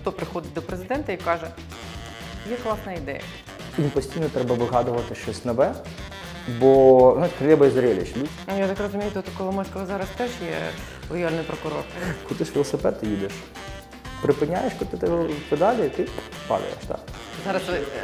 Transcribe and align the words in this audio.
Хто 0.00 0.12
приходить 0.12 0.52
до 0.54 0.62
президента 0.62 1.12
і 1.12 1.16
каже, 1.16 1.46
є 2.50 2.56
класна 2.56 2.92
ідея. 2.92 3.20
Їм 3.78 3.90
постійно 3.90 4.28
треба 4.28 4.54
вигадувати 4.54 5.14
щось 5.14 5.44
нове, 5.44 5.74
бо 6.60 7.16
ну, 7.20 7.28
хліба 7.38 7.66
і 7.66 7.70
зрелищ. 7.70 8.12
Ну, 8.16 8.58
Я 8.58 8.68
так 8.68 8.80
розумію, 8.80 9.10
тут 9.14 9.24
у 9.34 9.38
Коломойського 9.38 9.86
зараз 9.86 10.08
теж 10.16 10.30
є 10.42 10.56
лояльний 11.10 11.44
прокурор. 11.44 11.84
Крутиш 12.26 12.50
велосипед, 12.50 13.00
ти 13.00 13.06
їдеш. 13.06 13.32
Припиняєш 14.22 14.72
крутити 14.78 15.06
педалі, 15.48 15.86
і 15.86 15.88
ти 15.88 16.08
падаєш. 16.48 16.74
Так. 16.88 16.98
Зараз 17.44 17.62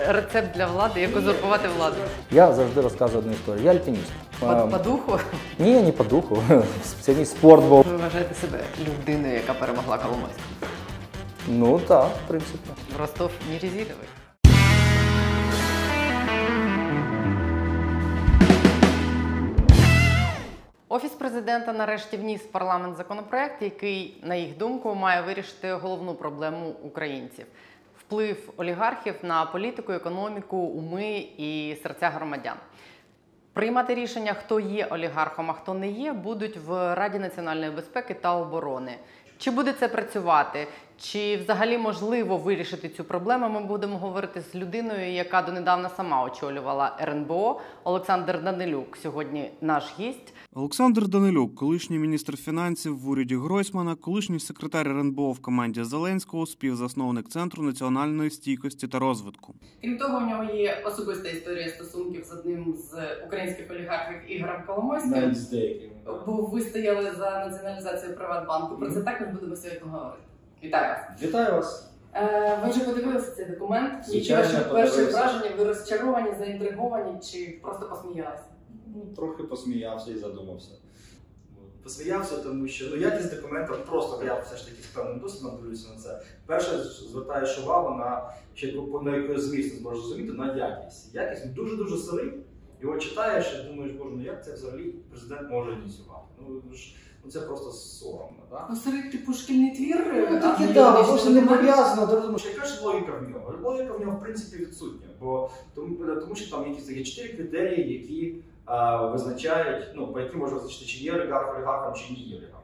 рецепт 0.09 0.57
для 0.57 0.67
влади, 0.67 1.01
як 1.01 1.17
узурпувати 1.17 1.69
владу. 1.77 1.97
Я 2.31 2.53
завжди 2.53 2.81
розказую 2.81 3.19
одну 3.19 3.33
історію. 3.33 3.65
Я 3.65 3.71
альпініст. 3.71 4.13
По, 4.41 4.47
Ем, 4.47 4.71
по 4.71 4.79
духу 4.79 5.19
Ні, 5.59 5.81
не 5.83 5.93
по 5.93 6.05
духу. 6.05 6.43
Спеціаліст 6.85 7.33
спортбол. 7.33 7.85
ви 7.89 7.97
вважаєте 7.97 8.35
себе 8.35 8.59
людиною, 8.81 9.35
яка 9.35 9.55
перемогла 9.55 9.99
Коломойську. 9.99 10.41
Ну 11.49 11.79
так, 11.79 12.07
в 12.25 12.29
принципі. 12.29 12.71
Ростов 12.99 13.31
не 13.51 13.59
резиновий. 13.59 14.09
Офіс 20.89 21.11
президента 21.11 21.73
нарешті 21.73 22.17
вніс 22.17 22.41
в 22.41 22.47
парламент 22.47 22.97
законопроект, 22.97 23.63
який, 23.63 24.21
на 24.23 24.35
їх 24.35 24.57
думку, 24.57 24.95
має 24.95 25.23
вирішити 25.23 25.73
головну 25.73 26.15
проблему 26.15 26.75
українців 26.83 27.47
вплив 28.13 28.53
олігархів 28.57 29.15
на 29.23 29.47
політику, 29.47 29.93
економіку, 29.93 30.57
уми 30.57 31.27
і 31.39 31.77
серця 31.83 32.11
громадян. 32.11 32.57
Приймати 33.53 33.95
рішення, 33.95 34.35
хто 34.35 34.61
є 34.61 34.87
олігархом, 34.87 35.51
а 35.51 35.53
хто 35.53 35.75
не 35.75 35.89
є, 35.89 36.13
будуть 36.13 36.57
в 36.57 36.95
Раді 36.95 37.19
національної 37.19 37.71
безпеки 37.71 38.15
та 38.15 38.37
оборони. 38.37 38.97
Чи 39.39 39.51
буде 39.51 39.73
це 39.73 39.89
працювати? 39.89 40.67
Чи 41.01 41.37
взагалі 41.37 41.79
можливо 41.79 42.37
вирішити 42.37 42.89
цю 42.89 43.05
проблему? 43.05 43.49
Ми 43.49 43.61
будемо 43.61 43.99
говорити 43.99 44.41
з 44.41 44.55
людиною, 44.55 45.13
яка 45.13 45.43
донедавна 45.43 45.89
сама 45.89 46.25
очолювала 46.25 46.97
РНБО. 47.01 47.61
Олександр 47.85 48.43
Данилюк 48.43 48.97
сьогодні 48.97 49.51
наш 49.61 49.85
гість. 49.99 50.35
Олександр 50.55 51.09
Данилюк, 51.09 51.55
колишній 51.55 51.99
міністр 51.99 52.37
фінансів 52.37 52.99
в 52.99 53.09
уряді 53.09 53.37
Гройсмана, 53.37 53.95
колишній 53.95 54.41
секретар 54.41 54.89
РНБО 54.89 55.33
в 55.33 55.39
команді 55.39 55.85
Зеленського, 55.85 56.47
співзасновник 56.47 57.29
Центру 57.29 57.63
національної 57.63 58.31
стійкості 58.31 58.89
та 58.89 58.99
розвитку. 58.99 59.55
Крім 59.81 59.99
того, 59.99 60.19
у 60.19 60.21
нього 60.21 60.45
є 60.45 60.83
особиста 60.87 61.29
історія 61.29 61.69
стосунків 61.69 62.25
з 62.25 62.33
одним 62.33 62.75
з 62.77 62.95
українських 63.27 63.71
олігархів 63.71 64.33
Ігорем 64.33 64.63
Коломойським. 64.67 65.35
Бо 66.27 66.33
ви 66.33 66.61
стояли 66.61 67.13
за 67.19 67.49
націоналізацію 67.49 68.17
Приватбанку. 68.17 68.77
Про 68.77 68.91
це 68.91 69.03
також 69.03 69.29
будемо 69.29 69.57
сьогодні 69.57 69.91
говорити. 69.91 70.23
Вітаю 70.65 70.89
вас. 70.89 71.23
Вітаю 71.23 71.53
вас. 71.53 71.91
Е, 72.15 72.59
ви 72.65 72.71
вже 72.71 72.81
подивилися 72.81 73.31
цей 73.31 73.47
документ? 73.47 73.93
Які 74.09 74.11
Звичайно, 74.11 74.49
ваші 74.49 74.71
перші 74.73 75.13
враження? 75.13 75.57
Ви 75.59 75.65
розчаровані, 75.65 76.31
заінтриговані 76.39 77.21
чи 77.21 77.59
просто 77.63 77.89
посміялися? 77.89 78.52
Ну, 78.95 79.15
трохи 79.17 79.43
посміявся 79.43 80.11
і 80.11 80.19
задумався. 80.19 80.71
Посміявся, 81.83 82.37
тому 82.37 82.69
що 82.69 82.85
ну, 82.91 82.97
якість 82.97 83.37
документів 83.37 83.77
просто 83.87 84.25
я 84.25 84.41
все 84.41 84.57
ж 84.57 84.65
таки 84.65 84.83
з 84.83 84.87
певним 84.87 85.19
досвідом 85.19 85.59
дивлюся 85.63 85.89
на 85.95 86.01
це. 86.01 86.23
Перше, 86.47 86.79
звертаєш 86.85 87.59
увагу 87.59 87.99
на 87.99 88.31
ще 88.55 88.75
на 89.03 89.17
якої 89.17 89.41
змісту 89.41 89.79
зможеш 89.79 90.05
зрозуміти 90.05 90.33
на 90.33 90.57
якість. 90.57 91.15
Якість 91.15 91.55
дуже-дуже 91.55 91.97
сирий. 91.97 92.33
Його 92.83 92.99
читаєш 92.99 93.61
і 93.61 93.69
думаєш, 93.73 93.97
боже, 93.97 94.11
ну 94.17 94.23
як 94.25 94.45
це 94.45 94.53
взагалі 94.53 94.95
президент 95.11 95.51
може 95.51 95.73
ініціювати? 95.73 96.27
Ну, 96.41 96.75
ж- 96.75 96.95
ну 97.25 97.31
це 97.31 97.41
просто 97.41 97.71
соромно. 97.71 98.43
Так? 98.51 98.67
Ну, 98.71 98.77
серед 98.77 99.13
типу 99.13 99.33
шкільний 99.33 99.77
твір. 99.77 100.29
Ну, 100.31 100.37
а 100.37 100.41
таке, 100.41 100.67
не 100.67 100.73
да, 100.73 101.01
юридичний 101.01 101.35
не 101.35 101.43
пов'язано. 101.43 102.07
Ти 102.07 102.15
розумієш, 102.15 102.45
яка 102.55 102.67
ж 102.67 102.85
логіка 102.85 103.13
в 103.13 103.31
нього? 103.31 103.55
Логіка 103.63 103.93
в 103.93 104.01
нього, 104.01 104.17
в 104.17 104.21
принципі, 104.21 104.63
відсутня. 104.65 105.07
Бо 105.21 105.51
тому, 105.75 105.97
тому 106.21 106.35
що 106.35 106.51
там 106.51 106.69
якісь 106.71 106.91
є 106.91 107.05
чотири 107.05 107.35
критерії, 107.35 107.93
які 107.93 108.37
визначають, 109.13 109.85
ну, 109.95 110.13
по 110.13 110.21
яким 110.21 110.41
можна 110.41 110.57
визначити, 110.57 110.87
чи 110.87 110.99
є 110.99 111.13
олігарх 111.13 111.57
олігархом, 111.57 111.95
чи 111.95 112.13
не 112.13 112.19
є 112.19 112.37
олігархом. 112.37 112.63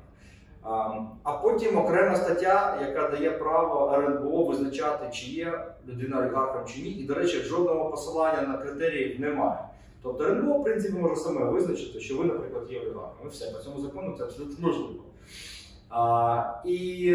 А, 1.22 1.32
потім 1.32 1.78
окрема 1.78 2.16
стаття, 2.16 2.78
яка 2.80 3.08
дає 3.08 3.30
право 3.30 3.94
РНБО 3.94 4.44
визначати, 4.44 5.08
чи 5.12 5.26
є 5.26 5.66
людина 5.88 6.18
олігархом 6.18 6.66
чи 6.66 6.82
ні. 6.82 6.90
І, 6.90 7.04
до 7.04 7.14
речі, 7.14 7.38
жодного 7.38 7.90
посилання 7.90 8.42
на 8.42 8.58
критерії 8.58 9.18
немає. 9.18 9.58
Тобто 10.02 10.24
РНБО, 10.24 10.58
в 10.58 10.64
принципі, 10.64 10.98
може 10.98 11.16
саме 11.16 11.44
визначити, 11.44 12.00
що 12.00 12.16
ви, 12.16 12.24
наприклад, 12.24 12.64
є 12.70 12.80
олігархом. 12.80 13.26
І 13.26 13.28
все, 13.28 13.50
по 13.50 13.58
цьому 13.58 13.80
закону 13.80 14.14
це 14.18 14.24
абсолютно 14.24 14.68
можливо. 14.68 15.02
А, 15.90 16.44
і 16.64 17.06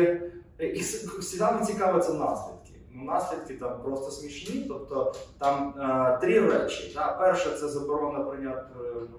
і 0.60 0.80
всіма 1.20 1.66
цікавиться 1.66 2.14
наслідки. 2.14 2.53
Ну, 2.53 2.53
наслідки 2.94 3.54
там 3.54 3.82
просто 3.84 4.12
смішні. 4.12 4.66
Тобто 4.68 5.14
там 5.38 5.74
е, 5.80 6.18
три 6.22 6.40
речі. 6.40 6.92
Да? 6.96 7.14
Перше, 7.14 7.50
це 7.50 7.68
заборона 7.68 8.20
прийняти 8.20 8.64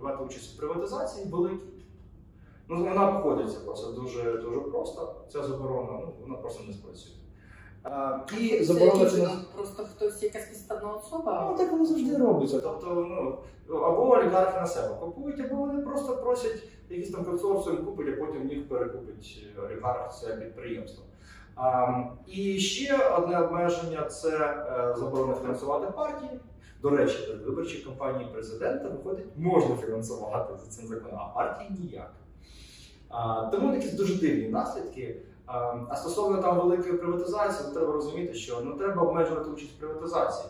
брати 0.03 0.25
участь 0.25 0.55
у 0.55 0.59
приватизації 0.59 1.27
великій. 1.27 1.75
Ну, 2.69 2.85
вона 2.85 3.17
обходиться 3.17 3.59
просто 3.65 3.93
дуже, 3.93 4.33
дуже 4.33 4.61
просто. 4.61 5.15
Ця 5.33 5.43
заборона 5.43 5.93
ну, 5.93 6.13
вона 6.21 6.35
просто 6.35 6.65
не 6.65 6.73
спрацює. 6.73 7.13
А, 7.83 8.19
і 8.41 8.65
заборона 8.65 8.93
фінансування. 8.93 9.45
Просто 9.57 9.85
хтось 9.85 10.23
якась 10.23 10.47
підставна 10.47 10.93
особа. 10.93 11.49
Ну, 11.51 11.59
так 11.59 11.73
воно 11.73 11.87
завжди 11.87 12.17
робиться. 12.17 12.61
Тобто, 12.61 12.87
ну, 13.69 13.77
або 13.77 14.11
олігархи 14.11 14.61
на 14.61 14.67
себе 14.67 14.97
купують, 15.01 15.41
або 15.41 15.57
вони 15.57 15.83
просто 15.83 16.17
просять 16.17 16.63
якийсь 16.91 17.11
там 17.11 17.25
консорціум 17.25 17.85
купить, 17.85 18.09
а 18.09 18.25
потім 18.25 18.47
них 18.47 18.69
перекупить 18.69 19.47
олігарх 19.65 20.21
це 20.21 20.37
підприємство. 20.37 21.05
І 22.27 22.59
ще 22.59 23.09
одне 23.09 23.41
обмеження 23.41 24.03
це 24.03 24.39
е, 24.39 24.95
заборона 24.99 25.35
фінансувати 25.35 25.93
партії. 25.93 26.31
До 26.83 26.91
речі, 26.91 27.27
перед 27.27 27.43
виборчі 27.43 27.83
кампанії 27.83 28.31
президента 28.33 28.89
виходить, 28.89 29.27
можна 29.37 29.77
фінансувати 29.77 30.55
за 30.57 30.71
цим 30.71 30.87
законом, 30.87 31.19
а 31.21 31.35
партії 31.35 31.71
ніяк. 31.81 32.13
Тому 33.53 33.73
такі 33.73 33.97
дуже 33.97 34.15
дивні 34.21 34.49
наслідки. 34.49 35.17
А, 35.47 35.97
стосовно 35.97 36.43
там 36.43 36.57
великої 36.57 36.93
приватизації, 36.93 37.75
треба 37.75 37.93
розуміти, 37.93 38.35
що 38.35 38.61
не 38.61 38.77
треба 38.77 39.03
обмежувати 39.03 39.51
участь 39.51 39.73
в 39.73 39.79
приватизації. 39.79 40.49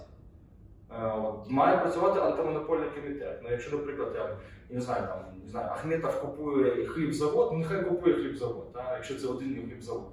Е, 0.91 1.13
Має 1.49 1.79
працювати 1.79 2.21
антимонопольний 2.21 2.89
комітет. 2.91 3.41
Ну, 3.43 3.51
якщо, 3.51 3.77
наприклад, 3.77 4.09
я, 4.15 4.37
не 4.71 4.81
знаю, 4.81 5.07
там 5.09 5.19
не 5.45 5.51
знаю, 5.51 5.69
Ахметов 5.71 6.21
купує 6.21 6.87
хлібзавод, 6.87 7.49
ну 7.53 7.59
нехай 7.59 7.85
купує 7.85 8.15
хлібзавод, 8.15 8.73
та, 8.73 8.95
якщо 8.95 9.15
це 9.15 9.29
один 9.29 9.69
хлібзавод. 9.69 10.13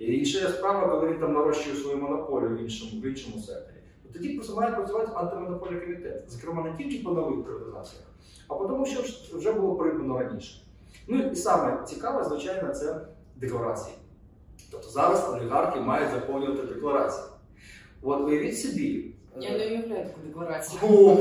І 0.00 0.18
інша 0.18 0.48
справа, 0.48 0.88
коли 0.88 1.12
він 1.12 1.20
там 1.20 1.32
нарощує 1.32 1.76
свою 1.76 1.96
монополію 1.96 2.56
в 2.56 2.60
іншому, 2.60 3.02
в 3.02 3.06
іншому 3.06 3.38
секторі. 3.38 3.76
То 4.02 4.12
тоді 4.12 4.28
просто 4.28 4.56
має 4.56 4.72
працювати 4.72 5.12
антимонопольний 5.14 5.80
комітет. 5.80 6.24
Зокрема, 6.28 6.62
не 6.62 6.76
тільки 6.76 7.04
по 7.04 7.10
нових 7.10 7.44
приватизаціях, 7.44 8.04
а 8.48 8.54
по 8.54 8.64
тому, 8.64 8.86
що 8.86 9.02
вже 9.38 9.52
було 9.52 9.76
придбано 9.76 10.18
раніше. 10.18 10.62
Ну 11.08 11.30
і 11.30 11.36
саме 11.36 11.84
цікаве, 11.84 12.24
звичайно, 12.24 12.74
це 12.74 13.00
декларації. 13.36 13.96
Тобто 14.70 14.88
зараз 14.88 15.34
олігархи 15.34 15.80
мають 15.80 16.10
заповнювати 16.10 16.66
декларації. 16.66 17.26
От 18.02 18.20
уявіть 18.20 18.58
собі. 18.58 19.09
Я 19.36 19.50
не 19.50 19.66
уявляю 19.66 20.04
таку 20.06 20.20
декларацію. 20.26 20.80
О, 20.82 21.16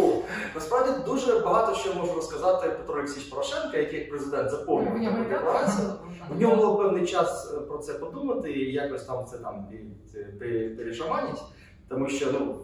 насправді 0.55 1.03
дуже 1.05 1.39
багато 1.39 1.75
що 1.75 1.93
можу 1.93 2.13
розказати 2.13 2.69
Петро 2.69 2.95
Олексійович 2.95 3.29
Порошенко, 3.29 3.77
який 3.77 3.99
як 3.99 4.09
президент 4.09 4.49
заповнив 4.49 4.93
таку 5.05 5.29
декларацію. 5.29 5.87
В 6.29 6.41
нього 6.41 6.55
було 6.55 6.75
певний 6.77 7.05
час 7.05 7.53
е, 7.57 7.59
про 7.59 7.77
це 7.77 7.93
подумати 7.93 8.51
і 8.51 8.73
якось 8.73 9.03
там 9.03 9.25
це 9.25 9.37
там 9.37 9.67
і- 9.71 10.09
це 10.11 10.19
пе- 10.19 10.69
перешаманить, 10.77 11.41
тому 11.89 12.09
що 12.09 12.31
ну, 12.31 12.55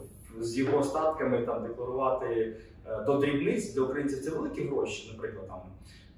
з 0.43 0.57
його 0.57 0.83
статками 0.83 1.41
там 1.45 1.63
декларувати 1.67 2.55
е, 2.87 3.01
до 3.05 3.17
дрібниць 3.17 3.73
для 3.73 3.81
українців 3.81 4.23
це 4.23 4.29
великі 4.31 4.67
гроші, 4.67 5.11
наприклад, 5.13 5.47
там, 5.47 5.59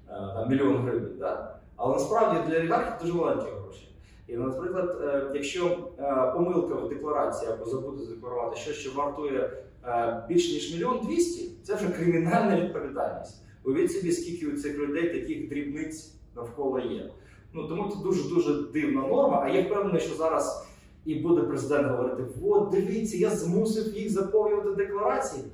е, 0.08 0.34
там 0.34 0.48
мільйон 0.48 0.76
гривень. 0.76 1.16
Да? 1.18 1.54
Але 1.76 1.94
насправді 1.94 2.50
для 2.50 2.58
олігархів 2.58 2.92
дуже 3.06 3.14
маленькі 3.18 3.46
гроші. 3.64 3.88
І, 4.28 4.36
наприклад, 4.36 4.98
е, 5.02 5.30
якщо 5.34 5.66
е, 5.98 6.32
помилка 6.34 6.74
в 6.74 6.88
декларації 6.88 7.52
або 7.52 7.64
забути 7.64 7.98
задекларувати 7.98 8.56
щось, 8.56 8.76
що 8.76 8.90
вартує 8.92 9.50
е, 9.84 10.24
більше 10.28 10.52
ніж 10.52 10.74
мільйон 10.74 11.00
двісті, 11.06 11.50
це 11.62 11.74
вже 11.74 11.88
кримінальна 11.88 12.60
відповідальність. 12.60 13.42
Уявіть 13.64 13.92
собі, 13.92 14.12
скільки 14.12 14.46
у 14.46 14.56
цих 14.56 14.78
людей 14.78 15.20
таких 15.20 15.48
дрібниць 15.48 16.14
навколо 16.36 16.80
є. 16.80 17.10
Ну 17.52 17.68
тому 17.68 17.90
це 17.90 18.02
дуже 18.02 18.28
дуже 18.28 18.62
дивна 18.72 19.00
норма. 19.00 19.42
А 19.44 19.48
я 19.48 19.62
впевнений, 19.62 20.00
що 20.00 20.14
зараз 20.14 20.68
і 21.04 21.14
буде 21.14 21.42
президент 21.42 21.88
говорити: 21.88 22.22
от 22.44 22.68
дивіться, 22.68 23.16
я 23.16 23.30
змусив 23.30 23.96
їх 23.96 24.10
заповнювати 24.10 24.70
декларації. 24.70 25.44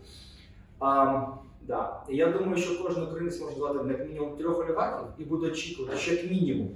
А, 0.80 1.20
да. 1.66 2.02
Я 2.08 2.32
думаю, 2.32 2.56
що 2.56 2.82
кожен 2.82 3.02
українець 3.02 3.40
може 3.40 3.54
звати 3.54 3.88
як 3.88 4.08
мінімум 4.08 4.36
трьох 4.36 4.60
олігархів 4.60 5.06
і 5.18 5.24
буде 5.24 5.46
очікувати, 5.46 5.96
що 5.96 6.14
як 6.14 6.30
мінімум 6.30 6.68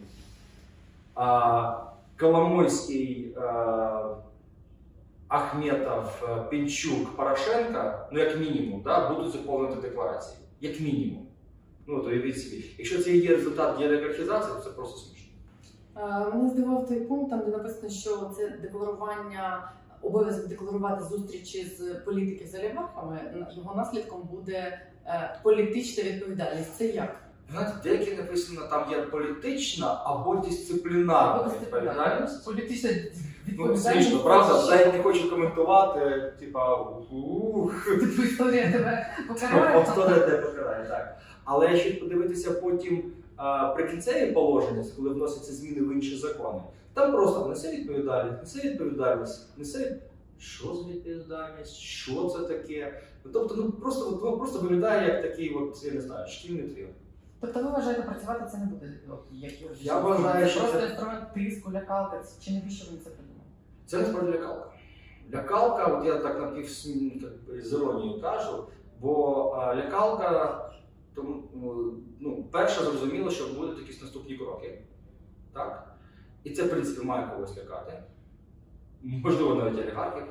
а, 1.14 1.87
Коломойський, 2.20 3.34
а, 3.36 4.14
Ахметов, 5.28 6.24
е, 6.28 6.42
Пінчук, 6.50 7.16
Порошенка, 7.16 8.08
ну 8.12 8.18
як 8.18 8.40
мінімум, 8.40 8.82
да, 8.82 9.10
будуть 9.10 9.32
заповнити 9.32 9.80
декларації. 9.80 10.38
Як 10.60 10.80
мінімум. 10.80 11.26
Ну, 11.86 12.00
то 12.00 12.08
уявіть 12.08 12.42
собі. 12.42 12.64
Якщо 12.78 13.02
це 13.02 13.16
є 13.16 13.36
результат 13.36 13.78
деолігархізації, 13.78 14.54
то 14.56 14.60
це 14.64 14.70
просто 14.70 14.98
смішно. 14.98 15.32
Е, 15.96 16.34
Мене 16.34 16.50
здивував 16.50 16.88
той 16.88 17.00
пункт, 17.00 17.30
там 17.30 17.40
де 17.40 17.46
написано, 17.50 17.90
що 17.90 18.30
це 18.36 18.48
декларування, 18.48 19.72
обов'язок 20.02 20.46
декларувати 20.46 21.04
зустрічі 21.04 21.64
з 21.64 21.94
політиків 21.94 22.46
з 22.46 22.54
олігархами. 22.54 23.46
Його 23.56 23.74
наслідком 23.74 24.22
буде 24.22 24.80
е, 25.06 25.40
політична 25.42 26.04
відповідальність. 26.04 26.74
Це 26.74 26.86
як? 26.86 27.27
Знаєте, 27.50 27.72
деякі 27.82 28.12
написано, 28.12 28.60
там 28.70 28.90
є 28.90 29.02
політична 29.02 30.00
або 30.04 30.36
дисциплінарна 30.36 31.52
відповідальність. 31.62 32.44
Політична 32.44 32.90
Ну, 33.58 33.76
смішно, 33.76 34.18
правда? 34.18 34.66
Навіть 34.76 34.92
не 34.92 35.02
хочу 35.02 35.30
коментувати, 35.30 36.32
типа, 36.40 36.76
ух, 37.10 37.88
історія 38.24 38.72
тебе 38.72 39.10
Повторює 39.74 40.20
те 40.20 40.36
покарає, 40.36 40.86
так. 40.88 41.18
Але 41.44 41.72
якщо 41.72 42.00
подивитися 42.00 42.50
потім 42.50 43.12
прикінцеві 43.76 44.32
положення, 44.32 44.84
коли 44.96 45.10
вносяться 45.10 45.52
зміни 45.52 45.80
в 45.80 45.92
інші 45.92 46.16
закони, 46.16 46.60
там 46.94 47.12
просто 47.12 47.48
несе 47.48 47.72
відповідальність, 47.76 48.42
несе 48.42 48.68
відповідальність, 48.68 49.58
несе 49.58 49.96
що 50.38 50.74
за 50.74 50.92
відповідальність, 50.92 51.76
що 51.76 52.24
це 52.24 52.38
таке. 52.38 53.02
Тобто, 53.32 53.54
ну 53.56 53.70
просто 53.70 54.36
просто 54.36 54.58
виглядає 54.58 55.08
як 55.08 55.22
такий, 55.22 55.54
от, 55.54 55.84
я 55.84 55.92
не 55.92 56.00
знаю, 56.00 56.28
шкільний 56.28 56.68
твір. 56.68 56.88
Тобто 57.40 57.62
ви 57.62 57.70
вважаєте, 57.70 58.02
працювати 58.02 58.44
це 58.52 58.58
не 58.58 58.66
буде? 58.66 58.92
як 59.32 59.52
Я 59.80 60.00
вважаю, 60.00 60.44
це 60.44 60.50
що 60.50 60.60
просто 60.60 60.78
це- 60.80 60.86
інструмент 60.86 61.34
тиску, 61.34 61.72
лякалка. 61.72 62.24
Чи 62.40 62.50
навіщо 62.50 62.86
вони 62.86 62.98
це 62.98 63.10
придумали? 63.10 63.44
Це 63.86 63.98
насправді 63.98 64.32
лякалка. 64.32 64.70
Лякалка, 65.34 65.86
от 65.86 66.06
я 66.06 66.18
так 66.18 66.40
напів 66.40 66.68
з 66.68 67.72
іронією 67.72 68.20
кажу, 68.20 68.64
бо 69.00 69.42
а, 69.50 69.76
лякалка, 69.76 70.64
тому, 71.14 71.42
ну, 72.20 72.44
перше 72.52 72.84
зрозуміло, 72.84 73.30
що 73.30 73.48
будуть 73.54 73.78
якісь 73.78 74.02
наступні 74.02 74.36
кроки. 74.36 74.82
Так? 75.52 75.96
І 76.44 76.50
це, 76.50 76.62
в 76.62 76.70
принципі, 76.70 77.06
має 77.06 77.26
когось 77.26 77.56
лякати. 77.56 78.02
Можливо, 79.02 79.54
навіть 79.54 79.78
олігархів. 79.78 80.24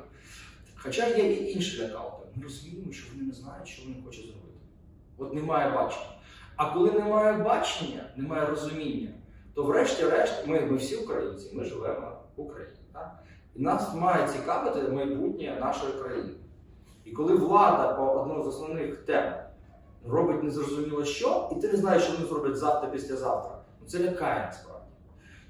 Хоча 0.76 1.08
є 1.08 1.34
і 1.34 1.54
інші 1.54 1.82
лякалки. 1.84 2.28
Ми 2.36 2.44
розуміємо, 2.44 2.92
що 2.92 3.12
вони 3.14 3.28
не 3.28 3.34
знають, 3.34 3.68
що 3.68 3.84
вони 3.84 4.04
хочуть 4.06 4.26
зробити. 4.26 4.58
От 5.18 5.34
немає 5.34 5.72
бачення. 5.72 6.06
А 6.58 6.74
коли 6.74 6.92
немає 6.92 7.34
бачення, 7.34 8.10
немає 8.16 8.46
розуміння, 8.46 9.10
то 9.54 9.64
врешті-решт 9.64 10.48
ми, 10.48 10.62
ми 10.62 10.78
всі 10.78 10.96
українці, 10.96 11.50
ми 11.54 11.64
живемо 11.64 12.12
в 12.36 12.42
Україні. 12.42 12.78
Так? 12.94 13.20
І 13.56 13.62
нас 13.62 13.96
має 13.96 14.28
цікавити 14.28 14.92
майбутнє 14.92 15.58
нашої 15.62 15.94
країни. 15.94 16.30
І 17.06 17.12
коли 17.12 17.36
влада 17.36 17.94
по 17.94 18.04
одному 18.04 18.44
з 18.44 18.48
основних 18.48 18.98
тем 18.98 19.34
робить 20.08 20.44
незрозуміло 20.44 21.06
що, 21.06 21.50
і 21.52 21.62
ти 21.62 21.68
не 21.68 21.78
знаєш, 21.78 22.04
що 22.04 22.14
вони 22.14 22.26
зроблять 22.26 22.58
завтра, 22.58 22.90
післязавтра, 22.90 23.60
ну 23.82 23.88
це 23.88 24.00
лякає 24.00 24.46
насправді. 24.46 24.86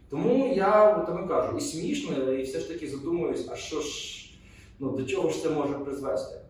Тому 0.09 0.53
я 0.55 0.93
тому 0.93 1.27
кажу, 1.27 1.57
і 1.57 1.61
смішно, 1.61 2.31
і 2.31 2.43
все 2.43 2.59
ж 2.59 2.67
таки 2.67 2.87
задумуюсь, 2.87 3.49
а 3.51 3.55
що 3.55 3.81
ж, 3.81 4.23
ну 4.79 4.91
до 4.91 5.03
чого 5.03 5.29
ж 5.29 5.43
це 5.43 5.49
може 5.49 5.73
призвести? 5.73 6.41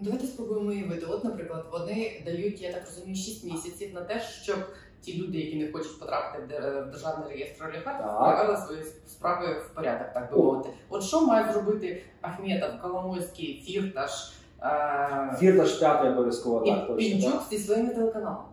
Давайте 0.00 0.26
спробуємо 0.26 0.70
уявити. 0.70 1.06
От, 1.06 1.24
наприклад, 1.24 1.66
вони 1.72 2.22
дають, 2.24 2.62
я 2.62 2.72
так 2.72 2.82
розумію, 2.86 3.16
6 3.16 3.44
місяців 3.44 3.94
на 3.94 4.00
те, 4.00 4.20
щоб 4.42 4.58
ті 5.00 5.22
люди, 5.22 5.38
які 5.38 5.56
не 5.56 5.72
хочуть 5.72 6.00
потрапити 6.00 6.58
в 6.58 6.90
державний 6.90 7.28
реєстр 7.34 7.64
олігархів, 7.64 8.06
Так. 8.06 8.58
свої 8.66 8.82
справи 9.08 9.46
в 9.70 9.74
порядок, 9.74 10.12
так 10.14 10.30
би 10.32 10.36
мовити. 10.38 10.68
От 10.88 11.02
що 11.02 11.26
мають 11.26 11.52
зробити 11.52 12.02
Ахметов, 12.20 12.70
Коломойський, 12.82 13.62
Фірташ 13.66 14.32
е- 14.62 15.36
Фірта 15.40 15.64
п'ятий 15.78 16.10
обов'язково 16.10 16.64
і 16.66 16.96
Пінчук 16.96 17.42
зі 17.50 17.58
своїми 17.58 17.94
телеканалами? 17.94 18.44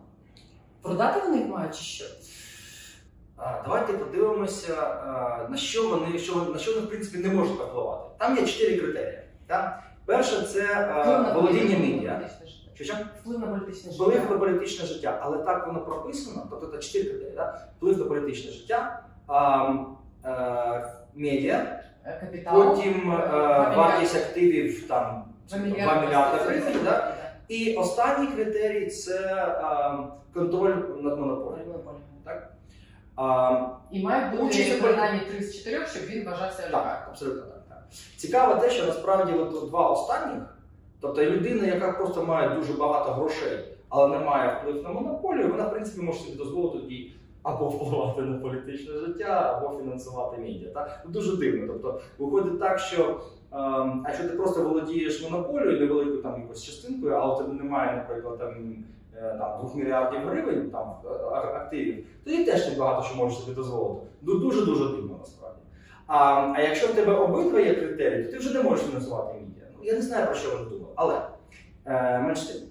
Продати 0.82 1.20
вони 1.20 1.36
їх 1.38 1.46
мають 1.48 1.76
чи 1.76 1.82
що? 1.82 2.04
А, 3.36 3.62
Давайте 3.64 3.92
подивимося, 3.92 4.74
а, 4.82 5.46
на 5.50 5.56
що 5.56 5.88
вони 5.88 6.18
що, 6.18 6.34
вони- 6.34 6.50
на 6.50 6.58
що 6.58 6.72
вони 6.74 6.86
в 6.86 6.88
принципі 6.88 7.18
не 7.18 7.34
можуть 7.34 7.54
впливати. 7.60 8.02
Там 8.18 8.36
є 8.36 8.46
чотири 8.46 8.76
критерії. 8.80 9.18
Так? 9.46 9.82
Перше 10.08 10.42
це 10.42 10.60
Вплив 11.02 11.34
володіння 11.34 11.78
медіа. 11.78 12.20
Вплив 13.20 13.40
на 13.40 13.46
політичне 13.46 13.92
життя. 13.92 14.04
Вплив 14.04 14.30
на 14.30 14.38
політичне 14.38 14.86
життя, 14.86 15.18
але 15.22 15.38
так 15.38 15.66
воно 15.66 15.80
прописано, 15.80 16.46
тобто 16.50 16.66
це 16.66 16.78
чотири 16.78 17.04
критерії. 17.04 17.36
Так? 17.36 17.68
Вплив 17.76 17.98
на 17.98 18.04
політичне 18.04 18.50
життя, 18.52 19.02
а, 19.26 19.36
а, 20.22 20.84
медіа, 21.14 21.80
Е, 22.04 22.20
Капітал. 22.20 22.74
потім 22.76 23.10
а, 23.10 23.74
вартість 23.76 24.16
активів 24.16 24.88
там 24.88 25.24
2 25.48 25.58
мільярди 25.58 26.44
гривень. 26.44 26.74
Да? 26.84 26.90
Да. 26.90 27.14
І 27.48 27.74
останній 27.74 28.26
критерій 28.26 28.86
це 28.86 29.34
а, 29.62 29.98
контроль 30.34 30.74
над 31.00 31.18
монополією. 31.18 31.66
Монополія. 31.72 32.48
А, 33.16 33.66
І 33.90 34.02
має 34.02 34.30
бути 34.36 34.78
принаймні 34.82 35.20
3 35.30 35.42
з 35.42 35.58
4, 35.58 35.86
щоб 35.86 36.02
він 36.02 36.24
вважався 36.24 36.62
олігархом. 36.66 36.90
Так, 36.90 37.06
абсолютно 37.10 37.42
так. 37.42 37.57
Цікаво 38.16 38.60
те, 38.60 38.70
що 38.70 38.86
насправді 38.86 39.32
от, 39.32 39.68
два 39.70 39.88
останніх, 39.90 40.42
тобто 41.00 41.24
людина, 41.24 41.66
яка 41.66 41.92
просто 41.92 42.24
має 42.24 42.48
дуже 42.48 42.72
багато 42.72 43.12
грошей, 43.12 43.58
але 43.88 44.08
не 44.18 44.24
має 44.24 44.58
вплив 44.60 44.82
на 44.82 44.90
монополію, 44.90 45.48
вона 45.50 45.64
в 45.66 45.70
принципі 45.70 46.02
може 46.02 46.18
собі 46.18 46.36
дозволити 46.36 46.78
тоді 46.78 47.12
або 47.42 47.68
впливати 47.68 48.22
на 48.22 48.38
політичне 48.38 48.92
життя, 48.92 49.56
або 49.58 49.78
фінансувати 49.78 50.40
медіа. 50.40 50.70
Так? 50.74 51.02
Ну, 51.04 51.10
Дуже 51.10 51.36
дивно. 51.36 51.66
Тобто 51.72 52.00
виходить 52.18 52.60
так, 52.60 52.78
що 52.78 53.04
ем, 53.52 54.02
а 54.06 54.08
якщо 54.08 54.28
ти 54.28 54.36
просто 54.36 54.62
володієш 54.62 55.22
монополією, 55.30 55.80
невеликою 55.80 56.22
там 56.22 56.40
якоюсь 56.40 56.62
частинкою, 56.62 57.14
але 57.14 57.34
у 57.34 57.38
тебе 57.38 57.52
немає, 57.54 57.96
наприклад, 57.96 58.38
там. 58.38 58.48
е, 59.16 59.36
Там 59.38 59.60
2 59.66 59.70
мільярдів 59.74 60.20
гривень 60.28 60.70
там 60.70 60.92
е, 61.04 61.08
а- 61.32 61.36
активів, 61.36 62.04
тоді 62.24 62.44
теж 62.44 62.68
не 62.72 62.78
багато 62.78 63.02
що 63.06 63.16
можеш 63.16 63.38
собі 63.38 63.54
дозволити. 63.56 64.06
Ну 64.22 64.34
дуже 64.34 64.64
дуже 64.64 64.84
дивно 64.84 65.16
насправді. 65.20 65.58
А, 66.08 66.52
а 66.56 66.60
якщо 66.60 66.86
в 66.86 66.94
тебе 66.94 67.12
обидва 67.12 67.60
є 67.60 67.74
критерії, 67.74 68.24
то 68.24 68.32
ти 68.32 68.38
вже 68.38 68.54
не 68.54 68.62
можеш 68.62 68.86
фінансувати 68.86 69.34
медіа. 69.34 69.64
Ну, 69.76 69.84
я 69.84 69.92
не 69.92 70.02
знаю, 70.02 70.26
про 70.26 70.34
що 70.34 70.50
вони 70.50 70.64
думали. 70.64 70.92
Але 70.94 71.20
е, 71.86 72.18
менш 72.18 72.40
тим, 72.40 72.62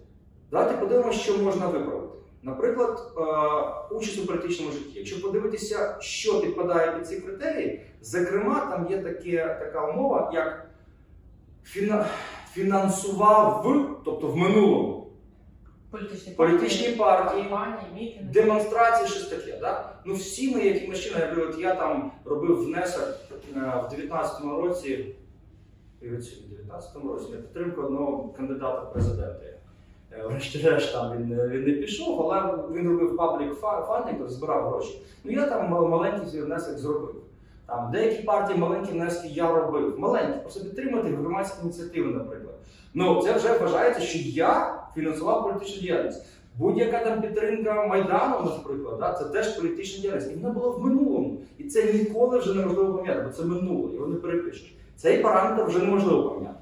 давайте 0.51 0.78
подивимося, 0.78 1.19
що 1.19 1.38
можна 1.38 1.68
виправити. 1.68 2.13
Наприклад, 2.44 3.12
е, 3.18 3.95
участь 3.95 4.19
у 4.24 4.28
політичному 4.28 4.72
житті. 4.72 5.00
Якщо 5.00 5.22
подивитися, 5.22 5.98
що 6.00 6.42
підпадає 6.42 6.92
під 6.92 7.07
ці 7.07 7.22
критерії, 7.22 7.81
зокрема, 8.01 8.60
там 8.60 8.88
є 8.92 8.98
таке, 8.98 9.57
така 9.60 9.88
умова, 9.88 10.31
як 10.33 10.68
фіна, 11.63 12.06
фінансував, 12.54 13.66
тобто 14.06 14.28
в 14.28 14.38
минулому, 14.38 15.06
Політичні, 15.91 16.33
Політичні 16.33 16.87
партії, 16.95 17.44
мітинги. 17.44 18.19
демонстрації, 18.33 19.09
щось 19.09 19.27
таке. 19.29 19.57
Да? 19.61 19.89
Ну 20.06 20.13
всі 20.13 20.56
ми 20.56 20.61
якимось 20.63 20.99
чином, 20.99 21.19
наприклад, 21.19 21.56
я 21.59 21.75
там 21.75 22.11
робив 22.25 22.65
внесок 22.65 23.03
е, 23.56 23.59
в 23.59 23.94
19-му 23.94 24.61
році, 24.61 25.15
в 26.01 26.06
19-му 26.06 27.13
році 27.13 27.31
на 27.31 27.37
підтримку 27.37 27.81
одного 27.81 28.29
кандидата 28.37 28.79
в 28.79 28.94
президенти. 28.94 29.53
Е, 30.11 30.27
Врешті-решт 30.27 30.94
там 30.94 31.17
він, 31.17 31.27
не- 31.29 31.47
він 31.47 31.63
не 31.63 31.71
пішов, 31.71 32.31
але 32.31 32.57
він 32.73 32.89
робив 32.89 33.17
паблік 33.17 33.53
фандинг, 33.87 34.27
збирав 34.29 34.69
гроші. 34.69 35.01
Ну 35.23 35.31
я 35.31 35.45
там 35.45 35.73
мал- 35.73 35.87
маленький 35.87 36.41
внесок 36.41 36.77
зробив. 36.77 37.15
Там 37.67 37.91
деякі 37.91 38.23
партії 38.23 38.59
маленькі 38.59 38.91
внески 38.91 39.27
я 39.27 39.51
робив. 39.51 39.99
Маленькі, 39.99 40.39
просто 40.41 40.59
підтримати 40.63 41.07
громадські 41.09 41.57
ініціативи, 41.63 42.13
наприклад. 42.13 42.56
Ну 42.94 43.21
це 43.23 43.33
вже 43.33 43.57
вважається, 43.57 44.01
що 44.01 44.19
я 44.19 44.83
фінансував 44.97 45.44
політичну 45.44 45.81
діяльність. 45.81 46.25
Будь-яка 46.57 46.99
там 46.99 47.21
підтримка 47.21 47.87
Майдану, 47.87 48.44
наприклад, 48.45 48.97
да, 48.99 49.13
це 49.13 49.25
теж 49.25 49.47
політична 49.47 50.01
діяльність. 50.01 50.31
І 50.31 50.35
вона 50.35 50.54
була 50.54 50.69
в 50.69 50.85
минулому. 50.85 51.37
І 51.57 51.63
це 51.63 51.94
ніколи 51.94 52.39
вже 52.39 52.54
неможливо 52.54 52.94
поміняти, 52.94 53.21
бо 53.21 53.30
це 53.30 53.44
минуле, 53.44 53.94
його 53.94 54.07
не 54.07 54.16
перепишеш. 54.16 54.75
Цей 54.95 55.21
параметр 55.21 55.66
вже 55.69 55.80
неможливо 55.80 56.30
поміняти. 56.30 56.59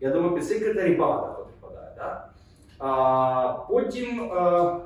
Я 0.00 0.10
думаю, 0.10 0.34
під 0.34 0.46
цей 0.46 0.60
критерій 0.60 0.94
багато 0.94 1.32
хто 1.32 1.44
підпадає. 1.44 1.92
Да? 1.96 2.28
А, 2.78 3.52
потім 3.68 4.32
е, 4.32 4.76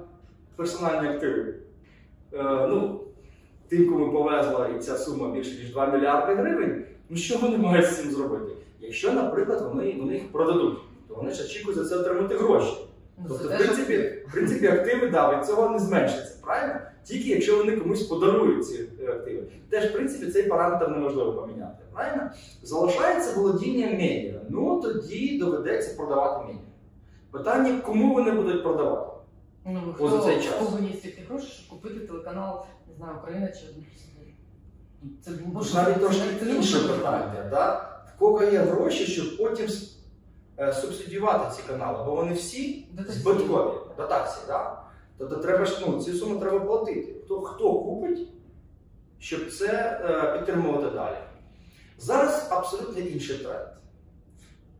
персональні 0.56 1.08
активи. 1.08 1.54
Е, 2.32 2.66
ну, 2.68 3.00
тим, 3.68 3.92
кому 3.92 4.12
повезла 4.12 4.68
і 4.68 4.78
ця 4.78 4.96
сума 4.96 5.30
більше 5.30 5.60
ніж 5.60 5.72
2 5.72 5.86
мільярди 5.86 6.34
гривень, 6.34 6.84
ну 7.10 7.16
що 7.16 7.38
вони 7.38 7.58
мають 7.58 7.86
з 7.86 7.96
цим 7.96 8.10
зробити? 8.10 8.52
Якщо, 8.80 9.12
наприклад, 9.12 9.62
вони, 9.68 9.96
вони 10.00 10.14
їх 10.14 10.32
продадуть, 10.32 10.78
то 11.08 11.14
вони 11.14 11.30
ж 11.30 11.44
очікують 11.44 11.78
за 11.78 11.84
це 11.88 11.96
отримати 11.96 12.36
гроші. 12.36 12.76
Ну, 13.18 13.24
Тобто, 13.28 13.48
в 13.48 13.58
принципі, 13.58 14.24
в 14.28 14.32
принципі, 14.32 14.66
активи 14.66 15.08
да, 15.08 15.36
від 15.38 15.46
цього 15.46 15.68
не 15.68 15.78
зменшаться, 15.78 16.36
правильно? 16.42 16.80
Тільки 17.04 17.28
якщо 17.28 17.56
вони 17.56 17.76
комусь 17.76 18.02
подарують 18.02 18.66
ці 18.66 18.88
е, 19.02 19.12
активи. 19.12 19.42
Теж, 19.70 19.84
в 19.84 19.92
принципі, 19.92 20.32
цей 20.32 20.42
параметр 20.42 20.90
неможливо 20.90 21.32
поміняти, 21.32 21.84
правильно? 21.92 22.30
Залишається 22.62 23.40
володіння 23.40 23.86
медіа. 23.86 24.40
Ну 24.48 24.80
тоді 24.80 25.38
доведеться 25.38 25.96
продавати 25.96 26.46
медіа. 26.46 26.62
Питання, 27.30 27.80
кому 27.80 28.14
вони 28.14 28.30
будуть 28.30 28.62
продавати? 28.62 29.12
Ну, 29.66 29.92
хто, 29.94 30.08
за 30.08 30.18
цей 30.18 30.36
час. 30.36 30.54
хто 30.54 30.64
виніс 30.64 30.98
стільки 30.98 31.22
грошей, 31.28 31.48
щоб 31.48 31.68
купити 31.68 32.06
телеканал, 32.06 32.66
не 32.88 32.94
знаю, 32.94 33.16
Україна 33.22 33.48
чи 33.48 33.66
один? 33.70 33.84
Ну, 35.02 35.10
Це 35.22 35.30
Тож 35.54 35.74
навіть 35.74 36.00
трошки 36.00 36.50
інше 36.50 36.78
питання. 36.78 37.48
Да? 37.50 37.88
В 38.14 38.18
кого 38.18 38.44
є 38.44 38.58
гроші, 38.58 39.06
щоб 39.06 39.36
потім 39.36 39.66
субсидіювати 40.72 41.56
ці 41.56 41.62
канали, 41.68 42.04
бо 42.04 42.14
вони 42.14 42.34
всі 42.34 42.88
збиткові, 43.08 43.72
дотації. 43.96 44.44
Да? 44.46 44.82
Тобто 45.18 45.36
треба 45.36 45.64
ж 45.64 45.84
ну, 45.86 46.02
ці 46.02 46.12
суми 46.12 46.40
треба 46.40 46.60
платити. 46.60 47.14
Хто, 47.24 47.40
хто 47.40 47.74
купить, 47.74 48.28
щоб 49.18 49.52
це 49.52 50.00
е, 50.04 50.38
підтримувати 50.38 50.90
далі. 50.90 51.16
Зараз 51.98 52.48
абсолютно 52.50 53.02
інший 53.02 53.38
тренд. 53.38 53.68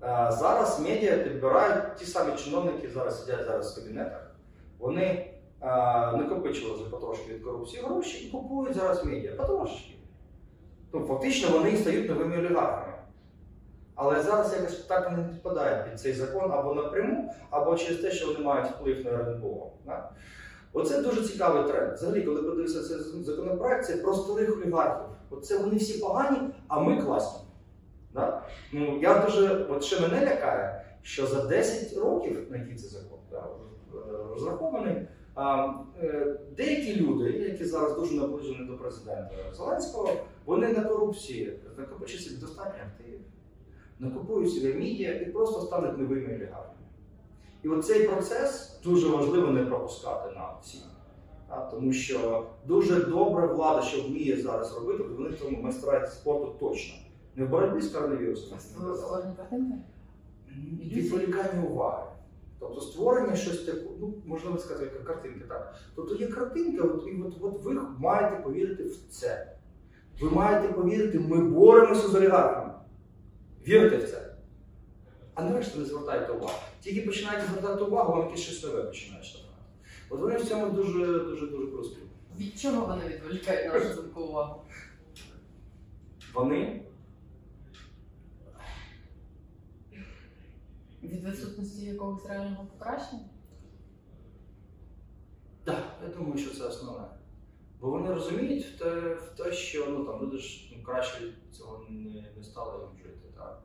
Е, 0.03 0.33
зараз 0.33 0.81
медіа 0.81 1.19
підбирають 1.19 1.97
ті 1.97 2.07
самі 2.07 2.37
чиновники, 2.37 2.89
зараз 2.95 3.21
сидять 3.21 3.47
зараз 3.47 3.73
в 3.73 3.83
кабінетах. 3.83 4.35
Вони 4.79 5.05
е, 5.05 5.67
накопичили 6.17 6.75
вже 6.75 6.85
потрошки 6.85 7.35
від 7.35 7.45
корупції 7.45 7.83
гроші 7.83 8.27
і 8.27 8.31
купують 8.31 8.77
зараз 8.77 9.05
медіа 9.05 9.33
потрошки. 9.33 9.95
Ну, 10.93 11.07
фактично 11.07 11.59
вони 11.59 11.77
стають 11.77 12.09
новими 12.09 12.39
олігархами. 12.39 12.93
Але 13.95 14.23
зараз 14.23 14.53
якось 14.53 14.79
так 14.79 15.13
не 15.13 15.25
підпадають 15.25 15.91
під 15.91 16.01
цей 16.01 16.13
закон 16.13 16.53
або 16.53 16.75
напряму, 16.75 17.35
або 17.51 17.77
через 17.77 18.01
те, 18.01 18.11
що 18.11 18.27
вони 18.27 18.39
мають 18.39 18.71
вплив 18.71 19.05
на 19.05 19.11
РНБО. 19.11 19.73
Да? 19.87 20.11
Оце 20.73 21.03
дуже 21.03 21.23
цікавий 21.23 21.73
тренд. 21.73 21.93
Взагалі, 21.93 22.23
коли 22.23 22.43
подивився 22.43 22.83
цей 22.83 23.25
законопроект, 23.25 23.87
це 23.87 23.97
про 23.97 24.15
старих 24.15 24.57
олігархів. 24.57 25.07
Оце 25.31 25.59
вони 25.59 25.77
всі 25.77 25.99
погані, 25.99 26.39
а 26.69 26.81
ми 26.81 27.03
класні. 27.03 27.43
Да? 28.15 28.43
Ну, 28.73 28.99
я 29.03 29.19
дуже, 29.19 29.67
от 29.71 29.85
ще 29.85 30.01
мене 30.01 30.27
лякає, 30.27 30.85
що 31.03 31.27
за 31.27 31.45
10 31.45 31.99
років, 31.99 32.47
на 32.51 32.57
який 32.57 32.75
це 32.75 32.89
закон 32.89 33.19
да, 33.31 33.47
е, 33.95 33.99
розрахований, 34.31 34.95
е, 36.03 36.37
деякі 36.57 37.01
люди, 37.01 37.31
які 37.31 37.65
зараз 37.65 37.95
дуже 37.95 38.15
наближені 38.15 38.67
до 38.67 38.77
президента 38.77 39.35
Зеленського, 39.53 40.13
вони 40.45 40.69
на 40.69 40.85
корупції 40.85 41.61
накопичать 41.79 42.41
достатньо 42.41 42.83
активів, 42.87 43.21
накупують 44.03 44.53
собі 44.53 44.75
медіа 44.75 45.21
і 45.21 45.27
просто 45.27 45.61
стануть 45.61 45.99
новими 45.99 46.27
олігархами. 46.27 46.69
І 47.63 47.69
оцей 47.69 48.09
процес 48.09 48.81
дуже 48.85 49.09
важливо 49.09 49.47
не 49.47 49.63
пропускати 49.63 50.35
нам 50.35 50.51
всім. 50.63 50.81
А, 51.49 51.57
Тому 51.57 51.93
що 51.93 52.47
дуже 52.67 53.05
добра 53.05 53.47
влада, 53.47 53.83
що 53.83 54.03
вміє 54.03 54.37
зараз 54.37 54.75
робити, 54.75 55.03
вони 55.03 55.29
в 55.29 55.39
цьому 55.39 55.63
майстра 55.63 56.07
спорту 56.07 56.55
точно. 56.61 56.95
Не 57.37 57.45
в 57.45 57.49
боротьбі 57.49 57.81
з 57.81 57.89
коронавірусом. 57.89 58.59
Відволікання 60.83 61.65
уваги. 61.71 62.03
Тобто 62.61 62.81
створення 62.81 63.37
щось 63.37 63.65
таке, 63.65 63.79
ну 64.01 64.15
можливо 64.27 64.59
сказати, 64.59 64.91
як 64.95 65.05
картинки, 65.05 65.45
так. 65.49 65.75
Тобто 65.95 66.15
є 66.15 66.27
картинка, 66.27 66.85
от, 66.85 67.07
і 67.07 67.23
от, 67.23 67.35
от 67.41 67.65
ви 67.65 67.81
маєте 67.99 68.37
повірити 68.37 68.85
в 68.85 68.97
це. 69.11 69.57
Ви 70.21 70.31
маєте 70.31 70.73
повірити, 70.73 71.19
ми 71.19 71.45
боремося 71.45 72.09
з 72.09 72.15
олігархами. 72.15 72.72
Вірте 73.67 73.97
в 73.97 74.11
це. 74.11 74.35
А 75.35 75.43
нарешті 75.43 75.79
не 75.79 75.85
звертайте 75.85 76.33
увагу. 76.33 76.59
Тільки 76.81 77.01
починаєте 77.01 77.47
звертати 77.47 77.85
увагу, 77.85 78.13
вам 78.13 78.27
якесь 78.27 78.41
щось 78.41 78.65
нове 78.65 78.83
починає 78.83 79.25
штовхати. 79.25 79.53
От 80.11 80.21
вони 80.21 80.37
в 80.37 80.49
цьому 80.49 80.71
дуже 80.71 81.07
дуже 81.07 81.47
дуже 81.47 81.67
прості. 81.67 81.99
Від 82.39 82.61
чого 82.61 82.87
вони 82.87 83.09
відволікають 83.09 83.75
нашу 83.75 84.03
думку 84.03 84.21
увагу? 84.23 84.63
Вони 86.35 86.83
Від 91.03 91.25
відсутності 91.25 91.85
якогось 91.85 92.27
реального 92.27 92.65
покращення? 92.65 93.25
Так, 95.65 95.85
я 96.03 96.09
думаю, 96.09 96.39
що 96.39 96.55
це 96.55 96.65
основне. 96.65 97.05
Бо 97.81 97.91
вони 97.91 98.15
розуміють 98.15 98.65
в 98.65 98.79
те, 98.79 99.15
в 99.15 99.35
те 99.37 99.53
що 99.53 99.87
ну, 99.87 100.05
там, 100.05 100.23
люди 100.23 100.39
ж 100.39 100.75
ну, 100.77 100.85
краще 100.85 101.33
цього 101.53 101.87
не, 101.91 102.25
не 102.37 102.43
стали 102.43 102.85
їм 102.85 102.99
жити. 102.99 103.22
Так? 103.43 103.63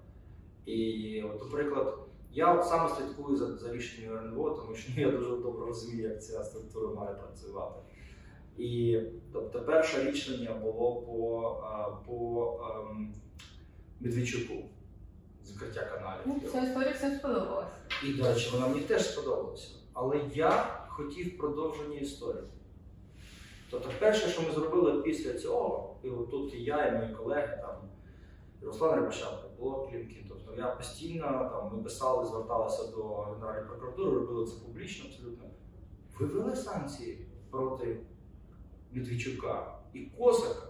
І, 0.65 1.23
от, 1.23 1.41
наприклад, 1.41 1.97
я 2.31 2.53
от 2.53 2.65
саме 2.65 2.89
слідкую 2.89 3.37
за, 3.37 3.57
за 3.57 3.73
рішенням 3.73 4.17
РНБО, 4.17 4.49
тому 4.49 4.75
що 4.75 4.91
ну, 4.95 5.01
я 5.01 5.11
дуже 5.11 5.29
добре 5.29 5.65
розумію, 5.65 6.09
як 6.09 6.23
ця 6.23 6.43
структура 6.43 6.93
має 6.93 7.15
працювати. 7.15 7.79
І 8.57 9.01
тобто, 9.33 9.61
перше 9.61 10.11
рішення 10.11 10.53
було 10.53 11.01
по, 11.01 11.41
а, 11.63 11.89
по 12.05 12.59
ем, 12.89 13.13
Медведчуку, 13.99 14.53
закриття 15.43 15.85
каналів. 15.85 16.21
Ну, 16.25 16.41
ця 16.51 16.61
історія 16.61 16.91
всім 16.91 17.11
сподобалась. 17.11 17.71
І, 18.05 18.13
до 18.13 18.27
речі, 18.27 18.49
вона 18.53 18.67
мені 18.67 18.81
теж 18.81 19.13
сподобалася. 19.13 19.67
Але 19.93 20.21
я 20.33 20.79
хотів 20.87 21.37
продовження 21.37 21.99
історії. 21.99 22.43
Тобто, 23.69 23.89
перше, 23.99 24.27
що 24.29 24.41
ми 24.41 24.51
зробили 24.51 25.01
після 25.01 25.33
цього, 25.33 25.95
і 26.03 26.09
от 26.09 26.31
тут 26.31 26.53
і 26.53 26.63
я, 26.63 26.85
і 26.85 26.97
мої 26.97 27.13
колеги, 27.13 27.59
там, 27.61 27.75
Руслан 28.61 28.95
Рябошенко, 28.95 29.46
було 29.59 29.87
Клімкін. 29.87 30.25
Тобто 30.29 30.53
я 30.57 30.67
постійно 30.67 31.25
там, 31.27 31.77
ми 31.77 31.83
писали, 31.83 32.25
зверталися 32.25 32.87
до 32.87 33.03
Генеральної 33.03 33.65
прокуратури, 33.67 34.11
робили 34.11 34.45
це 34.45 34.53
публічно 34.65 35.05
абсолютно. 35.09 35.45
Вивели 36.19 36.55
санкції 36.55 37.25
проти 37.49 37.97
Медведчука 38.91 39.73
і 39.93 39.99
Косака 39.99 40.67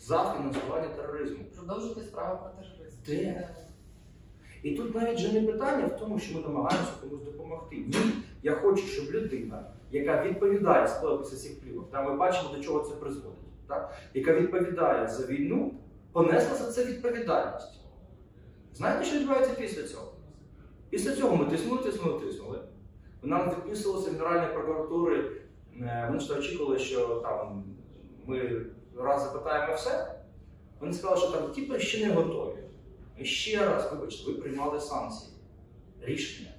за 0.00 0.34
фінансування 0.36 0.88
тероризму. 0.88 1.44
Продовжити 1.56 2.00
справу 2.00 2.38
про 2.42 2.50
тероризм. 2.50 2.96
Де? 3.06 3.48
І 4.62 4.70
тут 4.70 4.94
навіть 4.94 5.18
же 5.18 5.32
не 5.32 5.52
питання 5.52 5.86
в 5.86 5.98
тому, 5.98 6.18
що 6.18 6.34
ми 6.34 6.40
намагаємося 6.40 6.92
комусь 7.00 7.22
допомогти. 7.24 7.76
Ні, 7.76 8.12
я 8.42 8.54
хочу, 8.54 8.86
щоб 8.86 9.10
людина, 9.10 9.64
яка 9.90 10.24
відповідає 10.24 10.86
за 10.86 11.18
цих 11.22 11.60
плівок, 11.60 11.90
та 11.90 12.02
ми 12.02 12.16
бачимо, 12.16 12.48
до 12.56 12.62
чого 12.62 12.80
це 12.80 12.94
призводить, 12.94 13.38
так? 13.68 13.94
яка 14.14 14.32
відповідає 14.32 15.08
за 15.08 15.26
війну, 15.26 15.74
понесла 16.12 16.56
за 16.56 16.72
це 16.72 16.84
відповідальність. 16.84 17.77
Знаєте, 18.78 19.04
що 19.04 19.18
відбувається 19.18 19.54
після 19.54 19.82
цього? 19.82 20.12
Після 20.90 21.16
цього 21.16 21.36
ми 21.36 21.44
тиснули, 21.44 21.82
тиснули, 21.82 22.20
тиснули. 22.20 22.58
Нам 23.22 23.50
відписувалися 23.50 24.10
Генеральної 24.10 24.52
прокуратури, 24.52 25.30
е, 25.80 26.04
вони 26.08 26.20
ж 26.20 26.38
очікували, 26.38 26.78
що 26.78 27.06
там 27.06 27.64
ми 28.26 28.66
раз 28.96 29.22
запитаємо 29.22 29.74
все. 29.74 30.14
Вони 30.80 30.92
сказали, 30.92 31.20
що 31.20 31.30
там 31.30 31.52
типу 31.52 31.78
ще 31.78 32.06
не 32.06 32.14
готові. 32.14 32.58
І 33.16 33.24
ще 33.24 33.66
раз, 33.66 33.88
вибачте, 33.92 34.32
ви 34.32 34.38
приймали 34.38 34.80
санкції, 34.80 35.32
рішення. 36.00 36.50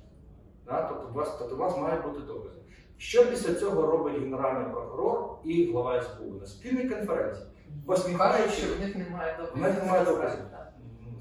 Да? 0.66 0.82
Тобто, 0.82 1.10
у 1.10 1.14
вас, 1.14 1.36
тобто 1.40 1.56
у 1.56 1.58
вас 1.58 1.78
мають 1.78 2.04
бути 2.04 2.20
докази. 2.20 2.60
Що 2.98 3.26
після 3.26 3.54
цього 3.54 3.82
робить 3.82 4.20
генеральний 4.20 4.72
прокурор 4.72 5.38
і 5.44 5.72
глава 5.72 6.04
СБУ 6.04 6.34
на 6.40 6.46
спільній 6.46 6.90
конференції? 6.90 7.46
Посміхаючи, 7.86 8.62
в 8.78 8.80
них 8.82 8.96
немає 9.84 10.06
доказів. 10.06 10.40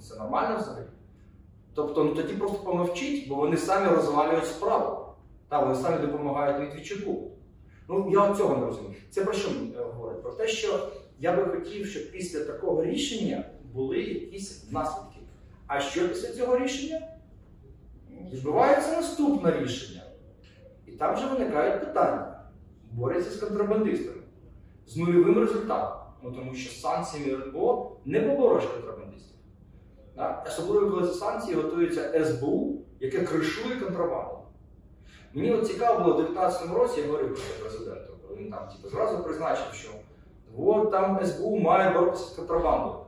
Це 0.00 0.16
нормально 0.16 0.58
взагалі. 0.60 0.86
Тобто, 1.74 2.04
ну 2.04 2.14
тоді 2.14 2.34
просто 2.34 2.58
помовчіть, 2.58 3.28
бо 3.28 3.34
вони 3.34 3.56
самі 3.56 3.96
розвалюють 3.96 4.46
справу. 4.46 5.04
Та, 5.48 5.60
вони 5.60 5.74
самі 5.74 6.06
допомагають 6.06 6.58
Медведчуку. 6.58 7.30
Ну, 7.88 8.10
я 8.12 8.34
цього 8.34 8.56
не 8.56 8.66
розумію. 8.66 8.94
Це 9.10 9.24
про 9.24 9.32
що 9.32 9.48
е, 9.48 9.84
говорить? 9.94 10.22
Про 10.22 10.32
те, 10.32 10.48
що 10.48 10.88
я 11.18 11.36
би 11.36 11.44
хотів, 11.44 11.86
щоб 11.86 12.10
після 12.12 12.44
такого 12.44 12.84
рішення 12.84 13.44
були 13.74 13.98
якісь 13.98 14.70
наслідки. 14.70 15.20
А 15.66 15.80
що 15.80 16.08
після 16.08 16.32
цього 16.32 16.58
рішення? 16.58 17.08
Відбувається 18.32 18.92
наступне 18.92 19.60
рішення. 19.60 20.02
І 20.86 20.90
там 20.90 21.14
вже 21.14 21.26
виникають 21.26 21.80
питання. 21.80 22.40
Борються 22.92 23.30
з 23.30 23.36
контрабандистами. 23.36 24.22
З 24.86 24.96
нульовим 24.96 25.38
результатом. 25.38 25.98
Ну, 26.22 26.32
тому 26.32 26.54
що 26.54 26.80
санкціями 26.80 27.32
РНБО 27.32 27.96
не 28.04 28.20
побориш 28.20 28.64
контрабандистів. 28.64 29.36
Да? 30.18 30.44
Особливо, 30.46 30.90
коли 30.90 31.08
ці 31.08 31.14
санкції 31.14 31.56
готується 31.56 32.24
СБУ, 32.24 32.82
яке 33.00 33.22
кришує 33.22 33.76
контрабанду. 33.76 34.38
Мені 35.34 35.52
от 35.52 35.66
цікаво 35.66 35.98
було 36.04 36.14
в 36.14 36.16
2019 36.16 36.70
році, 36.76 37.00
я 37.00 37.06
говорив 37.06 37.34
про 37.34 37.68
президенту, 37.68 38.12
коли 38.22 38.40
він 38.40 38.50
там 38.50 38.68
типу, 38.68 38.88
зразу 38.88 39.24
призначив, 39.24 39.64
що 39.72 39.88
от 40.58 40.90
там 40.90 41.26
СБУ 41.26 41.58
має 41.58 41.90
боротися 41.90 42.24
з 42.24 42.30
контрабандою. 42.30 42.98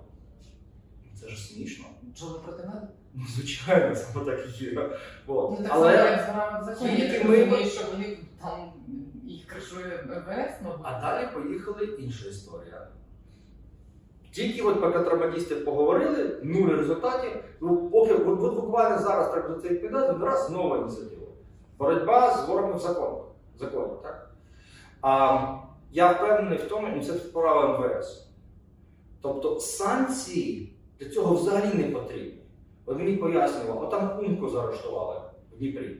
Це 1.20 1.28
ж 1.28 1.52
смішно. 1.52 1.84
Чого 2.18 2.32
ви 2.32 2.38
проти 2.38 2.62
мене? 2.68 2.88
Ну, 3.14 3.22
звичайно, 3.36 3.96
саме 3.96 4.24
так 4.24 4.40
і 4.60 4.64
є. 4.64 4.90
От. 5.26 5.50
Ну 5.50 5.56
так 5.56 5.66
Але... 5.70 5.96
само, 5.96 6.10
як 6.10 6.20
з 6.20 6.24
грами 6.24 6.60
в 6.60 6.64
законі. 6.64 7.20
ми- 7.24 7.36
розумію, 7.36 7.70
що 7.70 7.84
вони 7.92 8.18
там 8.42 8.72
їх 9.24 9.46
кришує 9.46 10.04
МВС, 10.06 10.54
мабуть. 10.64 10.80
А 10.82 11.00
далі 11.00 11.28
поїхали 11.34 11.84
інша 11.86 12.28
історія. 12.28 12.88
Тільки 14.32 14.62
от 14.62 14.80
про 14.80 14.92
контрабандистів 14.92 15.64
поговорили, 15.64 16.40
нуль 16.42 16.68
результатів. 16.68 17.30
Ну, 17.60 17.90
поки 17.90 18.14
от, 18.14 18.40
от 18.42 18.54
буквально 18.54 18.98
зараз 18.98 19.32
треба 19.32 19.48
до 19.48 19.54
це 19.54 19.68
відповідати, 19.68 20.24
раз 20.24 20.50
нова 20.50 20.76
ініціатива. 20.78 21.26
Боротьба 21.78 22.34
з 22.36 22.48
ворогами 22.48 22.76
в 22.76 22.78
законах. 22.78 23.24
В 23.56 23.58
законі, 23.58 23.92
так? 24.02 24.30
А, 25.02 25.38
я 25.92 26.12
впевнений 26.12 26.58
в 26.58 26.68
тому, 26.68 27.02
що 27.02 27.12
це 27.12 27.18
справа 27.18 27.78
МВС. 27.78 28.26
Тобто 29.22 29.60
санкції 29.60 30.76
для 31.00 31.08
цього 31.08 31.34
взагалі 31.34 31.74
не 31.74 31.90
потрібні. 31.90 32.42
От 32.86 32.98
мені 32.98 33.16
пояснювали, 33.16 33.86
от 33.86 33.90
там 33.90 34.08
заарештували 34.50 35.20
в 35.52 35.58
Дніпрі. 35.58 35.96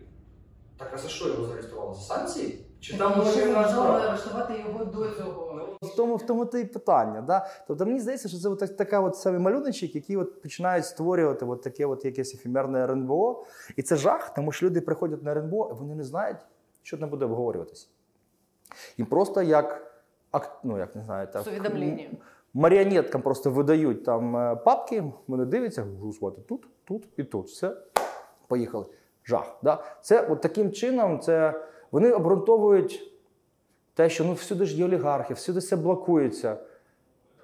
Так 0.76 0.90
а 0.94 0.98
за 0.98 1.08
що 1.08 1.28
його 1.28 1.44
зареєстрували? 1.44 1.94
За 1.94 2.00
санкції? 2.00 2.64
Чи 2.80 2.98
там 2.98 3.12
справа? 3.26 4.00
арештувати 4.00 4.54
його 4.66 4.84
до 4.84 5.08
цього. 5.10 5.59
В 5.82 5.96
тому, 5.96 6.16
в 6.16 6.26
тому 6.26 6.46
то 6.46 6.58
і 6.58 6.64
питання. 6.64 7.20
Да? 7.20 7.46
Тобто 7.68 7.86
мені 7.86 8.00
здається, 8.00 8.28
що 8.28 8.38
це 8.38 8.48
от 8.48 8.76
така 8.76 9.00
от 9.00 9.16
саме 9.16 9.38
малюночок, 9.38 9.94
які 9.94 10.16
от 10.16 10.42
починають 10.42 10.86
створювати 10.86 11.44
от 11.44 11.62
таке 11.62 11.86
от 11.86 12.04
якесь 12.04 12.34
ефемерне 12.34 12.84
РНБО. 12.84 13.44
І 13.76 13.82
це 13.82 13.96
жах, 13.96 14.34
тому 14.34 14.52
що 14.52 14.66
люди 14.66 14.80
приходять 14.80 15.22
на 15.22 15.30
РНБО, 15.30 15.70
і 15.70 15.78
вони 15.78 15.94
не 15.94 16.04
знають, 16.04 16.36
що 16.82 16.98
там 16.98 17.10
буде 17.10 17.24
обговорюватися. 17.24 17.86
Їм 18.98 19.06
просто 19.06 19.42
як, 19.42 19.92
ну, 20.64 20.78
як 20.78 20.96
не 20.96 21.02
знаю, 21.02 21.28
так, 21.32 21.44
маріонеткам 22.54 23.22
просто 23.22 23.50
видають 23.50 24.04
там 24.04 24.36
е, 24.36 24.56
папки, 24.56 25.12
вони 25.26 25.44
дивляться, 25.44 25.86
голосувати 26.00 26.40
тут, 26.40 26.68
тут 26.84 27.08
і 27.16 27.24
тут. 27.24 27.46
Все, 27.46 27.76
поїхали. 28.48 28.86
Жах. 29.24 29.58
Да? 29.62 29.84
Це 30.02 30.26
от 30.26 30.40
таким 30.40 30.72
чином 30.72 31.20
це, 31.20 31.64
вони 31.90 32.12
обґрунтовують 32.12 33.09
те, 33.94 34.08
що 34.08 34.24
ну, 34.24 34.32
всюди 34.32 34.64
ж 34.64 34.76
є 34.76 34.84
олігархи, 34.84 35.34
всюди 35.34 35.58
все 35.58 35.76
блокується. 35.76 36.56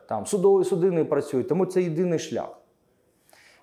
Там 0.08 0.26
судові 0.26 0.64
суди 0.64 0.90
не 0.90 1.04
працюють, 1.04 1.48
тому 1.48 1.66
це 1.66 1.82
єдиний 1.82 2.18
шлях. 2.18 2.58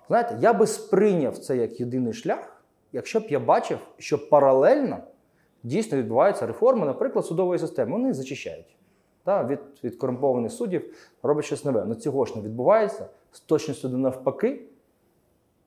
Знаєте, 0.08 0.38
я 0.40 0.52
би 0.52 0.66
сприйняв 0.66 1.38
це 1.38 1.56
як 1.56 1.80
єдиний 1.80 2.12
шлях, 2.12 2.62
якщо 2.92 3.20
б 3.20 3.26
я 3.28 3.40
бачив, 3.40 3.78
що 3.98 4.28
паралельно 4.28 4.98
дійсно 5.62 5.98
відбуваються 5.98 6.46
реформи, 6.46 6.86
наприклад, 6.86 7.26
судової 7.26 7.58
системи. 7.58 7.92
Вони 7.92 8.12
зачищають 8.12 8.76
да, 9.26 9.44
від, 9.44 9.58
від 9.84 9.96
корумпованих 9.96 10.52
суддів, 10.52 10.94
роблять 11.22 11.44
щось 11.44 11.64
нове. 11.64 11.84
Ну 11.86 11.94
цього 11.94 12.24
ж 12.24 12.36
не 12.36 12.42
відбувається. 12.42 13.06
З 13.32 13.40
точністю 13.40 13.88
до 13.88 13.98
навпаки. 13.98 14.62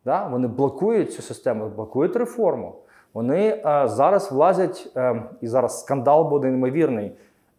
Да, 0.06 0.28
вони 0.28 0.48
блокують 0.48 1.14
цю 1.14 1.22
систему, 1.22 1.70
блокують 1.70 2.16
реформу. 2.16 2.76
Вони 3.18 3.48
е, 3.48 3.88
зараз 3.88 4.32
влазять, 4.32 4.92
е, 4.96 5.24
і 5.42 5.48
зараз 5.48 5.80
скандал 5.80 6.30
буде 6.30 6.48
неймовірний. 6.48 7.12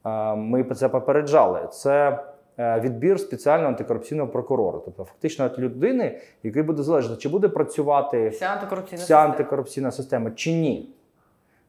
Е, 0.06 0.34
ми 0.34 0.64
про 0.64 0.74
це 0.74 0.88
попереджали. 0.88 1.60
Це 1.70 2.24
відбір 2.58 3.20
спеціального 3.20 3.68
антикорупційного 3.68 4.28
прокурора. 4.28 4.78
Тобто, 4.84 5.04
фактично 5.04 5.48
від 5.48 5.58
людини, 5.58 6.20
який 6.42 6.62
буде 6.62 6.82
залежати, 6.82 7.16
чи 7.16 7.28
буде 7.28 7.48
працювати 7.48 8.28
Вся 8.28 8.46
антикорупційна 8.46 9.02
вся 9.02 9.16
антикорупційна 9.16 9.90
система 9.90 10.30
чи 10.30 10.52
ні. 10.52 10.88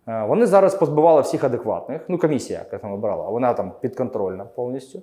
Вони 0.05 0.45
зараз 0.45 0.75
позбивали 0.75 1.21
всіх 1.21 1.43
адекватних. 1.43 2.01
Ну, 2.07 2.17
комісія, 2.17 2.59
яка 2.59 2.77
там 2.77 2.91
обирала, 2.91 3.29
вона 3.29 3.53
там 3.53 3.71
підконтрольна 3.81 4.45
повністю. 4.45 5.01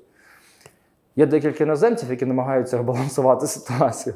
Є 1.17 1.27
декілька 1.27 1.65
іноземців, 1.65 2.11
які 2.11 2.27
намагаються 2.27 2.83
балансувати 2.83 3.47
ситуацію. 3.47 4.15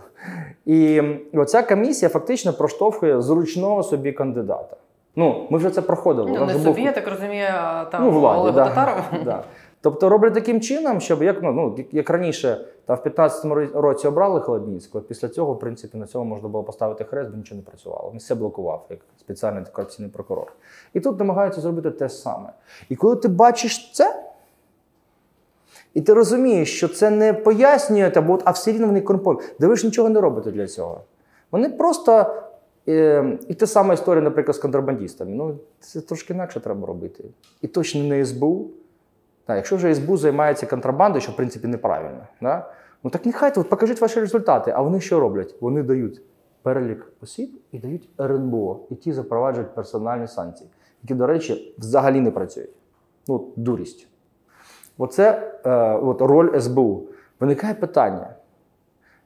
І 0.67 1.03
оця 1.35 1.63
комісія 1.63 2.09
фактично 2.09 2.53
проштовхує 2.53 3.23
зручного 3.23 3.83
собі 3.83 4.13
кандидата. 4.13 4.77
Ну, 5.17 5.47
ми 5.51 5.59
вже 5.59 5.71
це 5.71 5.83
проходили. 5.83 6.31
Ну, 6.39 6.47
не 6.47 6.53
собі, 6.53 6.65
був- 6.65 6.79
я 6.79 6.93
так 6.93 7.09
розумію, 7.09 7.49
там 7.93 8.05
ну, 8.05 8.11
владі, 8.11 8.41
Олегу 8.41 8.57
да. 8.57 8.69
Татарову. 8.69 9.03
Да. 9.25 9.45
Тобто 9.83 10.09
роблять 10.09 10.35
таким 10.35 10.61
чином, 10.61 11.01
щоб 11.01 11.23
як, 11.23 11.43
ну, 11.43 11.53
ну, 11.53 11.85
як 11.93 12.11
раніше, 12.11 12.67
там 12.87 12.97
в 12.97 13.09
15-му 13.09 13.55
році 13.75 14.09
обрали 14.09 14.41
Холодніцького, 14.41 15.05
після 15.05 15.29
цього, 15.29 15.53
в 15.53 15.59
принципі, 15.59 15.99
на 15.99 16.07
цьому 16.07 16.25
можна 16.25 16.49
було 16.49 16.65
поставити 16.65 17.05
хрест, 17.05 17.31
бо 17.31 17.37
нічого 17.37 17.61
не 17.61 17.63
працювало. 17.63 18.11
Він 18.11 18.19
все 18.19 18.35
блокував, 18.35 18.87
як 18.91 18.99
спеціальний 19.21 19.59
антикорупційний 19.59 20.11
прокурор. 20.11 20.53
І 20.95 21.01
тут 21.01 21.19
намагаються 21.19 21.61
зробити 21.61 21.91
те 21.91 22.09
саме. 22.09 22.53
І 22.89 22.97
коли 22.97 23.17
ти 23.17 23.29
бачиш 23.29 23.93
це, 23.93 24.30
і 25.95 26.01
ти 26.01 26.15
розумієш, 26.15 26.77
що 26.77 26.89
це 26.89 27.11
не 27.11 27.33
пояснює, 27.33 28.13
або, 28.15 28.39
а 28.45 28.51
все 28.51 28.73
рівно 28.73 28.87
вони 28.87 29.01
корумповані. 29.01 29.49
Де 29.61 29.67
ви 29.67 29.77
ж 29.77 29.87
нічого 29.87 30.09
не 30.09 30.21
робите 30.21 30.51
для 30.51 30.67
цього. 30.67 31.05
Вони 31.51 31.69
просто. 31.69 32.35
Е, 32.89 33.39
і 33.49 33.55
та 33.55 33.67
сама 33.67 33.95
історія, 33.95 34.23
наприклад, 34.23 34.57
з 34.57 34.59
контрабандистами. 34.59 35.31
Ну, 35.31 35.59
це 35.81 36.01
трошки 36.01 36.33
інакше 36.33 36.61
треба 36.61 36.87
робити. 36.87 37.25
І 37.61 37.67
точно 37.67 38.05
не 38.05 38.25
СБУ. 38.25 38.71
Так, 39.47 39.57
якщо 39.57 39.77
вже 39.77 39.95
СБУ 39.95 40.17
займається 40.17 40.67
контрабандою, 40.67 41.23
що 41.23 41.33
в 41.33 41.37
принципі 41.37 41.69
неправильно, 41.69 42.27
да? 42.41 42.71
ну 43.05 43.11
так 43.11 43.27
нехай 43.27 43.53
от 43.57 43.69
покажіть 43.69 44.01
ваші 44.01 44.21
результати. 44.21 44.73
А 44.77 44.83
вони 44.83 45.01
що 45.01 45.21
роблять? 45.21 45.55
Вони 45.61 45.83
дають 45.83 46.23
перелік 46.63 47.13
осіб 47.23 47.51
і 47.73 47.79
дають 47.79 48.09
РНБО, 48.21 48.81
і 48.91 48.95
ті 48.95 49.13
запроваджують 49.13 49.75
персональні 49.75 50.27
санкції, 50.29 50.71
які, 51.03 51.15
до 51.15 51.27
речі, 51.27 51.75
взагалі 51.79 52.21
не 52.21 52.31
працюють. 52.31 52.71
Ну, 53.29 53.49
дурість. 53.57 54.09
Оце 55.01 55.53
е, 55.67 55.71
от 55.95 56.21
роль 56.21 56.59
СБУ. 56.59 57.03
Виникає 57.41 57.75
питання. 57.75 58.27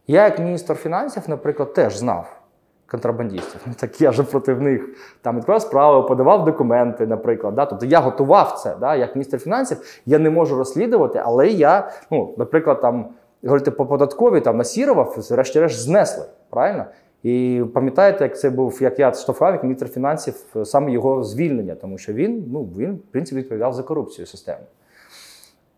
Я, 0.07 0.25
як 0.25 0.39
міністр 0.39 0.75
фінансів, 0.75 1.23
наприклад, 1.27 1.73
теж 1.73 1.97
знав 1.97 2.41
контрабандистів. 2.87 3.61
Ну, 3.67 3.73
так 3.77 4.01
я 4.01 4.13
ж 4.13 4.23
проти 4.23 4.55
них 4.55 4.89
там 5.23 5.37
відкривав 5.37 5.63
справи, 5.63 6.09
подавав 6.09 6.45
документи, 6.45 7.07
наприклад. 7.07 7.55
Да? 7.55 7.67
Тобто 7.67 7.87
я 7.87 8.01
готував 8.01 8.53
це. 8.53 8.77
Да? 8.81 8.95
Як 8.95 9.17
міністр 9.17 9.39
фінансів, 9.39 10.01
я 10.07 10.19
не 10.19 10.31
можу 10.31 10.57
розслідувати, 10.57 11.21
але 11.25 11.49
я, 11.49 11.91
ну, 12.11 12.35
наприклад, 12.39 12.81
там 12.81 13.07
говорити 13.43 13.71
по 13.71 13.87
податковій 13.87 14.41
там 14.41 14.57
насірував, 14.57 15.17
врешті-решт 15.31 15.81
знесли. 15.81 16.25
Правильно? 16.51 16.85
І 17.23 17.65
пам'ятаєте, 17.75 18.25
як 18.25 18.39
це 18.39 18.51
був, 18.51 18.79
як 18.83 18.99
я 18.99 19.13
штовхав, 19.13 19.53
як 19.53 19.63
міністр 19.63 19.89
фінансів, 19.89 20.35
саме 20.65 20.93
його 20.93 21.23
звільнення, 21.23 21.75
тому 21.75 21.99
що 21.99 22.13
він, 22.13 22.45
ну, 22.53 22.69
він, 22.79 22.95
в 22.95 23.13
принципі, 23.13 23.41
відповідав 23.41 23.73
за 23.73 23.83
корупцію 23.83 24.27
системи. 24.27 24.65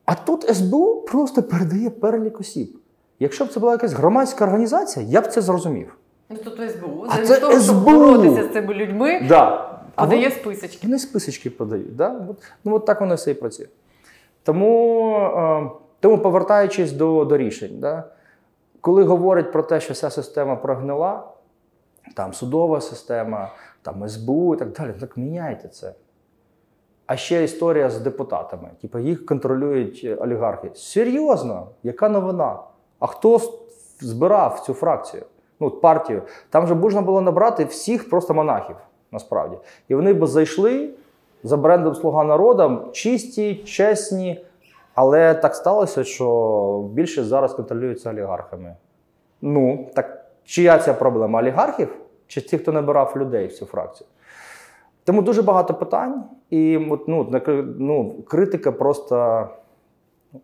А 0.06 0.14
тут 0.14 0.42
СБУ 0.56 1.00
просто 1.00 1.42
передає 1.42 1.90
перелік 1.90 2.40
осіб. 2.40 2.78
Якщо 3.18 3.44
б 3.44 3.48
це 3.48 3.60
була 3.60 3.72
якась 3.72 3.92
громадська 3.92 4.44
організація, 4.44 5.06
я 5.08 5.20
б 5.20 5.26
це 5.26 5.40
зрозумів. 5.42 5.96
Ну, 6.28 6.36
тут 6.36 6.70
СБУ. 6.70 7.04
А 7.08 7.12
Замість 7.14 7.32
це 7.34 7.40
того, 7.40 7.52
щоб 7.52 7.62
СБУ! 7.62 7.80
боротися 7.90 8.48
з 8.48 8.52
цими 8.52 8.74
людьми, 8.74 9.20
Да. 9.28 9.72
А 9.94 10.02
подає 10.04 10.28
вон- 10.28 10.32
списочки. 10.38 10.78
вони 10.86 10.98
списочки 10.98 11.50
подають. 11.50 11.96
Да? 11.96 12.26
Ну, 12.64 12.74
от 12.74 12.86
так 12.86 13.00
воно 13.00 13.14
все 13.14 13.30
і 13.30 13.34
працює. 13.34 13.66
Тому, 14.42 15.16
е, 15.16 15.70
тому 16.00 16.18
повертаючись 16.18 16.92
до, 16.92 17.24
до 17.24 17.36
рішень, 17.36 17.80
да? 17.80 18.04
коли 18.80 19.04
говорять 19.04 19.52
про 19.52 19.62
те, 19.62 19.80
що 19.80 19.92
вся 19.94 20.10
система 20.10 20.56
прогнила, 20.56 21.28
там 22.14 22.32
судова 22.32 22.80
система, 22.80 23.52
там 23.82 24.08
СБУ 24.08 24.54
і 24.54 24.58
так 24.58 24.72
далі, 24.72 24.92
так 25.00 25.16
міняйте 25.16 25.68
це. 25.68 25.94
А 27.06 27.16
ще 27.16 27.44
історія 27.44 27.90
з 27.90 28.00
депутатами. 28.00 28.70
Типу, 28.82 28.98
їх 28.98 29.26
контролюють 29.26 30.00
е, 30.04 30.14
олігархи. 30.14 30.70
Серйозно, 30.74 31.66
яка 31.82 32.08
новина? 32.08 32.58
А 32.98 33.06
хто 33.06 33.40
збирав 34.00 34.60
цю 34.60 34.74
фракцію? 34.74 35.22
Ну, 35.60 35.70
партію. 35.70 36.22
Там 36.50 36.66
же 36.66 36.74
можна 36.74 37.02
було 37.02 37.20
набрати 37.20 37.64
всіх 37.64 38.10
просто 38.10 38.34
монахів, 38.34 38.76
насправді. 39.12 39.56
І 39.88 39.94
вони 39.94 40.14
б 40.14 40.26
зайшли 40.26 40.90
за 41.42 41.56
брендом 41.56 41.94
Слуга 41.94 42.24
народу, 42.24 42.88
чисті, 42.92 43.54
чесні. 43.54 44.44
Але 44.94 45.34
так 45.34 45.54
сталося, 45.54 46.04
що 46.04 46.88
більшість 46.92 47.26
зараз 47.26 47.54
контролюється 47.54 48.10
олігархами. 48.10 48.76
Ну, 49.42 49.90
так 49.94 50.24
чия 50.44 50.78
ця 50.78 50.94
проблема? 50.94 51.40
Олігархів? 51.40 51.96
Чи 52.26 52.40
ті, 52.40 52.58
хто 52.58 52.72
набирав 52.72 53.12
людей 53.16 53.46
в 53.46 53.52
цю 53.52 53.66
фракцію? 53.66 54.08
Тому 55.06 55.22
дуже 55.22 55.42
багато 55.42 55.74
питань, 55.74 56.24
і 56.50 56.76
от, 56.90 57.08
ну, 57.08 57.42
ну, 57.78 58.14
критика 58.28 58.72
просто 58.72 59.48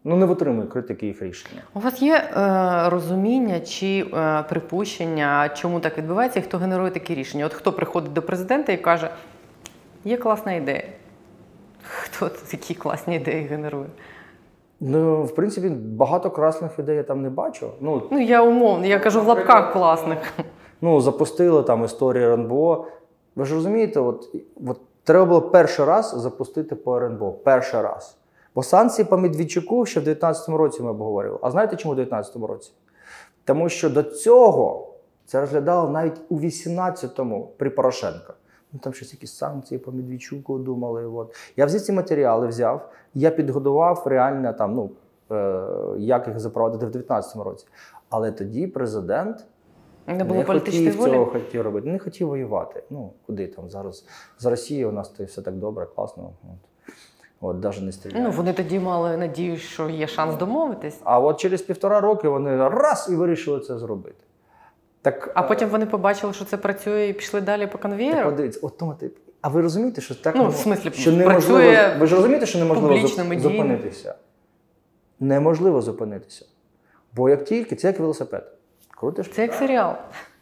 ну, 0.05 0.17
не 0.17 0.27
витримує 0.27 0.67
критики 0.67 1.07
їх 1.07 1.23
рішення. 1.23 1.63
У 1.75 1.81
вас 1.81 2.03
є 2.03 2.15
е, 2.15 2.89
розуміння 2.89 3.61
чи 3.61 4.07
е, 4.15 4.45
припущення, 4.49 5.49
чому 5.49 5.81
так 5.81 5.99
відбувається, 5.99 6.41
і 6.41 6.43
хто 6.43 6.59
генерує 6.59 6.91
такі 6.91 7.15
рішення? 7.15 7.47
От 7.47 7.55
хто 7.55 7.73
приходить 7.73 8.13
до 8.13 8.23
президента 8.23 8.73
і 8.73 8.77
каже, 8.77 9.11
є 10.05 10.17
класна 10.17 10.53
ідея. 10.53 10.85
Хто 11.83 12.29
такі 12.29 12.75
класні 12.75 13.17
ідеї 13.17 13.47
генерує? 13.47 13.87
Ну, 14.81 15.25
в 15.25 15.35
принципі, 15.35 15.69
багато 15.69 16.31
красних 16.31 16.79
ідей 16.79 16.97
я 16.97 17.03
там 17.03 17.23
не 17.23 17.31
бачу. 17.31 17.71
Ну, 17.81 18.03
Ну, 18.11 18.21
я 18.21 18.43
умовно, 18.43 18.87
я 18.87 18.99
кажу 18.99 19.21
в 19.23 19.27
лапках 19.27 19.73
класних. 19.73 20.19
ну, 20.81 21.01
запустили 21.01 21.63
там 21.63 21.85
історію 21.85 22.25
РНБО. 22.33 22.87
Ви 23.37 23.45
ж 23.45 23.55
розумієте, 23.55 24.01
от, 24.01 24.35
от 24.67 24.81
треба 25.05 25.25
було 25.25 25.43
перший 25.43 25.85
раз 25.85 26.15
запустити 26.17 26.75
по 26.75 26.97
РНБО. 26.97 27.33
Перший 27.33 27.83
раз. 27.83 28.17
Бо 28.55 28.63
санкції 28.63 29.05
по 29.05 29.19
Медведчуку 29.19 29.87
ще 29.87 30.01
в 30.01 30.05
2019 30.05 30.49
році 30.49 30.83
ми 30.83 30.91
обговорювали. 30.91 31.41
А 31.43 31.51
знаєте, 31.51 31.77
чому 31.77 31.93
в 31.93 31.97
2019 31.97 32.51
році? 32.51 32.73
Тому 33.45 33.69
що 33.69 33.91
до 33.91 34.03
цього 34.03 34.95
це 35.27 35.41
розглядало 35.41 35.91
навіть 35.91 36.21
у 36.29 36.39
18-му 36.39 37.53
при 37.57 37.71
Порошенка. 37.71 38.35
Ну, 38.73 38.81
там 38.83 38.95
щось 38.95 39.13
якісь 39.13 39.37
санкції 39.37 39.79
по 39.79 39.93
Медведчуку 39.93 40.59
думали. 40.59 41.07
От. 41.07 41.35
Я 41.57 41.67
взяв 41.67 41.81
ці 41.81 41.93
матеріали, 41.93 42.47
взяв, 42.47 42.93
я 43.15 43.31
підготував 43.31 44.03
реально 44.07 44.53
там, 44.53 44.75
ну, 44.75 44.91
е, 45.37 45.65
як 45.99 46.29
їх 46.29 46.41
запровадити 46.41 46.87
в 46.87 46.91
2019 46.91 47.37
році. 47.45 47.67
Але 48.09 48.33
тоді 48.33 48.67
президент 48.67 49.47
Не 50.07 50.25
було 50.25 50.45
політичної 50.45 50.87
хотів 50.87 51.01
волі. 51.01 51.11
цього 51.11 51.27
хотів 51.27 51.63
робити. 51.63 51.89
Не 51.89 51.99
хотів 51.99 52.29
воювати. 52.29 52.83
Ну, 52.91 53.13
куди 53.27 53.47
там 53.47 53.71
зараз? 53.71 54.05
За 54.39 54.51
Росією 54.51 54.89
у 54.89 54.93
нас 54.93 55.09
то 55.09 55.25
все 55.25 55.43
так 55.43 55.55
добре, 55.55 55.87
класно. 55.97 56.31
От, 56.43 56.69
от 57.41 57.65
навіть 57.65 57.83
не 57.83 57.93
стріляють. 57.93 58.27
Ну, 58.29 58.31
вони 58.37 58.53
тоді 58.53 58.79
мали 58.79 59.17
надію, 59.17 59.57
що 59.57 59.89
є 59.89 60.07
шанс 60.07 60.35
домовитись. 60.37 61.01
А 61.05 61.21
от 61.21 61.41
через 61.41 61.63
півтора 61.63 62.01
роки 62.01 62.29
вони 62.29 62.69
раз 62.69 63.09
і 63.13 63.17
вирішили 63.17 63.61
це 63.61 63.79
зробити. 63.79 64.25
Так, 65.03 65.33
А 65.35 65.43
потім 65.43 65.69
вони 65.69 65.87
побачили, 65.87 66.33
що 66.33 66.45
це 66.45 66.57
працює, 66.57 67.09
і 67.09 67.13
пішли 67.13 67.41
далі 67.41 67.67
по 67.67 67.73
так, 67.73 67.83
конвеєру. 67.83 68.31
подивіться, 68.31 68.61
от 68.63 68.79
тому 68.79 68.95
ти. 68.95 69.11
А 69.41 69.49
ви 69.49 69.63
розумієте, 69.63 70.01
що 70.01 70.15
так 70.15 70.35
Ну, 70.37 70.49
в 70.49 70.55
смислі, 70.57 70.91
що 70.93 71.13
неможливо, 71.13 71.61
працює 71.61 71.97
ви 72.01 72.07
ж 72.07 72.17
розумієте, 72.17 72.47
що 72.47 72.59
неможливо 72.59 73.07
зупинитися? 73.39 74.15
Неможливо 75.21 75.83
зупинитися. 75.83 76.47
Бо 77.17 77.29
як 77.31 77.45
тільки 77.45 77.77
це 77.77 77.87
як 77.87 77.99
велосипед. 77.99 78.53
Крутиш, 79.03 79.31
Це 79.31 79.43
як 79.43 79.53
серіал. 79.53 79.93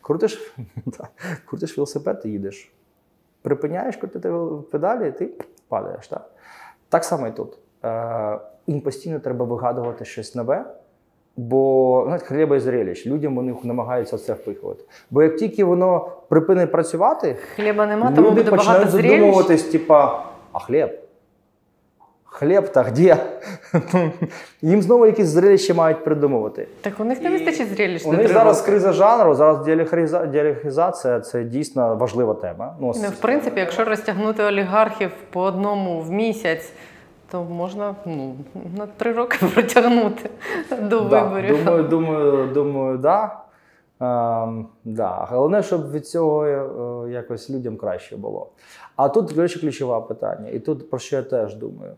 крутиш, 0.03 0.55
крутиш 1.47 1.79
велосипед 1.79 2.23
і 2.25 2.29
їдеш. 2.29 2.73
Припиняєш 3.43 3.97
крутити 3.97 4.33
педалі, 4.71 5.13
ти 5.13 5.31
падаєш. 5.69 6.09
Так? 6.09 6.31
Так 6.89 7.05
само 7.05 7.27
і 7.29 7.33
тут. 7.33 7.59
Е, 7.85 8.39
їм 8.67 8.81
постійно 8.81 9.21
треба 9.21 9.45
вигадувати 9.45 10.05
щось 10.05 10.35
нове, 10.35 10.65
бо 11.37 12.03
знаєте, 12.05 12.27
хліба 12.27 12.57
і 12.57 12.61
зрелищ. 12.61 13.07
Людям 13.07 13.37
вони 13.37 13.57
намагаються 13.63 14.19
це 14.19 14.33
впихувати. 14.33 14.85
Бо 15.11 15.23
як 15.23 15.37
тільки 15.37 15.65
воно 15.65 16.13
припинить 16.29 16.73
працювати, 16.73 17.35
Хліба 17.55 17.87
нема, 17.87 18.13
тому 18.13 18.31
люди 18.31 18.43
буде 18.43 18.51
багато 18.57 18.87
починають 18.87 18.91
задумуватись, 18.91 19.65
типа, 19.65 20.25
а 20.53 20.59
хліб? 20.59 20.91
Хліб-то 22.41 22.85
де? 22.97 23.17
Їм 24.63 24.83
знову 24.83 25.07
якісь 25.07 25.27
зрелища 25.27 25.75
мають 25.75 26.05
придумувати. 26.05 26.69
Так 26.81 26.93
у 26.99 27.05
них 27.05 27.23
не 27.23 27.31
вистачить 27.31 27.69
зрелищ. 27.69 28.07
У 28.07 28.13
них 28.13 28.33
зараз 28.33 28.63
криза 28.63 28.93
жанру, 28.93 29.35
зараз 29.35 29.65
діалехаризація 30.31 31.21
це 31.21 31.45
дійсно 31.45 31.97
важлива 31.97 32.35
тема. 32.35 32.77
Ну, 32.81 32.93
Ну, 32.97 33.09
в 33.09 33.17
принципі, 33.21 33.61
якщо 33.61 33.85
розтягнути 33.85 34.43
олігархів 34.43 35.11
по 35.31 35.41
одному 35.43 36.01
в 36.01 36.11
місяць, 36.11 36.73
то 37.31 37.43
можна 37.43 37.95
ну, 38.07 38.35
на 38.77 38.87
три 38.87 39.13
роки 39.13 39.39
протягнути 39.55 40.31
до 40.83 41.01
да, 41.01 41.23
виборів. 41.23 41.65
думаю, 41.65 41.83
думаю, 41.83 42.47
думаю, 42.47 42.99
да. 42.99 43.37
Ем, 44.01 44.67
да. 44.85 45.27
Головне, 45.31 45.63
щоб 45.63 45.93
від 45.93 46.07
цього 46.07 46.47
е, 46.47 47.13
якось 47.13 47.51
людям 47.51 47.77
краще 47.77 48.17
було. 48.17 48.47
А 48.97 49.09
тут, 49.09 49.27
до 49.35 49.43
речі, 49.43 49.61
ключове 49.61 50.01
питання. 50.01 50.49
І 50.51 50.59
тут 50.59 50.91
про 50.91 50.99
що 50.99 51.17
я 51.17 51.23
теж 51.23 51.55
думаю. 51.55 51.93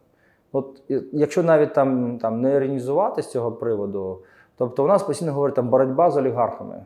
От 0.52 0.82
якщо 1.12 1.42
навіть 1.42 1.74
там, 1.74 2.18
там 2.18 2.40
не 2.40 2.54
іронізувати 2.54 3.22
з 3.22 3.30
цього 3.30 3.52
приводу, 3.52 4.18
тобто 4.56 4.84
у 4.84 4.86
нас 4.86 5.02
постійно 5.02 5.32
говорять 5.32 5.54
там 5.54 5.68
боротьба 5.68 6.10
з 6.10 6.16
олігархами. 6.16 6.84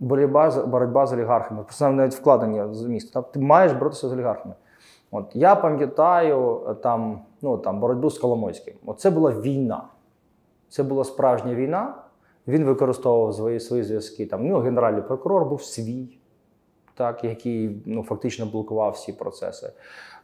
Боротьба, 0.00 0.50
з- 0.50 0.64
боротьба 0.66 1.06
з 1.06 1.12
олігархами, 1.12 1.62
просто 1.62 1.88
навіть 1.90 2.14
вкладення 2.14 2.74
з 2.74 2.82
міста. 2.86 3.10
Тобто 3.14 3.30
ти 3.32 3.40
маєш 3.40 3.72
боротися 3.72 4.08
з 4.08 4.12
олігархами. 4.12 4.54
От 5.10 5.26
я 5.36 5.56
пам'ятаю 5.56 6.60
там, 6.82 7.20
ну, 7.42 7.58
там, 7.58 7.80
боротьбу 7.80 8.10
з 8.10 8.18
Коломойським. 8.18 8.74
Це 8.96 9.10
була 9.10 9.30
війна. 9.30 9.82
Це 10.68 10.82
була 10.82 11.04
справжня 11.04 11.54
війна. 11.54 11.94
Він 12.48 12.64
використовував 12.64 13.34
свої, 13.34 13.60
свої 13.60 13.82
зв'язки. 13.82 14.26
Там, 14.26 14.46
ну, 14.48 14.58
генеральний 14.58 15.02
прокурор 15.02 15.44
був 15.44 15.62
свій, 15.62 16.18
так, 17.00 17.24
який 17.24 17.82
ну, 17.86 18.02
фактично 18.02 18.46
блокував 18.46 18.92
всі 18.92 19.12
процеси. 19.12 19.72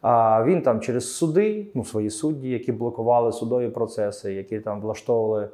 А 0.00 0.44
він 0.44 0.62
там 0.62 0.80
через 0.80 1.16
суди, 1.16 1.66
ну, 1.74 1.84
свої 1.84 2.10
судді, 2.10 2.48
які 2.48 2.72
блокували 2.72 3.32
судові 3.32 3.68
процеси, 3.68 4.34
які 4.34 4.60
там 4.60 4.80
влаштовували. 4.80 5.48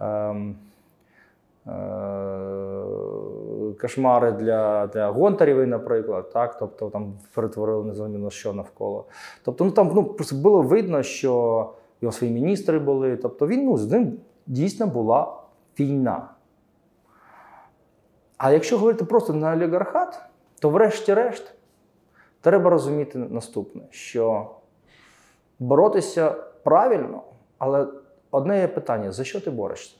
Ем, 0.00 0.56
е, 1.66 1.70
Кошмари 3.80 4.32
для, 4.32 4.86
для 4.86 5.10
гонтарів, 5.10 5.66
наприклад, 5.66 6.30
так, 6.32 6.58
тобто 6.58 6.90
там 6.90 7.12
перетворили 7.34 7.84
незрозуміло 7.84 8.30
що 8.30 8.52
навколо. 8.52 9.04
Тобто, 9.44 9.64
ну 9.64 9.70
там 9.70 9.92
ну, 9.94 10.04
просто 10.04 10.36
було 10.36 10.62
видно, 10.62 11.02
що 11.02 11.30
його 12.00 12.12
свої 12.12 12.32
міністри 12.32 12.78
були. 12.78 13.16
Тобто 13.16 13.46
він 13.46 13.64
ну, 13.64 13.76
з 13.76 13.90
ним 13.90 14.12
дійсно 14.46 14.86
була 14.86 15.36
війна. 15.78 16.28
А 18.38 18.50
якщо 18.50 18.78
говорити 18.78 19.04
просто 19.04 19.32
на 19.32 19.52
олігархат, 19.52 20.29
то 20.60 20.70
врешті-решт 20.70 21.54
треба 22.40 22.70
розуміти 22.70 23.18
наступне: 23.18 23.82
що 23.90 24.50
боротися 25.58 26.30
правильно, 26.62 27.22
але 27.58 27.86
одне 28.30 28.60
є 28.60 28.68
питання: 28.68 29.12
за 29.12 29.24
що 29.24 29.40
ти 29.40 29.50
борешся? 29.50 29.96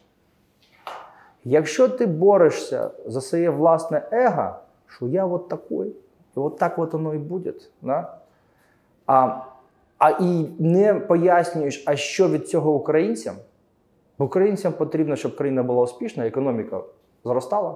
Якщо 1.44 1.88
ти 1.88 2.07
борешся 2.07 2.90
за 3.07 3.20
своє 3.20 3.51
власне 3.51 4.03
его, 4.12 4.55
що 4.87 5.07
я 5.07 5.27
от 5.27 5.49
такой, 5.49 5.88
і 6.37 6.40
от 6.40 6.59
так 6.59 6.79
от 6.79 6.92
воно 6.92 7.14
і 7.14 7.18
буде, 7.18 7.53
да? 7.83 8.18
а, 9.07 9.37
а 9.99 10.11
і 10.11 10.46
не 10.59 10.94
пояснюєш, 10.94 11.85
а 11.87 11.96
що 11.96 12.29
від 12.29 12.49
цього 12.49 12.73
українцям, 12.73 13.37
бо 14.18 14.25
українцям 14.25 14.73
потрібно, 14.73 15.16
щоб 15.16 15.37
країна 15.37 15.62
була 15.62 15.83
успішна, 15.83 16.27
економіка 16.27 16.81
зростала, 17.25 17.75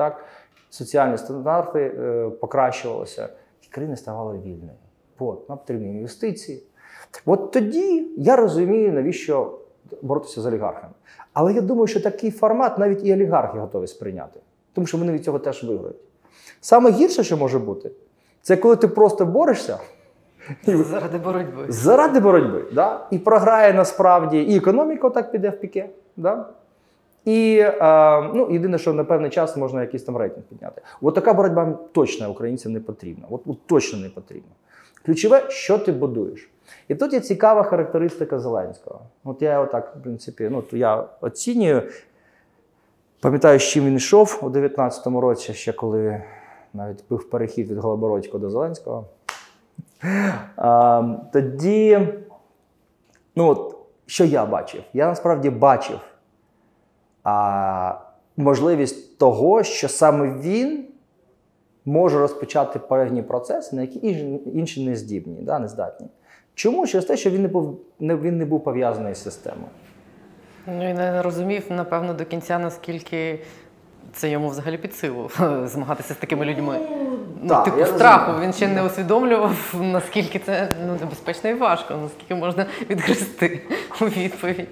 так? 0.00 0.24
соціальні 0.70 1.18
стандарти 1.18 1.80
е, 1.80 2.30
покращувалися, 2.40 3.28
і 3.62 3.66
країна 3.70 3.96
ставала 3.96 4.32
вільною. 4.32 4.78
От, 5.18 5.48
нам 5.48 5.58
потрібні 5.58 5.90
інвестиції. 5.90 6.62
От 7.26 7.50
тоді 7.50 8.08
я 8.16 8.36
розумію, 8.36 8.92
навіщо 8.92 9.58
боротися 10.02 10.40
з 10.40 10.46
олігархами. 10.46 10.92
Але 11.32 11.52
я 11.52 11.60
думаю, 11.60 11.86
що 11.86 12.00
такий 12.00 12.30
формат 12.30 12.78
навіть 12.78 13.06
і 13.06 13.14
олігархи 13.14 13.58
готові 13.58 13.86
сприйняти, 13.86 14.40
тому 14.72 14.86
що 14.86 14.98
вони 14.98 15.12
від 15.12 15.24
цього 15.24 15.38
теж 15.38 15.64
виграють. 15.64 15.96
Саме 16.60 16.90
гірше, 16.90 17.24
що 17.24 17.36
може 17.36 17.58
бути, 17.58 17.90
це 18.42 18.56
коли 18.56 18.76
ти 18.76 18.88
просто 18.88 19.26
борешся 19.26 19.78
Заради 20.66 21.18
боротьби. 21.18 21.64
заради 21.68 22.20
боротьби, 22.20 22.64
да? 22.72 23.06
і 23.10 23.18
програє 23.18 23.72
насправді 23.72 24.42
і 24.42 24.56
економіка 24.56 25.10
так 25.10 25.32
піде 25.32 25.50
в 25.50 25.60
піке. 25.60 25.88
Да? 26.16 26.48
І 27.30 27.58
е, 27.58 28.22
ну, 28.34 28.48
єдине, 28.50 28.78
що 28.78 28.92
на 28.92 29.04
певний 29.04 29.30
час 29.30 29.56
можна 29.56 29.80
якийсь 29.80 30.02
там 30.02 30.16
рейтинг 30.16 30.46
підняти. 30.46 30.82
От 31.00 31.14
така 31.14 31.34
боротьба 31.34 31.78
точно 31.92 32.30
українцям 32.30 32.72
не 32.72 32.80
потрібна. 32.80 33.26
От, 33.30 33.42
от 33.46 33.66
точно 33.66 33.98
не 33.98 34.08
потрібна. 34.08 34.50
Ключове, 35.06 35.44
що 35.48 35.78
ти 35.78 35.92
будуєш. 35.92 36.50
І 36.88 36.94
тут 36.94 37.12
є 37.12 37.20
цікава 37.20 37.62
характеристика 37.62 38.38
Зеленського. 38.38 39.00
От 39.24 39.42
я 39.42 39.60
отак, 39.60 39.96
в 39.96 40.02
принципі, 40.02 40.48
ну, 40.50 40.62
то 40.62 40.76
я 40.76 41.04
оцінюю. 41.20 41.82
Пам'ятаю, 43.20 43.58
з 43.58 43.62
чим 43.62 43.86
він 43.86 43.96
йшов 43.96 44.40
у 44.42 44.48
19-му 44.48 45.20
році, 45.20 45.54
ще 45.54 45.72
коли 45.72 46.22
навіть 46.74 47.04
був 47.10 47.30
перехід 47.30 47.70
від 47.70 47.78
Голобородька 47.78 48.38
до 48.38 48.50
Зеленського. 48.50 49.06
А, 50.56 51.02
тоді, 51.32 52.08
ну, 53.36 53.48
от, 53.48 53.76
що 54.06 54.24
я 54.24 54.46
бачив? 54.46 54.82
Я 54.92 55.06
насправді 55.06 55.50
бачив 55.50 55.98
а, 57.24 57.94
можливість 58.36 59.18
того, 59.18 59.62
що 59.62 59.88
саме 59.88 60.34
він 60.40 60.84
може 61.84 62.18
розпочати 62.18 62.78
певні 62.78 63.22
процеси, 63.22 63.76
на 63.76 63.82
які 63.82 63.98
інші- 64.06 64.40
інші 64.54 64.86
не 64.86 64.96
здібні, 64.96 65.42
да, 65.42 65.58
не 65.58 65.68
здатні. 65.68 66.06
Чому? 66.54 66.86
Через 66.86 67.04
те, 67.04 67.16
що 67.16 67.30
він 67.30 67.42
не 67.42 67.48
був, 67.48 67.80
не, 68.00 68.16
він 68.16 68.38
не 68.38 68.44
був 68.44 68.64
пов'язаний 68.64 69.14
з 69.14 69.22
системою. 69.22 69.68
Ну 70.66 70.90
і 70.90 70.94
не 70.94 71.22
розумів, 71.22 71.64
напевно, 71.70 72.14
до 72.14 72.24
кінця, 72.24 72.58
наскільки 72.58 73.38
це 74.12 74.30
йому 74.30 74.48
взагалі 74.48 74.78
під 74.78 74.94
силу 74.94 75.30
змагатися 75.64 76.14
з 76.14 76.16
такими 76.16 76.44
людьми. 76.44 76.78
Ну, 77.42 77.48
так, 77.48 77.64
типу, 77.64 77.86
страху. 77.86 78.26
розумію. 78.26 78.46
Він 78.46 78.52
ще 78.52 78.68
не 78.68 78.82
усвідомлював, 78.82 79.74
наскільки 79.80 80.38
це 80.38 80.68
ну, 80.86 80.96
небезпечно 81.00 81.50
і 81.50 81.54
важко, 81.54 81.94
наскільки 82.02 82.34
можна 82.34 82.66
відгризти 82.90 83.62
у 84.00 84.04
відповідь. 84.04 84.68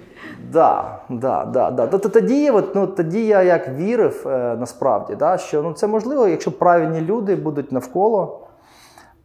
Да, 0.51 0.99
да, 1.09 1.45
да, 1.45 1.71
да. 1.71 1.87
Тобто 1.87 2.09
тоді, 2.09 2.49
от, 2.49 2.75
ну, 2.75 2.87
тоді 2.87 3.25
я 3.25 3.43
як 3.43 3.69
вірив 3.69 4.27
е, 4.27 4.55
насправді, 4.59 5.15
да, 5.15 5.37
що 5.37 5.61
ну, 5.61 5.73
це 5.73 5.87
можливо, 5.87 6.27
якщо 6.27 6.51
правильні 6.51 7.01
люди 7.01 7.35
будуть 7.35 7.71
навколо. 7.71 8.47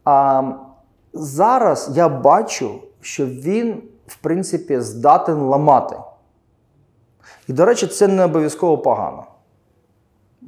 А 0.05 0.43
зараз 1.13 1.91
я 1.93 2.09
бачу, 2.09 2.81
що 3.01 3.25
він, 3.25 3.83
в 4.07 4.15
принципі, 4.15 4.79
здатен 4.79 5.35
ламати. 5.35 5.95
І, 7.47 7.53
до 7.53 7.65
речі, 7.65 7.87
це 7.87 8.07
не 8.07 8.25
обов'язково 8.25 8.77
погано. 8.77 9.23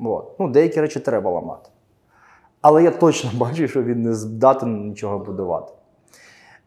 От. 0.06 0.40
Ну, 0.40 0.50
деякі 0.50 0.82
речі 0.82 1.00
треба 1.00 1.32
ламати. 1.32 1.70
Але 2.68 2.84
я 2.84 2.92
точно 2.92 3.30
бачу, 3.38 3.68
що 3.68 3.84
він 3.84 4.02
не 4.02 4.14
здатен 4.14 4.88
нічого 4.88 5.20
будувати. 5.20 5.74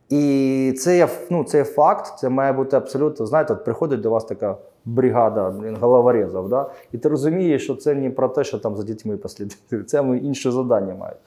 І 0.08 0.74
це 0.78 0.96
є, 0.96 1.08
ну, 1.30 1.44
це 1.44 1.58
є 1.58 1.64
факт, 1.64 2.18
це 2.18 2.28
має 2.28 2.52
бути 2.52 2.76
абсолютно. 2.76 3.26
Знаєте, 3.26 3.52
от 3.52 3.64
приходить 3.64 4.00
до 4.00 4.10
вас 4.10 4.24
така 4.24 4.56
бригада 4.84 5.50
блін, 5.50 5.76
головорезів, 5.80 6.48
да? 6.48 6.70
і 6.92 6.98
ти 6.98 7.08
розумієш, 7.08 7.64
що 7.64 7.74
це 7.74 7.94
не 7.94 8.10
про 8.10 8.28
те, 8.28 8.44
що 8.44 8.58
там 8.58 8.76
за 8.76 8.82
дітьми 8.82 9.16
послідити, 9.16 9.82
це 9.86 9.98
інше 10.22 10.52
завдання 10.52 10.94
мають. 10.94 11.18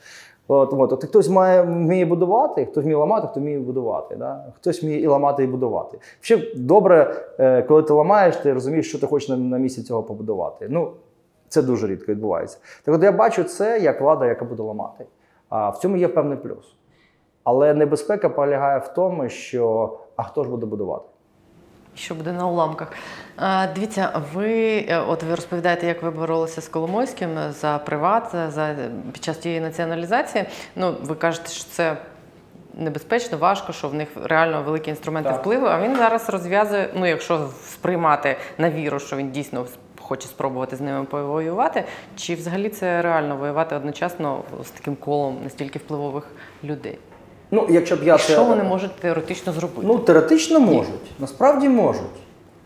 От, 0.48 0.74
от, 0.74 0.94
от 0.94 1.04
хтось 1.04 1.30
має 1.30 1.62
вміє 1.62 2.06
будувати, 2.06 2.66
хтось 2.66 2.84
вміє 2.84 2.98
ламати, 2.98 3.28
хто 3.28 3.40
вміє 3.40 3.60
будувати. 3.60 4.16
Да? 4.16 4.46
Хтось 4.56 4.84
вміє 4.84 5.00
і 5.00 5.08
ламати, 5.08 5.44
і 5.44 5.48
будувати. 5.48 5.98
Ще 6.22 6.52
добре, 6.56 7.16
е, 7.40 7.62
коли 7.62 7.84
ти 7.84 7.94
ламаєш, 7.94 8.36
ти 8.36 8.54
розумієш, 8.54 8.90
що 8.90 9.00
ти 9.00 9.08
хочеш 9.08 9.30
на, 9.30 9.38
на 9.38 9.58
місці 9.58 9.84
цього 9.84 10.04
побудувати. 10.04 10.68
Ну, 10.70 10.92
це 11.54 11.62
дуже 11.62 11.88
рідко 11.88 12.12
відбувається. 12.12 12.58
Так 12.84 12.96
от 12.96 13.04
я 13.04 13.12
бачу 13.12 13.44
це 13.44 13.80
як 13.80 14.02
влада, 14.02 14.26
яка 14.26 14.46
буде 14.46 14.64
ламати. 14.64 15.06
А 15.50 15.70
в 15.70 15.78
цьому 15.78 15.98
є 15.98 16.08
певний 16.08 16.38
плюс. 16.38 16.76
Але 17.44 17.74
небезпека 17.74 18.30
полягає 18.30 18.80
в 18.80 18.88
тому, 18.88 19.30
що 19.30 19.94
а 20.16 20.24
хто 20.24 20.44
ж 20.44 20.50
буде 20.50 20.66
будувати? 20.66 21.06
Що 21.96 22.16
буде 22.16 22.32
на 22.32 22.48
уламках? 22.48 22.92
А, 23.38 23.68
дивіться, 23.76 24.22
ви 24.34 24.78
е, 24.90 25.00
от 25.08 25.24
ви 25.24 25.36
розповідаєте, 25.36 25.88
як 25.88 26.04
ви 26.04 26.12
боролися 26.12 26.62
з 26.62 26.68
Коломойським 26.68 27.30
за 27.50 27.78
приват 27.78 28.36
за 28.50 28.76
під 29.14 29.24
час 29.24 29.38
тієї 29.38 29.62
націоналізації. 29.62 30.46
Ну, 30.76 30.96
ви 31.04 31.16
кажете, 31.16 31.50
що 31.50 31.66
це 31.70 31.98
небезпечно, 32.74 33.38
важко, 33.38 33.74
що 33.74 33.88
в 33.88 33.94
них 33.94 34.08
реально 34.24 34.64
великі 34.64 34.90
інструменти 34.90 35.30
Так. 35.30 35.40
впливу. 35.42 35.66
А 35.66 35.82
він 35.82 35.96
зараз 35.96 36.30
розв'язує. 36.30 36.90
Ну, 36.96 37.06
якщо 37.06 37.50
сприймати 37.68 38.38
на 38.58 38.70
віру, 38.70 39.00
що 39.00 39.16
він 39.16 39.32
дійсно 39.32 39.66
хоче 40.14 40.28
спробувати 40.28 40.76
з 40.76 40.82
ними 40.82 41.06
повоювати, 41.06 41.84
чи 42.16 42.36
взагалі 42.36 42.70
це 42.70 43.02
реально 43.02 43.36
воювати 43.38 43.76
одночасно 43.76 44.42
з 44.64 44.70
таким 44.70 44.96
колом 44.96 45.38
настільки 45.44 45.80
впливових 45.80 46.24
людей? 46.64 46.98
Ну, 47.52 47.68
якщо 47.70 47.96
б 47.96 48.04
я 48.04 48.18
Що 48.18 48.36
це... 48.36 48.44
вони 48.44 48.64
можуть 48.64 48.96
теоретично 48.96 49.54
зробити? 49.54 49.82
Ну, 49.84 50.00
теоретично 50.00 50.60
можуть. 50.60 51.20
Насправді 51.20 51.70
можуть. 51.70 52.02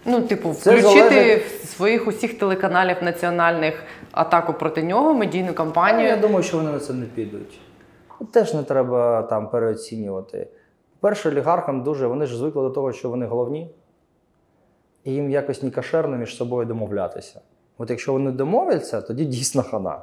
Ну, 0.05 0.21
типу, 0.21 0.53
Це 0.53 0.71
включити 0.75 1.09
залежить- 1.09 1.63
в 1.63 1.67
своїх 1.67 2.07
усіх 2.07 2.37
телеканалів 2.39 2.97
національних 3.01 3.83
атаку 4.11 4.53
проти 4.53 4.83
нього, 4.83 5.13
медійну 5.13 5.47
Ну, 5.47 5.53
кампанію. 5.53 6.07
я 6.07 6.17
думаю, 6.17 6.43
що 6.43 6.57
вони 6.57 6.71
на 6.71 6.79
це 6.79 6.93
не 6.93 7.05
підуть. 7.05 7.59
Ну, 8.21 8.27
Теж 8.27 8.53
не 8.53 8.63
треба 8.63 9.21
там 9.21 9.49
переоцінювати. 9.49 10.47
Перше, 10.99 11.29
олігархам 11.29 11.83
дуже, 11.83 12.07
вони 12.07 12.25
ж 12.25 12.37
звикли 12.37 12.61
до 12.63 12.69
того, 12.69 12.91
що 12.93 13.09
вони 13.09 13.25
головні, 13.25 13.69
і 15.07 15.11
їм 15.13 15.29
якось 15.29 15.63
не 15.63 15.71
кошерно 15.71 16.17
між 16.17 16.35
собою 16.35 16.65
домовлятися. 16.65 17.41
От 17.77 17.89
якщо 17.89 18.13
вони 18.13 18.31
домовляться, 18.31 19.01
тоді 19.01 19.25
дійсно 19.25 19.63
хана. 19.63 20.01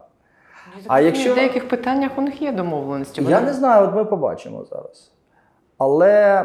А 0.86 1.00
якщо- 1.00 1.32
в 1.32 1.34
деяких 1.34 1.68
питаннях 1.68 2.18
у 2.18 2.20
них 2.22 2.42
є 2.42 2.52
домовленості. 2.52 3.22
Я 3.22 3.28
Вони- 3.36 3.46
не 3.46 3.52
знаю, 3.52 3.88
от 3.88 3.94
ми 3.94 4.04
побачимо 4.04 4.64
зараз. 4.64 5.12
Але 5.78 6.44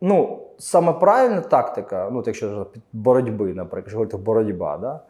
ну, 0.00 0.38
саме 0.58 0.92
правильна 0.92 1.40
тактика, 1.40 2.08
ну, 2.12 2.22
якщо 2.26 2.66
боротьби, 2.92 3.54
наприклад, 3.54 3.82
якщо 3.84 3.96
говорити 3.96 4.16
боротьба, 4.16 4.78
да, 4.78 5.00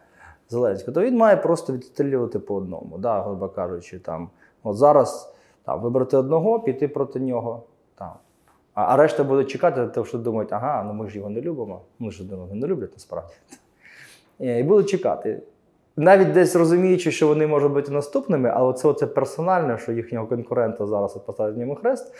Зеленського, 0.49 0.95
то 0.95 1.01
він 1.01 1.17
має 1.17 1.37
просто 1.37 1.73
відстрілювати 1.73 2.39
по 2.39 2.55
одному, 2.55 2.97
да, 2.97 3.21
грубо 3.21 3.49
кажучи, 3.49 3.99
там, 3.99 4.29
от 4.63 4.77
зараз 4.77 5.33
там, 5.65 5.81
вибрати 5.81 6.17
одного, 6.17 6.59
піти 6.59 6.87
проти 6.87 7.19
нього. 7.19 7.63
Там. 7.95 8.11
А, 8.87 8.97
решта 8.97 9.23
будуть 9.23 9.49
чекати, 9.49 9.87
тому 9.87 10.05
що 10.05 10.17
думають, 10.17 10.53
ага, 10.53 10.83
ну 10.83 10.93
ми 10.93 11.09
ж 11.09 11.17
його 11.17 11.29
не 11.29 11.41
любимо. 11.41 11.81
Ми 11.99 12.11
ж 12.11 12.23
його 12.23 12.47
не 12.53 12.67
люблять 12.67 12.91
насправді. 12.93 13.33
Е, 14.41 14.59
І 14.59 14.63
будуть 14.63 14.89
чекати. 14.89 15.41
Навіть 15.97 16.31
десь 16.31 16.55
розуміючи, 16.55 17.11
що 17.11 17.27
вони 17.27 17.47
можуть 17.47 17.71
бути 17.71 17.91
наступними, 17.91 18.51
але 18.55 18.73
це 18.73 18.87
оце 18.87 19.07
персональне, 19.07 19.77
що 19.77 19.91
їхнього 19.91 20.27
конкурента 20.27 20.85
зараз 20.85 21.13
поставить 21.13 21.57
ньому 21.57 21.75
хрест, 21.75 22.13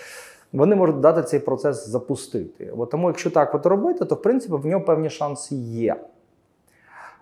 вони 0.54 0.76
можуть 0.76 1.00
дати 1.00 1.24
цей 1.24 1.40
процес 1.40 1.88
запустити. 1.88 2.74
От 2.78 2.90
тому, 2.90 3.08
якщо 3.08 3.30
так 3.30 3.56
от 3.56 3.66
робити, 3.66 4.06
то 4.06 4.16
в 4.16 4.22
принципі 4.22 4.54
в 4.56 4.66
нього 4.66 4.86
певні 4.86 5.10
шанси 5.10 5.56
є. 5.56 5.96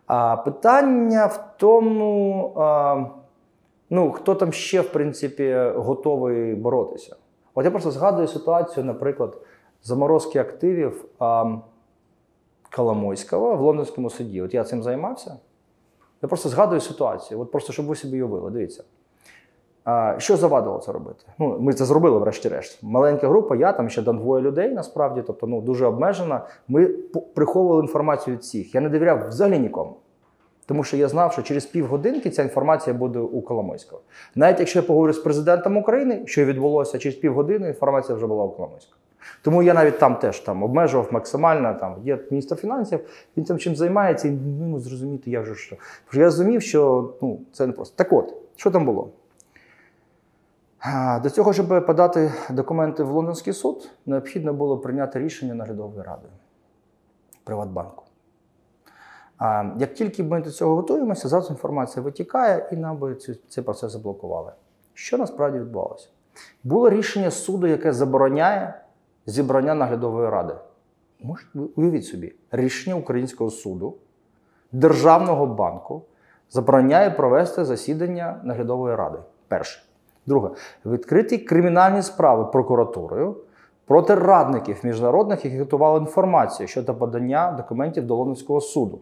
А 0.08 0.38
питання 0.38 1.26
в 1.26 1.58
тому, 1.58 2.54
а, 2.58 3.06
ну, 3.90 4.12
хто 4.12 4.36
там 4.36 4.54
ще, 4.54 4.82
в 4.82 4.90
принципі, 4.92 5.72
готовий 5.76 6.56
боротися. 6.56 7.16
От 7.54 7.66
я 7.66 7.72
просто 7.72 7.92
згадую 7.92 8.28
ситуацію, 8.28 8.86
наприклад, 8.86 9.38
заморозки 9.84 10.40
активів 10.40 11.06
а, 11.20 11.56
Коломойського 12.76 13.56
в 13.56 13.62
лондонському 13.62 14.10
суді. 14.10 14.42
От 14.42 14.54
я 14.54 14.64
цим 14.64 14.84
займався. 14.84 15.38
Я 16.22 16.28
просто 16.28 16.50
згадую 16.50 16.82
ситуацію, 16.82 17.40
от 17.40 17.52
просто 17.52 17.74
щоб 17.74 17.86
ви 17.86 17.96
собі 17.96 18.14
уявили. 18.14 18.52
Дивіться. 18.52 18.84
А, 19.84 20.16
що 20.18 20.38
завадило 20.38 20.78
це 20.78 20.92
робити? 20.92 21.26
Ну, 21.40 21.58
ми 21.60 21.74
це 21.74 21.86
зробили, 21.86 22.20
врешті-решт. 22.20 22.84
Маленька 22.84 23.28
група, 23.28 23.56
я 23.56 23.74
там 23.74 23.90
ще 23.90 24.02
двоє 24.02 24.44
людей, 24.44 24.72
насправді, 24.72 25.24
тобто 25.28 25.48
ну, 25.48 25.62
дуже 25.62 25.86
обмежена. 25.86 26.48
Ми 26.68 26.88
приховували 27.34 27.82
інформацію 27.82 28.36
від 28.36 28.42
всіх. 28.42 28.76
Я 28.76 28.82
не 28.82 28.90
довіряв 28.90 29.30
взагалі 29.30 29.60
нікому. 29.60 29.96
Тому 30.70 30.84
що 30.84 30.98
я 30.98 31.08
знав, 31.08 31.34
що 31.34 31.42
через 31.42 31.66
півгодинки 31.66 32.30
ця 32.30 32.44
інформація 32.44 32.94
буде 32.94 33.20
у 33.20 33.42
Коломойського. 33.42 34.02
Навіть 34.36 34.60
якщо 34.60 34.80
я 34.80 34.84
поговорю 34.84 35.14
з 35.14 35.20
президентом 35.20 35.78
України, 35.78 36.22
що 36.26 36.46
відбулося 36.46 37.00
через 37.00 37.18
півгодини, 37.18 37.68
інформація 37.68 38.16
вже 38.16 38.28
була 38.28 38.46
у 38.46 38.50
Коломойського. 38.50 38.98
Тому 39.42 39.64
я 39.64 39.74
навіть 39.74 40.00
там 40.00 40.16
теж 40.16 40.40
там 40.40 40.64
обмежував 40.64 41.08
максимально. 41.12 41.74
Там 41.74 41.96
є 42.04 42.20
міністр 42.32 42.56
фінансів, 42.56 43.00
він 43.38 43.46
там 43.46 43.58
чим 43.58 43.76
займається, 43.76 44.28
і 44.28 44.32
не 44.32 44.68
можу 44.68 44.84
зрозуміти, 44.84 45.32
як 45.32 45.46
же 45.46 45.56
що. 45.56 45.76
Я 46.14 46.24
розумів, 46.24 46.62
що 46.62 47.14
ну, 47.22 47.40
це 47.54 47.68
не 47.68 47.74
просто. 47.74 47.96
Так 47.96 48.14
от, 48.14 48.34
що 48.56 48.72
там 48.72 48.86
було? 48.86 49.10
До 51.24 51.30
цього, 51.30 51.54
щоб 51.54 51.86
подати 51.86 52.32
документи 52.50 53.04
в 53.04 53.10
Лондонський 53.12 53.54
суд, 53.54 53.90
необхідно 54.06 54.54
було 54.54 54.78
прийняти 54.78 55.20
рішення 55.20 55.54
наглядової 55.54 56.04
ради 56.04 56.28
Приватбанку. 57.44 58.04
Як 59.78 59.94
тільки 59.94 60.24
ми 60.24 60.42
до 60.42 60.52
цього 60.52 60.76
готуємося, 60.76 61.28
зараз 61.28 61.50
інформація 61.50 62.04
витікає 62.04 62.70
і 62.72 62.76
нам 62.76 62.98
би 62.98 63.16
цей 63.50 63.64
процес 63.64 63.92
заблокували. 63.92 64.52
Що 64.94 65.18
насправді 65.18 65.60
відбувалося? 65.60 66.08
Було 66.64 66.90
рішення 66.90 67.32
суду, 67.32 67.68
яке 67.68 67.94
забороняє 67.94 68.82
зібрання 69.26 69.74
наглядової 69.74 70.30
ради. 70.30 70.54
Можете 71.20 71.60
уявіть 71.76 72.06
собі, 72.06 72.36
рішення 72.52 72.96
українського 72.96 73.50
суду, 73.50 73.96
Державного 74.72 75.46
банку 75.46 76.02
забороняє 76.50 77.10
провести 77.10 77.66
засідання 77.66 78.42
наглядової 78.44 78.96
ради. 78.96 79.18
Перше. 79.48 79.84
Друге, 80.26 80.50
відкриті 80.86 81.38
кримінальні 81.38 82.02
справи 82.02 82.46
прокуратурою 82.46 83.36
проти 83.86 84.16
радників 84.16 84.80
міжнародних, 84.84 85.46
які 85.46 85.60
готували 85.60 86.00
інформацію 86.00 86.68
щодо 86.68 86.96
подання 86.96 87.52
документів 87.52 88.08
до 88.08 88.16
Лондонського 88.16 88.62
суду. 88.62 89.00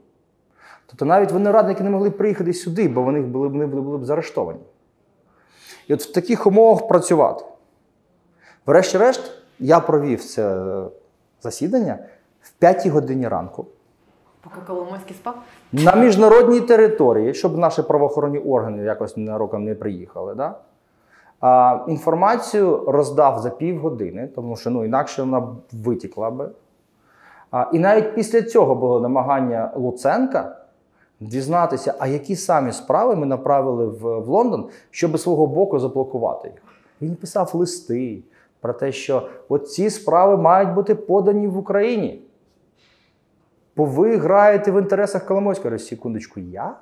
Тобто 0.87 1.05
навіть 1.05 1.31
вони 1.31 1.51
радники 1.51 1.83
не 1.83 1.89
могли 1.89 2.11
приїхати 2.11 2.53
сюди, 2.53 2.87
бо 2.87 3.01
вони 3.01 3.21
були, 3.21 3.47
вони 3.47 3.65
були, 3.65 3.81
були 3.81 3.97
б 3.97 4.05
заарештовані. 4.05 4.59
І 5.87 5.93
от 5.93 6.01
в 6.01 6.13
таких 6.13 6.47
умовах 6.47 6.87
працювати. 6.87 7.45
Врешті-решт, 8.65 9.31
я 9.59 9.79
провів 9.79 10.23
це 10.23 10.63
засідання 11.41 11.99
в 12.41 12.51
5 12.51 12.87
годині 12.87 13.27
ранку 13.27 13.65
Поки 14.41 14.61
Коломойський 14.67 15.15
спав. 15.15 15.35
на 15.71 15.95
міжнародній 15.95 16.61
території, 16.61 17.33
щоб 17.33 17.57
наші 17.57 17.81
правоохоронні 17.81 18.39
органи 18.39 18.83
якось 18.83 19.17
ненароком 19.17 19.63
не 19.63 19.75
приїхали. 19.75 20.35
Да? 20.35 20.55
А, 21.39 21.79
інформацію 21.87 22.83
роздав 22.87 23.39
за 23.39 23.49
півгодини, 23.49 24.27
тому 24.27 24.55
що 24.55 24.69
ну, 24.69 24.85
інакше 24.85 25.21
вона 25.23 25.47
витікла 25.71 26.31
би. 26.31 26.49
А, 27.51 27.65
і 27.73 27.79
навіть 27.79 28.15
після 28.15 28.41
цього 28.41 28.75
було 28.75 28.99
намагання 28.99 29.71
Луценка 29.75 30.57
дізнатися, 31.19 31.93
а 31.99 32.07
які 32.07 32.35
самі 32.35 32.71
справи 32.71 33.15
ми 33.15 33.25
направили 33.25 33.85
в, 33.85 34.19
в 34.19 34.27
Лондон, 34.27 34.69
щоб 34.89 35.19
свого 35.19 35.47
боку 35.47 35.79
заблокувати 35.79 36.47
їх. 36.47 36.61
Він 37.01 37.15
писав 37.15 37.51
листи 37.53 38.23
про 38.61 38.73
те, 38.73 38.91
що 38.91 39.29
от 39.49 39.71
ці 39.71 39.89
справи 39.89 40.37
мають 40.37 40.73
бути 40.73 40.95
подані 40.95 41.47
в 41.47 41.57
Україні. 41.57 42.21
Бо 43.75 43.85
ви 43.85 44.17
граєте 44.17 44.71
в 44.71 44.81
інтересах 44.81 45.25
Коломойського. 45.25 45.71
Кажу, 45.71 45.85
секундочку, 45.85 46.39
я? 46.39 46.75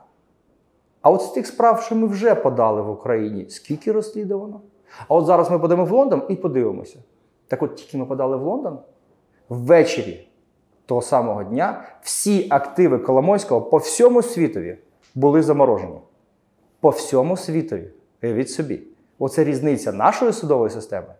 А 1.01 1.11
от 1.11 1.21
з 1.21 1.27
тих 1.27 1.47
справ, 1.47 1.81
що 1.81 1.95
ми 1.95 2.07
вже 2.07 2.35
подали 2.35 2.81
в 2.81 2.89
Україні, 2.89 3.45
скільки 3.49 3.91
розслідувано? 3.91 4.61
А 5.07 5.15
от 5.15 5.25
зараз 5.25 5.51
ми 5.51 5.59
подаємо 5.59 5.85
в 5.85 5.91
Лондон 5.91 6.21
і 6.29 6.35
подивимося. 6.35 6.99
Так 7.47 7.63
от 7.63 7.75
тільки 7.75 7.97
ми 7.97 8.05
подали 8.05 8.37
в 8.37 8.41
Лондон, 8.41 8.79
ввечері 9.49 10.27
того 10.85 11.01
самого 11.01 11.43
дня 11.43 11.83
всі 12.01 12.47
активи 12.49 12.97
Коломойського 12.97 13.61
по 13.61 13.77
всьому 13.77 14.21
світові 14.21 14.77
були 15.15 15.41
заморожені. 15.41 15.99
По 16.79 16.89
всьому 16.89 17.37
світові. 17.37 17.87
Уявіть 18.23 18.49
собі. 18.49 18.81
Оце 19.19 19.43
різниця 19.43 19.91
нашої 19.91 20.33
судової 20.33 20.69
системи 20.69 21.13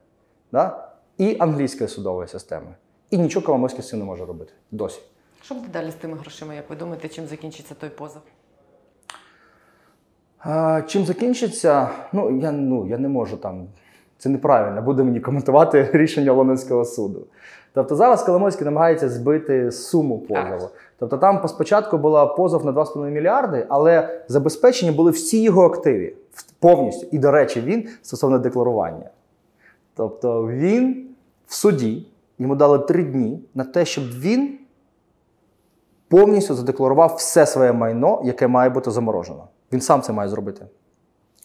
да? 0.51 0.89
і 1.17 1.37
англійської 1.39 1.87
судової 1.87 2.27
системи. 2.27 2.75
І 3.09 3.17
нічого 3.17 3.45
Коломойський 3.45 3.83
з 3.83 3.89
цим 3.89 3.99
не 3.99 4.05
може 4.05 4.25
робити 4.25 4.53
досі. 4.71 5.01
Що 5.41 5.55
буде 5.55 5.67
далі 5.73 5.91
з 5.91 5.93
тими 5.93 6.17
грошима? 6.17 6.53
Як 6.53 6.69
ви 6.69 6.75
думаєте, 6.75 7.07
чим 7.07 7.27
закінчиться 7.27 7.75
той 7.75 7.89
позов? 7.89 8.21
А, 10.39 10.81
чим 10.87 11.05
закінчиться? 11.05 11.89
Ну 12.13 12.39
я, 12.39 12.51
ну, 12.51 12.87
я 12.87 12.97
не 12.97 13.07
можу 13.07 13.37
там. 13.37 13.67
Це 14.17 14.29
неправильно 14.29 14.81
буде 14.81 15.03
мені 15.03 15.19
коментувати 15.19 15.89
рішення 15.93 16.31
Лондонського 16.31 16.85
суду. 16.85 17.27
Тобто 17.75 17.95
зараз 17.95 18.23
Коломойський 18.23 18.65
намагається 18.65 19.09
збити 19.09 19.71
суму 19.71 20.19
позову. 20.19 20.69
Тобто 20.99 21.17
там 21.17 21.47
спочатку 21.47 21.97
була 21.97 22.25
позов 22.25 22.65
на 22.65 22.71
2,5 22.71 23.09
мільярди, 23.09 23.65
але 23.69 24.21
забезпечені 24.27 24.91
були 24.91 25.11
всі 25.11 25.41
його 25.41 25.65
активи 25.65 26.13
повністю. 26.59 27.07
І, 27.11 27.19
до 27.19 27.31
речі, 27.31 27.61
він 27.61 27.89
стосовно 28.01 28.39
декларування. 28.39 29.09
Тобто 29.95 30.47
він 30.47 31.07
в 31.47 31.53
суді 31.53 32.07
йому 32.39 32.55
дали 32.55 32.79
три 32.79 33.03
дні 33.03 33.39
на 33.55 33.63
те, 33.63 33.85
щоб 33.85 34.03
він 34.03 34.57
повністю 36.07 36.53
задекларував 36.53 37.15
все 37.17 37.45
своє 37.45 37.71
майно, 37.71 38.21
яке 38.23 38.47
має 38.47 38.69
бути 38.69 38.91
заморожено. 38.91 39.47
Він 39.73 39.81
сам 39.81 40.01
це 40.01 40.13
має 40.13 40.29
зробити. 40.29 40.65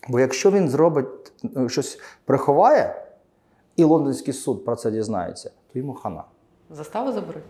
Бо 0.08 0.20
якщо 0.20 0.50
він 0.50 0.68
зробить 0.68 1.32
е, 1.56 1.68
щось 1.68 2.00
приховає, 2.24 2.94
і 3.80 3.84
лондонський 3.84 4.34
суд 4.34 4.64
про 4.64 4.76
це 4.76 4.90
дізнається, 4.90 5.50
то 5.72 5.78
йому 5.78 5.94
хана. 5.94 6.24
Заставу 6.70 7.12
заберуть? 7.12 7.42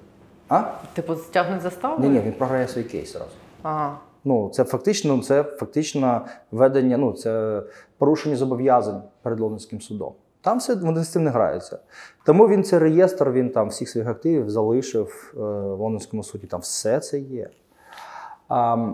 А? 0.48 0.62
Типу, 0.94 1.16
стягнуть 1.16 1.62
заставу? 1.62 2.02
Ні, 2.02 2.08
ні, 2.08 2.20
він 2.20 2.32
програє 2.32 2.68
свій 2.68 2.84
кейс 2.84 3.16
одразу. 3.16 3.32
Ага. 3.62 3.98
Ну, 4.24 4.50
це 4.52 4.64
фактично, 4.64 5.22
це 5.22 5.42
фактично 5.42 6.26
ведення, 6.50 6.96
ну, 6.96 7.12
це 7.12 7.62
порушення 7.98 8.36
зобов'язань 8.36 9.02
перед 9.22 9.40
лондонським 9.40 9.80
судом. 9.80 10.12
Там 10.40 10.58
все 10.58 10.74
вони 10.74 11.04
з 11.04 11.08
цим 11.08 11.24
не 11.24 11.30
граються. 11.30 11.78
Тому 12.24 12.48
він 12.48 12.64
цей 12.64 12.78
реєстр, 12.78 13.30
він 13.30 13.50
там 13.50 13.68
всіх 13.68 13.88
своїх 13.88 14.08
активів 14.08 14.50
залишив 14.50 15.34
е, 15.34 15.40
в 15.40 15.80
лондонському 15.80 16.22
суді. 16.22 16.46
Там 16.46 16.60
все 16.60 17.00
це 17.00 17.18
є. 17.18 17.50
А, 18.48 18.88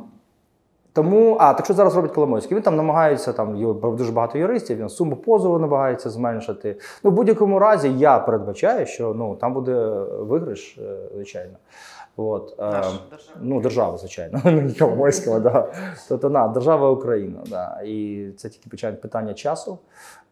Тому, 0.97 1.37
а 1.41 1.55
так 1.55 1.65
що 1.65 1.75
зараз 1.75 1.97
робить 1.97 2.13
Коломойський? 2.13 2.57
Він 2.57 2.63
там 2.63 2.77
намагається, 2.77 3.33
там 3.33 3.57
його 3.57 3.91
дуже 3.91 4.13
багато 4.13 4.39
юристів, 4.39 4.79
він 4.79 4.89
суму 4.89 5.17
позову 5.17 5.59
намагається 5.59 6.11
зменшити. 6.11 6.77
Ну, 7.05 7.11
в 7.11 7.15
будь-якому 7.15 7.59
разі 7.59 7.93
я 7.99 8.19
передбачаю, 8.19 8.87
що 8.87 9.15
ну, 9.15 9.35
там 9.35 9.55
буде 9.55 9.75
виграш, 10.21 10.79
е, 10.79 10.97
звичайно. 11.15 11.53
От, 12.17 12.55
е, 12.61 12.83
Ну, 13.41 13.61
держава, 13.61 13.97
звичайно, 13.99 14.41
не 14.45 14.75
Коломойського, 14.79 15.41
да. 15.41 15.73
Тобто, 16.09 16.31
на, 16.31 16.49
держава 16.49 16.91
Україна, 16.91 17.39
да. 17.47 17.81
І 17.85 18.27
це 18.37 18.49
тільки 18.49 18.71
питання- 18.71 18.97
питання 18.97 19.35
часу. 19.35 19.79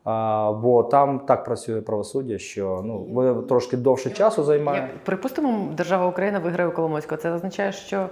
А, 0.05 0.53
бо 0.63 0.83
там 0.83 1.19
так 1.19 1.45
працює 1.45 1.81
правосуддя, 1.81 2.39
що 2.39 2.83
ну, 2.85 3.43
трошки 3.43 3.77
довше 3.77 4.11
часу 4.11 4.43
займає. 4.45 4.81
Як, 4.81 5.05
припустимо, 5.05 5.69
держава 5.77 6.07
Україна 6.07 6.39
виграє 6.39 6.69
у 6.69 6.73
Коломойського. 6.73 7.21
Це 7.21 7.33
означає, 7.33 7.73
що 7.73 8.09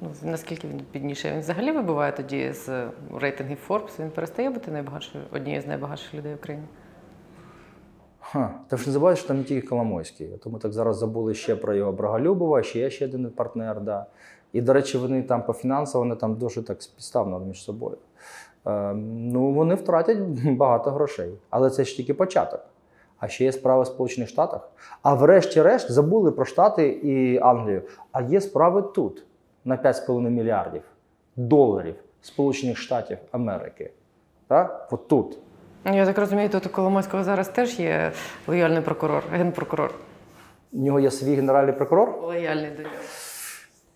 ну, 0.00 0.08
наскільки 0.22 0.68
він 0.68 0.80
підніше, 0.92 1.32
він 1.32 1.40
взагалі 1.40 1.72
вибиває 1.72 2.12
тоді 2.12 2.52
з 2.52 2.86
рейтингів 3.16 3.58
Forbes, 3.68 4.00
він 4.00 4.10
перестає 4.10 4.50
бути 4.50 4.70
найбагатшою, 4.70 5.24
однією 5.32 5.62
з 5.62 5.66
найбагатших 5.66 6.14
людей 6.14 6.34
України. 6.34 6.64
Ха, 8.20 8.54
ти 8.68 8.76
ж 8.76 8.86
не 8.86 8.92
забувай, 8.92 9.16
що 9.16 9.28
там 9.28 9.38
не 9.38 9.44
тільки 9.44 9.66
Коломойський. 9.66 10.28
Тому 10.28 10.58
так 10.58 10.72
зараз 10.72 10.98
забули 10.98 11.34
ще 11.34 11.56
про 11.56 11.74
його 11.74 11.92
Браголюбова, 11.92 12.62
ще 12.62 12.78
є 12.78 12.90
ще 12.90 13.04
один 13.04 13.30
партнер. 13.30 13.80
Да. 13.80 14.06
І, 14.52 14.60
до 14.60 14.72
речі, 14.72 14.98
вони 14.98 15.22
там 15.22 15.42
по 15.42 15.52
фінансово 15.52 16.04
вони 16.04 16.16
там 16.16 16.34
дуже 16.34 16.62
так 16.62 16.82
співставно 16.82 17.40
між 17.40 17.62
собою. 17.62 17.96
Е, 18.66 18.94
ну, 18.94 19.52
вони 19.52 19.74
втратять 19.74 20.18
багато 20.56 20.90
грошей. 20.90 21.30
Але 21.50 21.70
це 21.70 21.84
ж 21.84 21.96
тільки 21.96 22.14
початок. 22.14 22.60
А 23.18 23.28
ще 23.28 23.44
є 23.44 23.52
справи 23.52 23.82
в 23.82 23.86
Сполучених 23.86 24.28
Штатах. 24.28 24.70
А 25.02 25.14
врешті-решт 25.14 25.90
забули 25.90 26.32
про 26.32 26.44
Штати 26.44 26.88
і 26.88 27.38
Англію. 27.38 27.82
А 28.12 28.22
є 28.22 28.40
справи 28.40 28.82
тут 28.82 29.24
на 29.64 29.76
5,5 29.76 30.30
мільярдів 30.30 30.82
доларів 31.36 31.94
Сполучених 32.22 32.78
Штатів 32.78 33.18
Америки. 33.30 33.90
Так? 34.48 34.88
От 34.90 35.08
тут. 35.08 35.38
Я 35.84 36.06
так 36.06 36.18
розумію, 36.18 36.48
тут 36.48 36.66
у 36.66 36.68
Коломойського 36.68 37.24
зараз 37.24 37.48
теж 37.48 37.80
є 37.80 38.12
лояльний 38.46 38.82
прокурор, 38.82 39.22
генпрокурор. 39.32 39.94
У 40.72 40.78
нього 40.78 41.00
є 41.00 41.10
свій 41.10 41.34
генеральний 41.34 41.74
прокурор. 41.74 42.18
Лояльний 42.22 42.70
до 42.70 42.82
нього. 42.82 42.94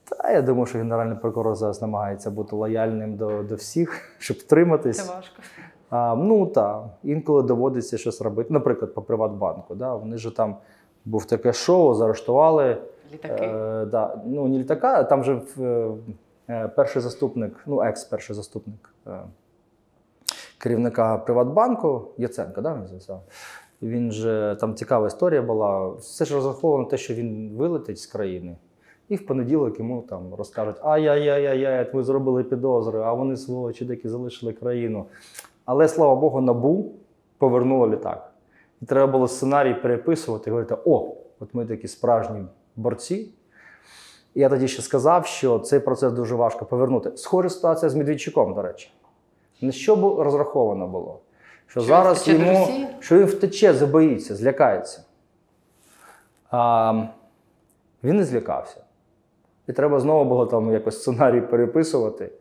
Та 0.04 0.32
я 0.32 0.42
думаю, 0.42 0.66
що 0.66 0.78
генеральний 0.78 1.18
прокурор 1.18 1.54
зараз 1.54 1.82
намагається 1.82 2.30
бути 2.30 2.56
лояльним 2.56 3.16
до, 3.16 3.42
до 3.42 3.54
всіх, 3.54 4.16
щоб 4.18 4.36
втриматись. 4.36 4.96
Це 5.06 5.14
важко. 5.14 5.42
А, 5.90 6.14
ну 6.14 6.46
так, 6.46 6.84
інколи 7.02 7.42
доводиться 7.42 7.98
щось 7.98 8.20
робити. 8.20 8.52
Наприклад, 8.52 8.94
по 8.94 9.02
Приватбанку. 9.02 9.74
Да? 9.74 9.94
Вони 9.94 10.18
ж 10.18 10.30
там 10.30 10.56
був 11.04 11.24
таке 11.24 11.52
шоу, 11.52 11.94
заарештували. 11.94 12.78
Літаки. 13.12 13.44
Е, 13.44 13.84
да, 13.84 14.20
ну, 14.26 14.48
не 14.48 14.58
літака, 14.58 15.04
там 15.04 15.24
же 15.24 15.40
е, 15.60 15.90
е, 16.48 16.68
перший 16.68 17.02
заступник, 17.02 17.62
ну, 17.66 17.82
екс-перший 17.82 18.36
заступник 18.36 18.94
е, 19.06 19.10
керівника 20.58 21.18
Приватбанку, 21.18 22.08
Яценко, 22.18 22.60
да? 22.60 22.82
Він 23.82 24.12
же 24.12 24.56
там 24.60 24.74
цікава 24.74 25.06
історія 25.06 25.42
була. 25.42 25.88
Все 25.88 26.24
ж 26.24 26.34
розраховано 26.34 26.84
на 26.84 26.90
те, 26.90 26.96
що 26.96 27.14
він 27.14 27.56
вилетить 27.56 28.00
з 28.00 28.06
країни. 28.06 28.56
І 29.08 29.16
в 29.16 29.26
понеділок 29.26 29.78
йому 29.78 30.02
там 30.02 30.34
розкажуть: 30.34 30.76
ай-яй-яй-яй, 30.82 31.90
ми 31.94 32.02
зробили 32.02 32.44
підозри, 32.44 33.00
а 33.00 33.12
вони 33.12 33.36
сволочі 33.36 33.84
деякі 33.84 34.08
залишили 34.08 34.52
країну. 34.52 35.06
Але 35.64 35.88
слава 35.88 36.14
Богу, 36.14 36.40
набу 36.40 36.92
повернуло 37.38 37.90
літак. 37.90 38.32
І 38.82 38.86
треба 38.86 39.12
було 39.12 39.28
сценарій 39.28 39.74
переписувати 39.74 40.50
і 40.50 40.52
говорити: 40.52 40.76
о, 40.84 41.14
от 41.40 41.54
ми 41.54 41.66
такі 41.66 41.88
справжні 41.88 42.44
борці. 42.76 43.30
І 44.34 44.40
я 44.40 44.48
тоді 44.48 44.68
ще 44.68 44.82
сказав, 44.82 45.26
що 45.26 45.58
цей 45.58 45.80
процес 45.80 46.12
дуже 46.12 46.34
важко 46.34 46.64
повернути. 46.64 47.16
Схожа 47.16 47.50
ситуація 47.50 47.90
з 47.90 47.94
Медведчуком, 47.94 48.54
до 48.54 48.62
речі. 48.62 48.92
На 49.60 49.72
що 49.72 50.16
розраховано 50.24 50.88
було? 50.88 51.20
Що, 51.66 51.80
Що 51.80 51.88
зараз 51.88 52.28
йому 52.28 52.68
що 53.00 53.18
він 53.18 53.24
втече, 53.24 53.74
забоїться, 53.74 54.34
злякається. 54.34 55.04
А, 56.50 57.04
він 58.04 58.16
не 58.16 58.24
злякався. 58.24 58.84
І 59.68 59.72
треба 59.72 60.00
знову 60.00 60.24
було 60.24 60.46
там 60.46 60.72
якось 60.72 61.00
сценарій 61.00 61.40
переписувати. 61.40 62.32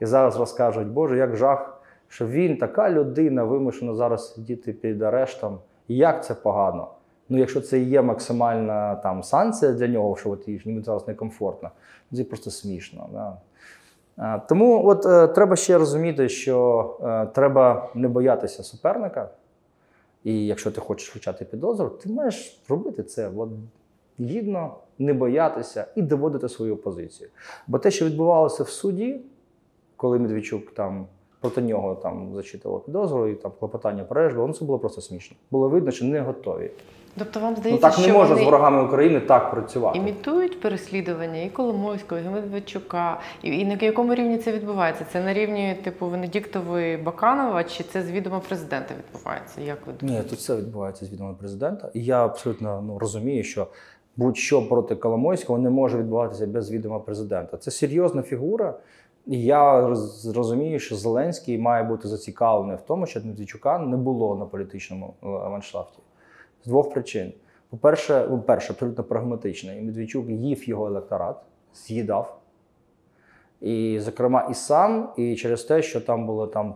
І 0.00 0.06
зараз 0.06 0.36
розкажуть, 0.36 0.88
Боже, 0.88 1.16
як 1.16 1.36
жах, 1.36 1.82
що 2.08 2.26
він 2.26 2.56
така 2.58 2.90
людина 2.90 3.44
вимушена 3.44 3.94
зараз 3.94 4.34
сидіти 4.34 4.72
під 4.72 5.02
арештом. 5.02 5.58
Як 5.88 6.24
це 6.24 6.34
погано? 6.34 6.88
Ну, 7.32 7.38
якщо 7.38 7.60
це 7.60 7.80
є 7.80 8.02
максимальна 8.02 8.94
там 8.94 9.22
санкція 9.22 9.72
для 9.72 9.88
нього, 9.88 10.16
що 10.16 10.30
от 10.30 10.48
йому 10.48 10.82
зараз 10.82 11.08
некомфортно, 11.08 11.70
це 12.12 12.24
просто 12.24 12.50
смішно. 12.50 13.08
Да? 13.12 13.36
Тому 14.48 14.86
от 14.86 15.06
е, 15.06 15.28
треба 15.28 15.56
ще 15.56 15.78
розуміти, 15.78 16.28
що 16.28 16.96
е, 17.02 17.26
треба 17.26 17.88
не 17.94 18.08
боятися 18.08 18.62
суперника. 18.62 19.28
І 20.24 20.46
якщо 20.46 20.70
ти 20.70 20.80
хочеш 20.80 21.16
вчати 21.16 21.44
підозру, 21.44 21.88
ти 21.88 22.08
маєш 22.08 22.62
робити 22.68 23.02
це 23.02 23.30
от, 23.36 23.48
гідно, 24.20 24.74
не 24.98 25.12
боятися 25.14 25.86
і 25.94 26.02
доводити 26.02 26.48
свою 26.48 26.76
позицію. 26.76 27.30
Бо 27.66 27.78
те, 27.78 27.90
що 27.90 28.04
відбувалося 28.04 28.62
в 28.62 28.68
суді, 28.68 29.20
коли 29.96 30.18
Медведчук 30.18 30.70
там 30.70 31.06
проти 31.40 31.62
нього 31.62 31.94
там 31.94 32.34
зачитував 32.34 32.84
підозру 32.84 33.28
і 33.28 33.34
там 33.34 33.52
клопотання 33.60 34.04
пережили, 34.04 34.46
ну 34.46 34.52
це 34.52 34.64
було 34.64 34.78
просто 34.78 35.00
смішно. 35.00 35.36
Було 35.50 35.68
видно, 35.68 35.90
що 35.90 36.04
не 36.04 36.20
готові. 36.20 36.70
Тобто 37.18 37.40
вам 37.40 37.50
Ну 37.50 37.60
здається, 37.60 37.88
так 37.88 37.98
не 37.98 38.04
що 38.04 38.12
можна 38.12 38.34
вони 38.34 38.42
з 38.42 38.44
ворогами 38.44 38.84
України 38.84 39.20
так 39.20 39.50
працювати. 39.50 39.98
імітують 39.98 40.60
переслідування 40.60 41.42
і 41.42 41.50
Коломойського, 41.50 42.20
і 42.20 42.24
Медведчука. 42.24 43.20
І, 43.42 43.58
і 43.60 43.64
на 43.64 43.78
якому 43.80 44.14
рівні 44.14 44.38
це 44.38 44.52
відбувається? 44.52 45.06
Це 45.12 45.20
на 45.20 45.34
рівні 45.34 45.76
типу 45.84 46.06
Венедіктової 46.06 46.96
Баканова, 46.96 47.64
чи 47.64 47.84
це 47.84 48.02
з 48.02 48.10
відома 48.10 48.40
президента 48.40 48.94
відбувається? 48.94 49.60
Як 49.60 49.86
ви 49.86 49.92
думаєте? 50.00 50.24
Ні, 50.24 50.30
тут 50.30 50.38
все 50.38 50.56
відбувається 50.56 51.06
з 51.06 51.12
відома 51.12 51.34
президента. 51.34 51.90
І 51.94 52.04
я 52.04 52.24
абсолютно 52.24 52.82
ну, 52.86 52.98
розумію, 52.98 53.44
що 53.44 53.66
будь-що 54.16 54.68
проти 54.68 54.96
Коломойського 54.96 55.58
не 55.58 55.70
може 55.70 55.98
відбуватися 55.98 56.46
без 56.46 56.70
відома 56.70 56.98
президента. 56.98 57.56
Це 57.56 57.70
серйозна 57.70 58.22
фігура. 58.22 58.74
Я 59.32 59.80
роз- 59.86 60.32
розумію, 60.32 60.78
що 60.78 60.96
Зеленський 60.96 61.58
має 61.58 61.84
бути 61.84 62.08
зацікавлений 62.08 62.76
в 62.76 62.80
тому, 62.80 63.06
щоб 63.06 63.26
Медведчука 63.26 63.78
не 63.78 63.96
було 63.96 64.36
на 64.36 64.46
політичному 64.46 65.14
е, 65.22 65.26
ландшафті. 65.26 65.98
З 66.64 66.66
двох 66.66 66.90
причин. 66.90 67.32
По-перше, 67.70 68.26
ну, 68.30 68.42
перше, 68.42 68.72
абсолютно 68.72 69.04
прагматично. 69.04 69.72
І 69.72 69.80
Медведчук 69.80 70.28
їв 70.28 70.68
його 70.68 70.86
електорат, 70.86 71.36
з'їдав. 71.74 72.38
І, 73.60 73.98
зокрема, 74.00 74.48
і 74.50 74.54
сам, 74.54 75.12
і 75.16 75.36
через 75.36 75.64
те, 75.64 75.82
що 75.82 76.00
там 76.00 76.26
були 76.26 76.46
там 76.46 76.74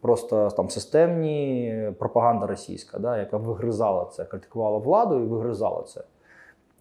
просто 0.00 0.50
там 0.50 0.70
системні 0.70 1.92
пропаганда 1.98 2.46
російська, 2.46 2.98
да, 2.98 3.18
яка 3.18 3.36
вигризала 3.36 4.04
це, 4.04 4.24
критикувала 4.24 4.78
владу 4.78 5.20
і 5.20 5.26
вигризала 5.26 5.82
це. 5.82 6.04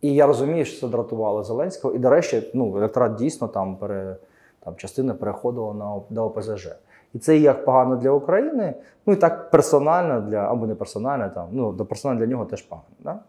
І 0.01 0.13
я 0.13 0.27
розумію, 0.27 0.65
що 0.65 0.79
це 0.79 0.87
дратувало 0.87 1.43
Зеленського. 1.43 1.93
І, 1.93 1.99
до 1.99 2.09
речі, 2.09 2.51
ну, 2.53 2.77
електорат 2.77 3.15
дійсно 3.15 3.47
там, 3.47 3.77
пере, 3.77 4.17
там 4.63 4.75
частина 4.75 5.13
переходила 5.13 5.73
на 5.73 6.01
до 6.09 6.25
ОПЗЖ. 6.25 6.67
І 7.13 7.19
це 7.19 7.37
як 7.37 7.65
погано 7.65 7.95
для 7.95 8.11
України, 8.11 8.73
ну 9.05 9.13
і 9.13 9.15
так 9.15 9.51
персонально 9.51 10.21
для, 10.21 10.37
або 10.37 10.67
не 10.67 10.75
персонально, 10.75 11.29
там, 11.29 11.47
ну, 11.51 11.71
до 11.71 11.85
персонально 11.85 12.19
для 12.19 12.27
нього 12.27 12.45
теж 12.45 12.61
погано. 12.61 12.87
Да? 12.99 13.19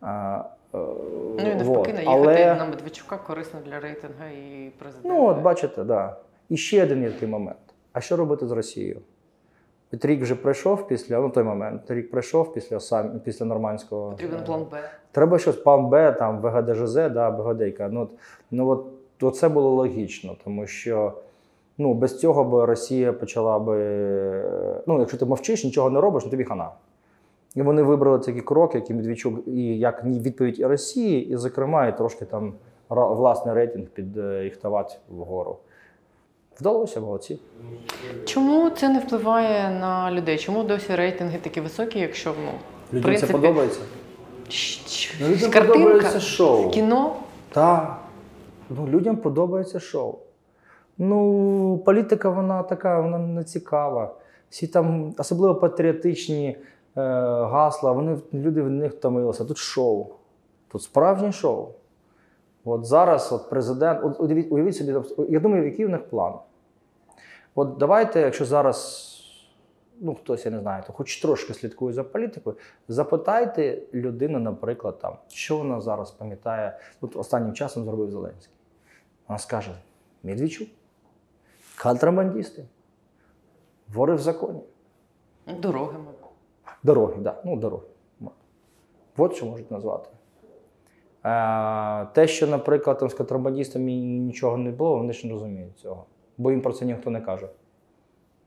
А, 0.00 0.44
е, 0.74 0.78
Ну 1.38 1.50
і 1.50 1.54
навпаки, 1.54 1.92
наїхати 1.92 2.18
Але- 2.18 2.54
на 2.54 2.64
Медведчука 2.64 3.16
корисно 3.16 3.60
для 3.66 3.80
рейтингу 3.80 4.24
і 4.24 4.70
президента. 4.78 5.08
Ну, 5.18 5.26
от 5.26 5.38
бачите, 5.42 5.84
да. 5.84 6.16
І 6.48 6.56
ще 6.56 6.82
один 6.82 7.02
є 7.02 7.10
такий 7.10 7.28
момент. 7.28 7.58
А 7.92 8.00
що 8.00 8.16
робити 8.16 8.46
з 8.46 8.50
Росією? 8.50 9.00
От 9.92 10.04
рік 10.04 10.22
вже 10.22 10.34
пройшов 10.34 10.88
після, 10.88 11.20
ну 11.20 11.30
той 11.30 11.44
момент, 11.44 11.90
рік 11.90 12.10
пройшов 12.10 12.54
після 12.54 12.80
сам, 12.80 13.20
після 13.20 13.46
нормандського. 13.46 14.10
Потрібен 14.10 14.44
план 14.44 14.64
Б. 14.64 14.80
Треба 15.12 15.38
щось 15.38 15.56
план 15.56 15.88
Б, 15.88 16.12
там 16.12 16.40
ВГДЖЗ, 16.40 16.94
да, 16.94 17.30
БГДейка. 17.30 17.88
Ну, 17.88 18.00
от, 18.00 18.10
ну 18.50 18.68
от 18.68 18.86
то 19.22 19.30
це 19.30 19.48
було 19.48 19.70
логічно, 19.70 20.36
тому 20.44 20.66
що 20.66 21.12
ну, 21.78 21.94
без 21.94 22.18
цього 22.18 22.44
б 22.44 22.66
Росія 22.66 23.12
почала 23.12 23.58
би. 23.58 23.78
е, 23.78 24.82
Ну, 24.86 25.00
якщо 25.00 25.18
ти 25.18 25.24
мовчиш, 25.24 25.64
нічого 25.64 25.90
не 25.90 26.00
робиш, 26.00 26.24
ну 26.24 26.30
тобі 26.30 26.44
хана. 26.44 26.70
І 27.54 27.62
вони 27.62 27.82
вибрали 27.82 28.18
такий 28.18 28.40
крок, 28.40 28.74
як 28.74 28.90
Медведчук, 28.90 29.48
і 29.48 29.78
як 29.78 30.04
відповідь 30.04 30.60
і 30.60 30.66
Росії, 30.66 31.28
і, 31.28 31.36
зокрема, 31.36 31.86
і 31.86 31.96
трошки 31.96 32.24
там 32.24 32.54
власний 32.88 33.54
рейтинг 33.54 33.86
підіхтувати 33.86 34.94
вгору. 35.08 35.56
Вдалося, 36.60 37.00
молодці. 37.00 37.38
Чому 38.24 38.70
це 38.70 38.88
не 38.88 38.98
впливає 38.98 39.70
на 39.80 40.12
людей? 40.12 40.38
Чому 40.38 40.62
досі 40.62 40.94
рейтинги 40.94 41.38
такі 41.42 41.60
високі, 41.60 41.98
якщо 41.98 42.34
ну, 42.44 42.50
в 42.92 42.94
Людям 42.94 43.02
принципі, 43.02 43.32
це 43.32 43.38
подобається? 43.38 43.80
Ну, 45.20 45.28
людям 45.28 45.50
картинка, 45.50 45.78
подобається 45.78 46.20
шоу. 46.20 46.70
кіно. 46.70 47.16
Так. 47.52 48.01
Ну, 48.76 48.88
людям 48.88 49.16
подобається 49.16 49.80
шоу. 49.80 50.18
Ну, 50.98 51.82
політика, 51.84 52.30
вона 52.30 52.62
така, 52.62 53.00
вона 53.00 53.18
не 53.18 53.44
цікава. 53.44 54.14
Всі 54.50 54.66
там, 54.66 55.14
особливо 55.18 55.54
патріотичні 55.54 56.48
е, 56.48 56.56
гасла, 57.42 57.92
вони, 57.92 58.18
люди 58.34 58.62
в 58.62 58.70
них 58.70 58.92
втомилися. 58.92 59.44
Тут 59.44 59.58
шоу. 59.58 60.06
Тут 60.68 60.82
справжнє 60.82 61.32
шоу. 61.32 61.68
От 62.64 62.84
зараз 62.84 63.32
от 63.32 63.50
президент, 63.50 64.00
от 64.04 64.20
уявіть, 64.50 64.76
собі, 64.76 64.94
я 65.28 65.40
думаю, 65.40 65.64
який 65.64 65.86
в 65.86 65.88
них 65.88 66.04
план. 66.04 66.34
От 67.54 67.76
давайте, 67.78 68.20
якщо 68.20 68.44
зараз, 68.44 69.08
ну 70.00 70.14
хтось, 70.14 70.44
я 70.44 70.50
не 70.50 70.60
знаю, 70.60 70.84
то 70.86 70.92
хоч 70.92 71.22
трошки 71.22 71.54
слідкує 71.54 71.94
за 71.94 72.04
політикою, 72.04 72.56
запитайте 72.88 73.82
людину, 73.94 74.38
наприклад, 74.38 74.98
там, 74.98 75.16
що 75.28 75.56
вона 75.56 75.80
зараз 75.80 76.10
пам'ятає, 76.10 76.78
от 77.00 77.16
останнім 77.16 77.52
часом 77.52 77.84
зробив 77.84 78.10
Зеленський. 78.10 78.54
Вона 79.32 79.38
скаже: 79.38 79.70
Медведчук, 80.22 80.68
контрабандисти, 81.82 82.64
вори 83.94 84.14
в 84.14 84.18
законі. 84.18 84.60
Дорогами. 85.58 86.04
Дороги, 86.82 87.14
да. 87.18 87.42
Ну, 87.44 87.56
дороги. 87.56 87.84
От 89.16 89.34
що 89.34 89.46
можуть 89.46 89.70
назвати. 89.70 90.10
Те, 92.14 92.26
що, 92.26 92.46
наприклад, 92.46 92.98
там 92.98 93.10
з 93.10 93.14
контрабандистами 93.14 93.92
нічого 93.92 94.56
не 94.56 94.70
було, 94.70 94.96
вони 94.96 95.12
ж 95.12 95.26
не 95.26 95.32
розуміють 95.32 95.78
цього. 95.78 96.04
Бо 96.38 96.50
їм 96.50 96.60
про 96.60 96.72
це 96.72 96.84
ніхто 96.84 97.10
не 97.10 97.20
каже. 97.20 97.48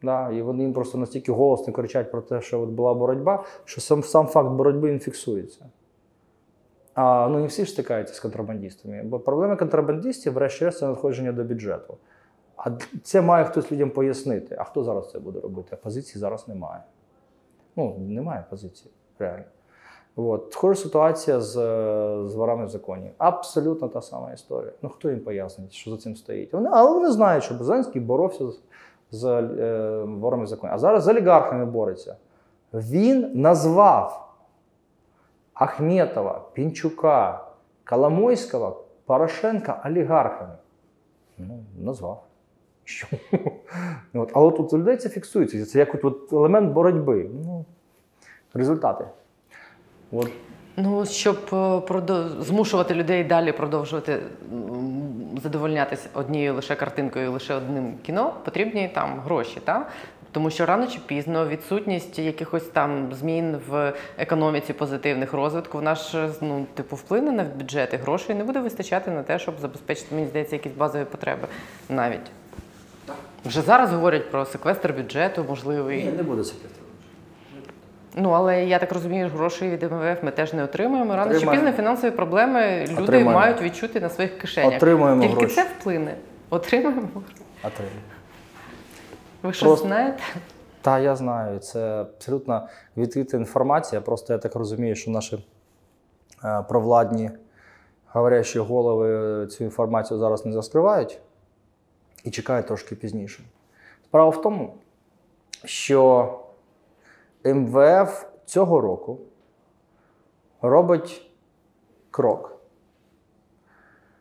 Да, 0.02 0.32
і 0.32 0.42
вони 0.42 0.64
їм 0.64 0.74
просто 0.74 0.98
настільки 0.98 1.32
голосно 1.32 1.74
кричать 1.74 2.12
про 2.12 2.22
те, 2.22 2.42
що 2.42 2.62
от 2.62 2.70
була 2.70 2.94
боротьба, 2.94 3.44
що 3.64 3.82
сам, 3.82 4.04
сам 4.04 4.28
факт 4.28 4.50
боротьби 4.50 4.92
він 4.92 5.00
фіксується. 5.00 5.66
А 6.96 7.28
ну 7.32 7.40
не 7.40 7.48
всі 7.48 7.66
ж 7.66 7.72
стикаються 7.72 8.14
з 8.14 8.20
контрабандистами. 8.20 9.04
Бо 9.04 9.20
проблема 9.20 9.56
контрабандистів, 9.56 10.34
врешті-решт, 10.34 10.80
це 10.80 10.88
надходження 10.88 11.32
до 11.32 11.44
бюджету. 11.44 11.98
А 12.58 12.72
це 13.04 13.22
має 13.22 13.46
хтось 13.46 13.72
людям 13.72 13.90
пояснити. 13.90 14.56
А 14.60 14.64
хто 14.64 14.84
зараз 14.84 15.12
це 15.12 15.20
буде 15.20 15.40
робити? 15.40 15.78
Позиції 15.84 16.20
зараз 16.20 16.48
немає. 16.48 16.84
Ну, 17.76 17.96
немає 18.00 18.46
позиції, 18.50 18.92
реально. 19.20 19.44
От. 20.16 20.54
Схожа 20.54 20.82
ситуація 20.82 21.42
з, 21.42 21.54
з 22.28 22.36
ворами 22.36 22.66
в 22.66 22.70
законі. 22.70 23.12
Абсолютно 23.18 23.88
та 23.88 24.02
сама 24.02 24.34
історія. 24.34 24.72
Ну 24.82 24.90
хто 24.90 25.10
їм 25.10 25.20
пояснить, 25.20 25.74
що 25.74 25.92
за 25.92 25.98
цим 25.98 26.16
стоїть? 26.16 26.54
Вони, 26.54 26.70
але 26.74 26.92
вони 26.92 27.12
знають, 27.12 27.44
що 27.44 27.56
Зеленський 27.56 28.02
боровся 28.02 28.48
з, 28.48 28.60
з 29.12 29.26
е, 29.26 30.04
ворами 30.04 30.44
в 30.44 30.48
законі. 30.48 30.74
А 30.74 30.78
зараз 30.78 31.04
з 31.04 31.08
олігархами 31.08 31.66
бореться. 31.66 32.16
Він 32.74 33.32
назвав 33.34 34.25
Ахметова, 35.56 36.42
Пінчука, 36.54 37.46
Коломойського, 37.84 38.84
Порошенка 39.06 39.82
олігархами. 39.86 40.56
Ну, 41.38 41.64
назвав. 41.78 42.24
Що? 42.84 43.08
От. 44.14 44.32
Але 44.34 44.52
тут 44.52 44.74
людей 44.74 44.98
це 44.98 45.10
фіксується. 45.10 45.66
Це 45.66 45.80
як 45.80 45.96
от, 45.96 46.06
от 46.06 46.34
елемент 46.34 46.74
боротьби. 46.74 47.30
Ну, 47.34 47.66
результати. 48.54 49.06
От. 50.12 50.32
Ну, 50.78 51.06
щоб 51.06 51.38
е, 51.54 52.30
змушувати 52.40 52.94
людей 52.94 53.24
далі 53.24 53.52
продовжувати 53.52 54.20
задовольнятися 55.44 56.10
однією 56.14 56.54
лише 56.54 56.76
картинкою, 56.76 57.32
лише 57.32 57.54
одним 57.54 57.98
кіно, 58.04 58.34
потрібні 58.46 58.92
там 58.96 59.20
гроші, 59.20 59.60
так? 59.64 59.88
Тому 60.36 60.50
що 60.50 60.66
рано 60.66 60.88
чи 60.88 61.00
пізно 61.06 61.48
відсутність 61.48 62.20
якихось 62.20 62.64
там 62.64 63.14
змін 63.14 63.58
в 63.70 63.94
економіці 64.18 64.74
позитивних 64.74 65.34
розвитку, 65.34 65.78
вона 65.78 65.96
ж 65.96 66.30
ну, 66.42 66.66
типу, 66.74 66.96
вплине 66.96 67.32
на 67.32 67.44
бюджети. 67.44 67.98
Грошей 67.98 68.36
не 68.36 68.44
буде 68.44 68.60
вистачати 68.60 69.12
на 69.12 69.24
те, 69.24 69.40
щоб 69.40 69.56
забезпечити, 69.60 70.16
мені 70.16 70.28
здається, 70.28 70.56
якісь 70.56 70.72
базові 70.74 71.06
потреби 71.06 71.48
навіть. 71.90 72.32
Вже 73.46 73.62
зараз 73.62 73.94
говорять 73.94 74.32
про 74.32 74.46
секвестр 74.46 74.94
бюджету, 74.94 75.46
можливий. 75.50 76.06
не 76.06 76.24
буде 76.24 76.44
секретарем. 76.44 76.86
Ну, 78.16 78.30
але 78.30 78.66
я 78.66 78.80
так 78.80 78.92
розумію, 78.92 79.30
грошей 79.30 79.70
від 79.70 79.84
МВФ 79.84 80.24
ми 80.24 80.32
теж 80.32 80.54
не 80.54 80.64
отримуємо. 80.64 81.16
Рано 81.16 81.40
чи 81.40 81.48
пізно 81.48 81.72
фінансові 81.72 82.12
проблеми 82.12 82.86
люди 82.90 83.02
Отримаємо. 83.04 83.32
мають 83.32 83.62
відчути 83.62 84.00
на 84.00 84.10
своїх 84.10 84.38
кишенях. 84.38 84.74
Отримуємо 84.74 85.22
Тільки 85.22 85.36
гроші. 85.36 85.56
це 85.56 85.64
вплине. 85.64 86.16
Отримаємо. 86.50 87.24
Отримаємо. 87.64 88.15
Ви 89.46 89.54
щось 89.54 89.68
Просто- 89.68 89.88
знаєте? 89.88 90.24
Та 90.82 91.00
я 91.00 91.16
знаю, 91.16 91.60
це 91.60 92.02
абсолютно 92.02 92.68
відкрита 92.98 93.38
інформація. 93.38 94.02
Просто 94.02 94.34
я 94.34 94.40
так 94.40 94.56
розумію, 94.56 94.96
що 94.96 95.12
наші 95.12 95.46
е, 96.44 96.66
провладні 96.70 97.32
говорящі 98.08 98.60
голови 98.60 99.48
цю 99.48 99.64
інформацію 99.64 100.20
зараз 100.20 100.46
не 100.46 100.52
заскривають 100.52 101.20
і 102.24 102.32
чекають 102.32 102.68
трошки 102.68 102.96
пізніше. 102.96 103.44
Справа 104.06 104.30
в 104.30 104.42
тому, 104.42 104.74
що 105.66 106.30
МВФ 107.46 108.26
цього 108.46 108.82
року 108.82 109.20
робить 110.62 111.32
крок. 112.12 112.58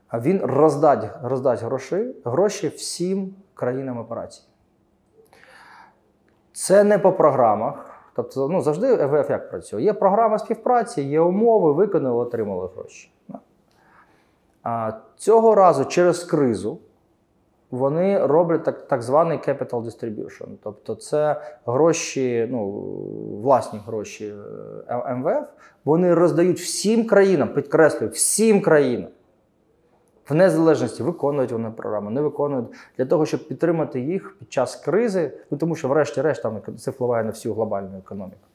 А 0.08 0.20
він 0.20 0.40
роздать, 0.44 1.10
роздасть 1.22 1.62
гроші, 1.62 2.14
гроші 2.24 2.68
всім 2.68 3.34
країнам 3.54 3.98
операції. 3.98 4.48
Це 6.54 6.84
не 6.84 6.98
по 6.98 7.12
програмах. 7.12 7.90
Тобто, 8.16 8.48
ну, 8.48 8.60
завжди 8.60 8.86
ЕВФ 8.86 9.30
як 9.30 9.50
працює. 9.50 9.82
Є 9.82 9.92
програма 9.92 10.38
співпраці, 10.38 11.02
є 11.02 11.20
умови, 11.20 11.72
виконали, 11.72 12.16
отримали 12.16 12.68
гроші. 12.76 13.12
А 14.62 14.92
цього 15.16 15.54
разу 15.54 15.84
через 15.84 16.24
кризу 16.24 16.78
вони 17.70 18.26
роблять 18.26 18.64
так, 18.64 18.88
так 18.88 19.02
званий 19.02 19.38
capital 19.38 19.84
distribution. 19.84 20.46
Тобто 20.62 20.94
це 20.94 21.42
гроші, 21.66 22.48
ну, 22.50 22.70
власні 23.42 23.80
гроші 23.86 24.34
е, 24.88 25.14
МВФ, 25.14 25.48
вони 25.84 26.14
роздають 26.14 26.60
всім 26.60 27.06
країнам, 27.06 27.48
підкреслюю, 27.48 28.10
всім 28.10 28.60
країнам. 28.60 29.10
В 30.28 30.34
незалежності 30.34 31.02
виконують 31.02 31.52
вони 31.52 31.70
програму, 31.70 32.10
не 32.10 32.20
виконують 32.20 32.66
для 32.98 33.04
того, 33.04 33.26
щоб 33.26 33.48
підтримати 33.48 34.00
їх 34.00 34.36
під 34.38 34.52
час 34.52 34.76
кризи, 34.76 35.32
ну 35.50 35.58
тому 35.58 35.76
що, 35.76 35.88
врешті-решт, 35.88 36.42
там 36.42 36.60
це 36.78 36.90
впливає 36.90 37.24
на 37.24 37.30
всю 37.30 37.54
глобальну 37.54 37.98
економіку. 37.98 38.46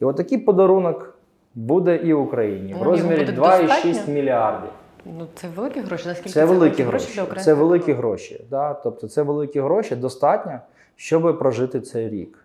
І 0.00 0.04
от 0.04 0.16
такий 0.16 0.38
подарунок 0.38 1.18
буде 1.54 1.96
і 1.96 2.12
Україні 2.12 2.74
в 2.74 2.76
Ну, 2.76 2.78
його 2.78 2.84
розмірі 2.84 3.26
2,6 3.26 4.10
мільярдів. 4.10 4.70
Ну, 5.04 5.26
це 5.34 5.48
великі 5.56 5.80
гроші. 5.80 6.08
Наскільки 6.08 6.30
Це 6.30 6.44
великі 6.44 6.76
для 6.76 6.84
гроші. 6.84 7.04
українського 7.06 7.40
Це 7.44 7.54
великі 7.54 7.92
гроші. 7.92 8.44
Да? 8.50 8.74
Тобто 8.74 9.08
це 9.08 9.22
великі 9.22 9.60
гроші 9.60 9.96
достатньо, 9.96 10.60
щоб 10.96 11.38
прожити 11.38 11.80
цей 11.80 12.08
рік. 12.08 12.43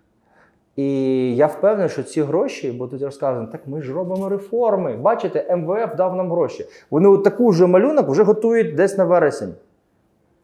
І 0.79 1.35
я 1.35 1.47
впевнений, 1.47 1.89
що 1.89 2.03
ці 2.03 2.21
гроші 2.21 2.71
будуть 2.71 3.01
розказані, 3.01 3.47
так 3.51 3.61
ми 3.67 3.81
ж 3.81 3.93
робимо 3.93 4.29
реформи. 4.29 4.97
Бачите, 4.97 5.55
МВФ 5.55 5.95
дав 5.95 6.15
нам 6.15 6.31
гроші. 6.31 6.65
Вони 6.91 7.07
от 7.07 7.23
таку 7.23 7.53
ж 7.53 7.67
малюнок 7.67 8.09
вже 8.09 8.23
готують 8.23 8.75
десь 8.75 8.97
на 8.97 9.03
вересень. 9.03 9.53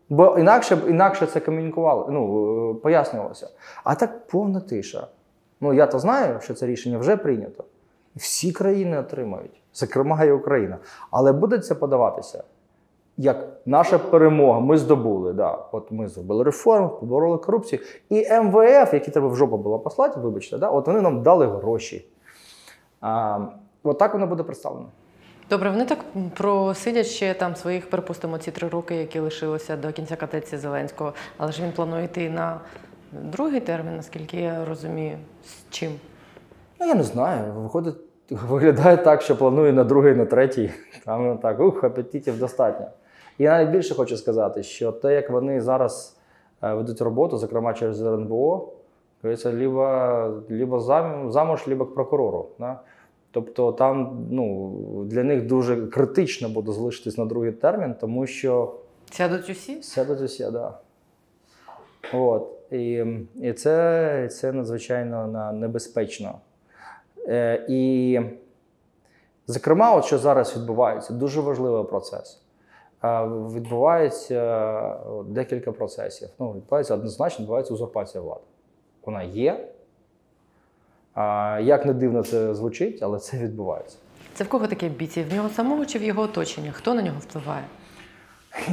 Бо 0.10 0.38
інакше 0.40 0.78
інакше 0.88 1.26
це 1.26 1.40
комунікували, 1.40 2.06
ну, 2.10 2.72
е, 2.72 2.74
пояснювалося. 2.74 3.50
А 3.84 3.96
так 3.96 4.28
повна 4.28 4.60
тиша. 4.60 5.08
Ну, 5.62 5.74
я 5.74 5.88
то 5.88 6.00
знаю, 6.00 6.40
що 6.42 6.54
це 6.54 6.66
рішення 6.66 6.98
вже 6.98 7.18
прийнято. 7.18 7.64
Всі 8.16 8.52
країни 8.52 9.00
отримають, 9.00 9.62
зокрема 9.74 10.24
і 10.24 10.32
Україна. 10.32 10.78
Але 11.12 11.34
буде 11.34 11.60
це 11.60 11.76
подаватися 11.76 12.44
як 13.18 13.48
наша 13.66 14.00
перемога. 14.00 14.60
Ми 14.60 14.78
здобули. 14.78 15.34
Да. 15.34 15.52
От 15.72 15.92
ми 15.92 16.08
зробили 16.08 16.44
реформу, 16.44 16.90
побороли 16.90 17.38
корупцію. 17.38 17.82
І 18.10 18.16
МВФ, 18.32 18.94
які 18.94 19.12
треба 19.12 19.28
в 19.28 19.36
жопу 19.36 19.58
було 19.58 19.80
послати, 19.80 20.20
вибачте, 20.20 20.58
да, 20.58 20.70
от 20.70 20.88
вони 20.88 21.02
нам 21.02 21.24
дали 21.24 21.48
гроші. 21.48 22.06
А, 23.02 23.40
от 23.84 23.98
так 23.98 24.14
воно 24.14 24.28
буде 24.28 24.44
представлено. 24.44 24.88
Добре, 25.50 25.70
вони 25.70 25.86
так 25.86 26.00
просидять 26.36 27.08
ще 27.08 27.34
там 27.34 27.56
своїх, 27.56 27.90
припустимо, 27.90 28.38
ці 28.38 28.52
три 28.52 28.68
роки, 28.68 28.96
які 28.96 29.20
лишилося 29.20 29.78
до 29.78 29.92
кінця 29.92 30.16
каденції 30.16 30.60
Зеленського. 30.60 31.14
Але 31.38 31.52
ж 31.52 31.64
він 31.64 31.72
планує 31.72 32.06
йти 32.06 32.30
на 32.30 32.60
другий 33.12 33.60
термін, 33.60 33.96
наскільки 33.96 34.38
я 34.38 34.66
розумію. 34.66 35.18
З 35.46 35.74
чим? 35.74 35.92
Ну, 36.80 36.88
я 36.88 36.96
не 36.96 37.04
знаю. 37.04 37.54
Виходить, 37.54 37.96
виглядає 38.30 38.98
так, 38.98 39.22
що 39.22 39.38
планує 39.38 39.74
на 39.74 39.84
другий, 39.84 40.16
на 40.16 40.26
третій. 40.26 40.72
Там 41.06 41.38
так, 41.38 41.60
ух, 41.60 41.84
апетитів 41.84 42.40
достатньо. 42.40 42.86
І 43.38 43.44
я 43.44 43.52
навіть 43.52 43.70
більше 43.70 43.96
хочу 43.96 44.18
сказати, 44.18 44.64
що 44.64 44.92
те, 44.92 45.14
як 45.14 45.30
вони 45.30 45.62
зараз 45.62 46.18
е, 46.64 46.74
ведуть 46.74 47.02
роботу, 47.02 47.38
зокрема 47.38 47.74
через 47.74 48.02
РНБО, 48.02 48.74
це 49.38 49.54
либо, 49.54 49.84
либо 50.50 50.80
замуж, 51.30 51.68
либо 51.68 51.86
к 51.86 51.94
прокурору. 51.94 52.48
Да? 52.60 52.80
Тобто 53.32 53.72
там 53.72 54.28
ну, 54.32 54.74
для 55.06 55.24
них 55.24 55.48
дуже 55.48 55.88
критично 55.88 56.50
буде 56.50 56.72
залишитись 56.72 57.18
на 57.18 57.26
другий 57.26 57.52
термін, 57.52 57.96
тому 58.00 58.28
що 58.28 58.74
Сядуть 59.12 59.50
усі? 59.50 59.84
Сядуть 59.84 60.22
усі, 60.22 60.44
так. 60.44 60.54
Да. 60.54 60.80
От. 62.14 62.52
І, 62.72 63.06
і 63.36 63.54
це, 63.54 64.30
це 64.32 64.52
надзвичайно 64.52 65.52
небезпечно. 65.54 66.40
Е, 67.28 67.66
і, 67.70 68.20
зокрема, 69.48 69.96
от 69.96 70.06
що 70.06 70.18
зараз 70.18 70.58
відбувається, 70.58 71.14
дуже 71.14 71.42
важливий 71.42 71.84
процес. 71.84 72.45
Е, 73.04 73.26
відбувається 73.28 74.98
декілька 75.28 75.72
процесів. 75.72 76.30
Ну, 76.40 76.54
відбувається 76.54 76.94
однозначно, 76.94 77.44
відбувається 77.44 77.74
узурпація 77.74 78.24
влади. 78.24 78.44
Вона 79.06 79.24
є. 79.24 79.70
Як 81.62 81.86
не 81.86 81.94
дивно 81.94 82.24
це 82.24 82.56
звучить, 82.56 83.00
але 83.04 83.20
це 83.20 83.38
відбувається. 83.38 83.98
Це 84.34 84.44
в 84.44 84.50
кого 84.50 84.68
такі 84.68 84.86
амбіції? 84.86 85.26
В 85.32 85.34
нього 85.34 85.50
самого 85.50 85.86
чи 85.86 86.00
в 86.00 86.04
його 86.04 86.22
оточення? 86.22 86.72
Хто 86.72 86.94
на 86.94 87.02
нього 87.02 87.18
впливає? 87.20 87.64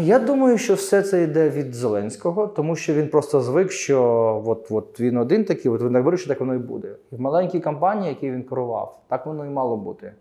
Я 0.00 0.18
думаю, 0.18 0.58
що 0.58 0.74
все 0.74 1.02
це 1.02 1.22
йде 1.22 1.50
від 1.50 1.74
Зеленського, 1.74 2.46
тому 2.46 2.76
що 2.76 2.94
він 2.94 3.08
просто 3.08 3.40
звик, 3.40 3.70
що 3.70 4.02
от, 4.46 4.66
от 4.70 5.00
він 5.00 5.16
один 5.16 5.44
такий, 5.44 5.70
от 5.70 5.82
він 5.82 5.92
так 5.92 6.04
вирішив, 6.04 6.28
так 6.28 6.40
воно 6.40 6.54
і 6.54 6.58
буде. 6.58 6.88
І 7.12 7.16
в 7.16 7.20
маленькій 7.20 7.60
компанії, 7.60 8.08
які 8.08 8.30
він 8.30 8.42
керував, 8.42 9.00
так 9.08 9.26
воно 9.26 9.46
і 9.46 9.48
мало 9.48 9.76
бути. 9.76 10.12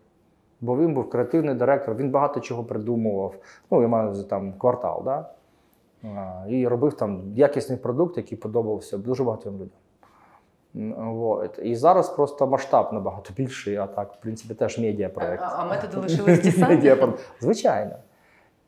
Бо 0.62 0.78
він 0.78 0.94
був 0.94 1.10
креативний 1.10 1.56
директор, 1.56 1.96
він 1.96 2.12
багато 2.12 2.40
чого 2.40 2.64
придумував. 2.64 3.36
Ну, 3.72 3.82
я 3.82 3.88
маю 3.88 4.24
там 4.24 4.54
квартал, 4.54 5.02
да? 5.06 5.30
І 6.50 6.68
робив 6.68 6.94
там 6.94 7.22
якісний 7.36 7.78
продукт, 7.78 8.18
який 8.18 8.38
подобався 8.38 8.98
дуже 8.98 9.24
багатьом 9.24 9.54
людям. 9.54 9.78
Вот. 11.14 11.60
І 11.64 11.76
зараз 11.76 12.10
просто 12.10 12.48
масштаб 12.48 12.94
набагато 12.94 13.34
більший, 13.38 13.76
а 13.76 13.88
так, 13.88 14.14
в 14.14 14.22
принципі, 14.22 14.54
теж 14.54 14.80
медіапроект. 14.80 15.44
А, 15.46 15.56
а 15.58 15.66
методи 15.66 15.98
лишились 16.02 16.40
ті 16.40 16.52
самі? 16.52 16.96
Звичайно. 17.40 17.96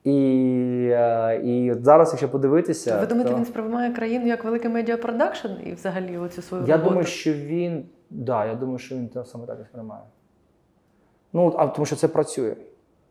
І, 0.04 0.90
е, 0.92 1.42
і 1.44 1.74
зараз, 1.74 2.10
якщо 2.10 2.30
подивитися, 2.30 3.00
Ви 3.00 3.06
думаєте, 3.06 3.32
то 3.32 3.38
він 3.38 3.46
сприймає 3.46 3.94
країну 3.94 4.28
як 4.28 4.44
великий 4.44 4.72
медіапродакшн 4.72 5.48
і 5.66 5.74
взагалі 5.74 6.18
оцю 6.18 6.42
свою 6.42 6.66
я 6.66 6.74
роботу? 6.74 6.90
думаю, 6.90 7.08
що 7.08 7.34
він. 7.34 7.86
Да, 8.10 8.46
я 8.46 8.56
думаю, 8.56 8.78
що 8.80 8.96
він 8.96 9.10
саме 9.26 9.46
так 9.46 9.58
і 9.62 9.66
сприймає. 9.66 10.02
Ну, 11.34 11.54
а 11.58 11.68
тому 11.68 11.86
що 11.86 11.96
це 11.96 12.08
працює. 12.08 12.56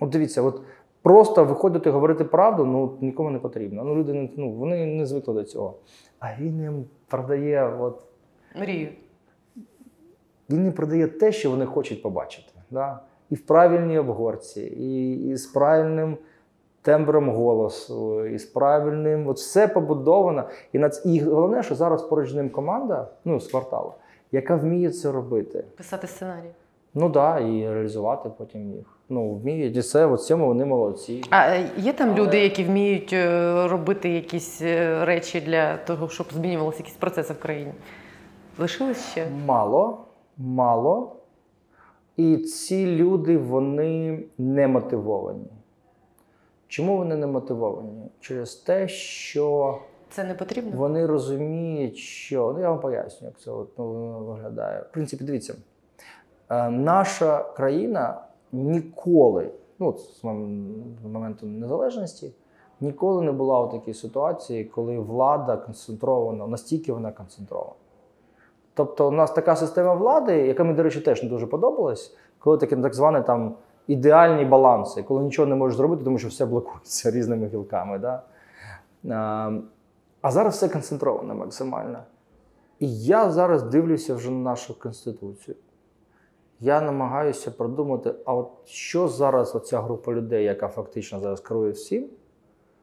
От 0.01 0.11
дивіться, 0.11 0.43
от 0.43 0.61
просто 1.03 1.45
виходити 1.45 1.91
говорити 1.91 2.25
правду, 2.25 2.64
ну 2.64 2.97
нікому 3.01 3.31
не 3.31 3.39
потрібно. 3.39 3.85
Ну, 3.85 3.95
люди 3.97 4.12
не- 4.12 4.29
ну, 4.37 4.53
вони 4.53 4.87
не 4.87 5.07
звикли 5.07 5.35
до 5.35 5.45
цього. 5.45 5.75
А 6.18 6.27
він 6.41 6.61
їм 6.62 6.85
продає, 7.09 7.77
от, 7.81 8.03
Мрію. 8.57 8.89
він 10.51 10.64
їм 10.64 10.73
продає 10.73 11.07
те, 11.09 11.33
що 11.33 11.51
вони 11.51 11.66
хочуть 11.66 12.03
побачити. 12.03 12.53
Да? 12.70 13.01
І 13.31 13.35
в 13.35 13.47
правильній 13.47 13.99
обгорці, 13.99 14.62
і, 14.62 15.14
і 15.29 15.37
з 15.37 15.47
правильним 15.47 16.16
тембром 16.83 17.31
голосу, 17.31 18.27
і 18.27 18.39
з 18.39 18.45
правильним. 18.45 19.29
От 19.29 19.37
все 19.37 19.68
побудовано. 19.68 20.49
І, 20.73 20.79
на 20.79 20.91
і 21.05 21.20
головне, 21.20 21.62
що 21.62 21.75
зараз 21.75 22.03
поруч 22.03 22.31
з 22.31 22.35
ним 22.35 22.51
команда, 22.51 23.09
ну, 23.25 23.41
з 23.41 23.49
кварталу, 23.49 23.93
яка 24.33 24.57
вміє 24.57 24.91
це 24.91 25.12
робити. 25.12 25.64
Писати 25.77 26.07
сценарій. 26.07 26.51
Ну 26.95 27.11
так, 27.11 27.12
да, 27.12 27.49
і 27.49 27.74
реалізувати 27.74 28.30
потім 28.38 28.72
їх. 28.72 28.86
Ну, 29.09 29.34
вміють. 29.34 29.76
І 29.76 29.82
це, 29.82 30.07
в 30.07 30.18
цьому 30.18 30.47
вони 30.47 30.64
молодці. 30.64 31.24
А 31.30 31.47
е, 31.47 31.70
є 31.76 31.93
там 31.93 32.14
люди, 32.14 32.38
які 32.38 32.64
вміють 32.64 33.12
е, 33.12 33.68
робити 33.68 34.09
якісь 34.09 34.62
е, 34.62 35.05
речі 35.05 35.40
для 35.40 35.76
того, 35.76 36.09
щоб 36.09 36.26
змінювалися 36.32 36.78
якісь 36.78 36.95
процеси 36.95 37.32
в 37.32 37.38
країні? 37.38 37.72
Лишились 38.59 39.11
ще? 39.11 39.26
Мало, 39.47 40.05
мало. 40.38 41.16
І 42.16 42.36
ці 42.36 42.86
люди 42.86 43.38
вони 43.38 44.24
не 44.38 44.68
мотивовані. 44.68 45.47
Чому 46.68 46.97
вони 46.97 47.16
не 47.16 47.26
мотивовані? 47.26 48.11
Через 48.20 48.55
те, 48.55 48.88
що 48.88 49.78
Це 50.11 50.24
не 50.24 50.34
потрібно? 50.34 50.70
вони 50.74 51.07
розуміють, 51.07 51.97
що. 51.97 52.53
Ну, 52.57 52.61
я 52.61 52.70
вам 52.70 52.80
поясню, 52.80 53.26
як 53.28 53.40
це 53.40 53.51
от, 53.51 53.78
ну, 53.78 54.18
виглядає. 54.18 54.80
В 54.80 54.93
принципі, 54.93 55.24
дивіться, 55.24 55.55
наша 56.70 57.42
країна 57.42 58.20
ніколи, 58.53 59.50
ну, 59.78 59.92
з 59.92 60.24
моменту 61.05 61.46
незалежності, 61.46 62.32
ніколи 62.80 63.22
не 63.22 63.32
була 63.32 63.61
у 63.61 63.70
такій 63.70 63.94
ситуації, 63.94 64.64
коли 64.64 64.98
влада 64.98 65.57
концентрована, 65.57 66.46
настільки 66.46 66.92
вона 66.92 67.12
концентрована. 67.12 67.74
Тобто, 68.74 69.09
у 69.09 69.11
нас 69.11 69.32
така 69.32 69.57
система 69.57 69.94
влади, 69.94 70.46
яка 70.46 70.64
мені, 70.64 70.76
до 70.76 70.82
речі, 70.82 71.00
теж 71.00 71.22
не 71.22 71.28
дуже 71.28 71.46
подобалась, 71.46 72.16
коли 72.38 72.59
такі 72.59 72.76
так 72.76 72.94
звані 72.94 73.24
там 73.24 73.55
ідеальні 73.86 74.44
баланси, 74.44 75.03
коли 75.03 75.22
нічого 75.22 75.48
не 75.48 75.55
можеш 75.55 75.76
зробити, 75.76 76.05
тому 76.05 76.18
що 76.18 76.28
все 76.28 76.46
блокується 76.46 77.11
різними 77.16 77.46
гілками. 77.46 77.98
Да? 77.98 78.22
А, 79.11 79.53
а 80.22 80.30
зараз 80.30 80.55
все 80.55 80.68
концентровано 80.68 81.34
максимально. 81.34 81.98
І 82.78 83.03
я 83.03 83.30
зараз 83.30 83.62
дивлюся 83.62 84.14
вже 84.14 84.30
на 84.30 84.38
нашу 84.38 84.80
конституцію. 84.80 85.57
Я 86.65 86.81
намагаюся 86.81 87.51
продумати, 87.51 88.15
а 88.25 88.35
от 88.35 88.51
що 88.65 89.09
зараз 89.09 89.55
оця 89.55 89.81
група 89.81 90.13
людей, 90.13 90.45
яка 90.45 90.69
фактично 90.69 91.21
зараз 91.21 91.41
керує 91.41 91.71
всім, 91.71 92.07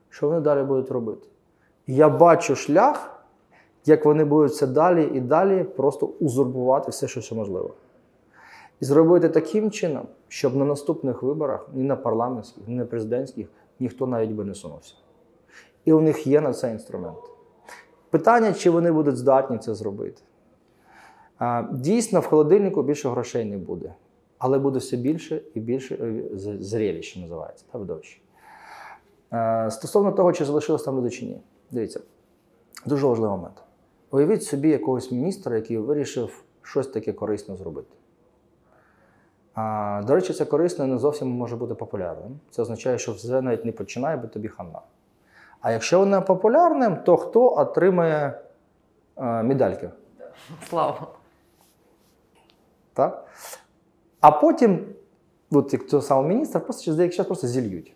що 0.09 0.27
вони 0.27 0.41
далі 0.41 0.63
будуть 0.63 0.91
робити? 0.91 1.27
Я 1.87 2.09
бачу 2.09 2.55
шлях, 2.55 3.23
як 3.85 4.05
вони 4.05 4.25
будуть 4.25 4.51
все 4.51 4.67
далі 4.67 5.11
і 5.13 5.19
далі 5.19 5.63
просто 5.63 6.05
узурбувати 6.05 6.91
все, 6.91 7.07
що 7.07 7.21
ще 7.21 7.35
можливо. 7.35 7.73
І 8.79 8.85
зробити 8.85 9.29
таким 9.29 9.71
чином, 9.71 10.07
щоб 10.27 10.55
на 10.55 10.65
наступних 10.65 11.23
виборах, 11.23 11.69
ні 11.73 11.83
на 11.83 11.95
парламентських, 11.95 12.67
ні 12.67 12.75
на 12.75 12.85
президентських, 12.85 13.47
ніхто 13.79 14.07
навіть 14.07 14.31
би 14.31 14.45
не 14.45 14.55
сунувся. 14.55 14.93
І 15.85 15.93
у 15.93 16.01
них 16.01 16.27
є 16.27 16.41
на 16.41 16.53
це 16.53 16.71
інструмент. 16.71 17.17
Питання, 18.09 18.53
чи 18.53 18.69
вони 18.69 18.91
будуть 18.91 19.17
здатні 19.17 19.57
це 19.57 19.75
зробити. 19.75 20.21
Дійсно, 21.71 22.19
в 22.19 22.25
холодильнику 22.25 22.83
більше 22.83 23.09
грошей 23.09 23.45
не 23.45 23.57
буде, 23.57 23.93
але 24.37 24.59
буде 24.59 24.79
все 24.79 24.97
більше 24.97 25.41
і 25.53 25.59
більше 25.59 25.95
е, 25.95 26.37
з- 26.37 26.61
зреліще 26.63 27.19
називається, 27.19 27.65
та 27.71 27.77
видовище. 27.77 28.21
Е, 29.33 29.71
Стосовно 29.71 30.11
того, 30.11 30.33
чи 30.33 30.45
залишилось 30.45 30.83
там 30.83 30.97
люди 30.97 31.09
чи 31.09 31.25
ні, 31.25 31.41
дивіться, 31.71 31.99
дуже 32.85 33.07
важливий 33.07 33.37
момент. 33.37 33.63
Уявіть 34.11 34.43
собі 34.43 34.69
якогось 34.69 35.11
міністра, 35.11 35.55
який 35.55 35.77
вирішив 35.77 36.43
щось 36.61 36.87
таке 36.87 37.13
корисне 37.13 37.55
зробити. 37.55 37.87
До 40.07 40.15
речі, 40.15 40.33
це 40.33 40.45
корисно 40.45 40.87
не 40.87 40.97
зовсім 40.97 41.27
може 41.29 41.55
бути 41.55 41.73
популярним. 41.75 42.39
Це 42.51 42.61
означає, 42.61 42.97
що 42.97 43.11
все 43.11 43.41
навіть 43.41 43.65
не 43.65 43.71
починає, 43.71 44.17
бо 44.17 44.27
тобі 44.27 44.47
хана. 44.47 44.81
А 45.61 45.71
якщо 45.71 45.99
воно 45.99 46.21
популярним, 46.21 46.97
то 47.05 47.17
хто 47.17 47.55
отримає 47.57 48.39
е, 49.17 49.43
медальки? 49.43 49.89
Слава. 50.69 51.07
Так? 52.99 53.25
А 54.19 54.31
потім, 54.31 54.85
от 55.51 55.73
як 55.73 55.87
того 55.87 56.01
самого 56.01 56.27
міністра, 56.27 56.61
просто 56.61 56.83
через 56.83 56.97
деякий 56.97 57.17
час 57.17 57.25
просто 57.25 57.47
зільють. 57.47 57.93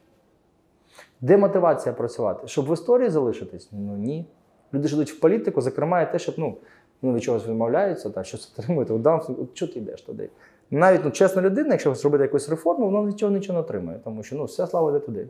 Де 1.21 1.37
мотивація 1.37 1.95
працювати? 1.95 2.47
Щоб 2.47 2.69
в 2.69 2.73
історії 2.73 3.09
залишитись? 3.09 3.69
Ну 3.71 3.97
ні. 3.97 4.25
Люди 4.73 4.87
ж 4.87 4.95
йдуть 4.95 5.11
в 5.11 5.19
політику, 5.19 5.61
зокрема, 5.61 6.01
і 6.01 6.11
те, 6.11 6.19
щоб 6.19 6.35
ну, 6.37 6.57
вони 7.01 7.15
від 7.15 7.23
чогось 7.23 7.47
відмовляються, 7.47 8.09
та, 8.09 8.23
щось 8.23 8.53
отримують, 8.57 8.91
от, 8.91 9.49
що 9.53 9.67
ти 9.67 9.79
йдеш 9.79 10.01
туди? 10.01 10.29
Навіть 10.71 11.01
ну, 11.05 11.11
чесна 11.11 11.41
людина, 11.41 11.69
якщо 11.69 11.95
зробити 11.95 12.23
якусь 12.23 12.49
реформу, 12.49 12.89
вона 12.89 13.09
нічого 13.09 13.31
нічого 13.31 13.59
не 13.59 13.65
отримує, 13.65 13.99
тому 14.03 14.23
що 14.23 14.35
ну, 14.35 14.43
вся 14.43 14.67
слава 14.67 14.89
йде 14.89 14.99
туди. 14.99 15.27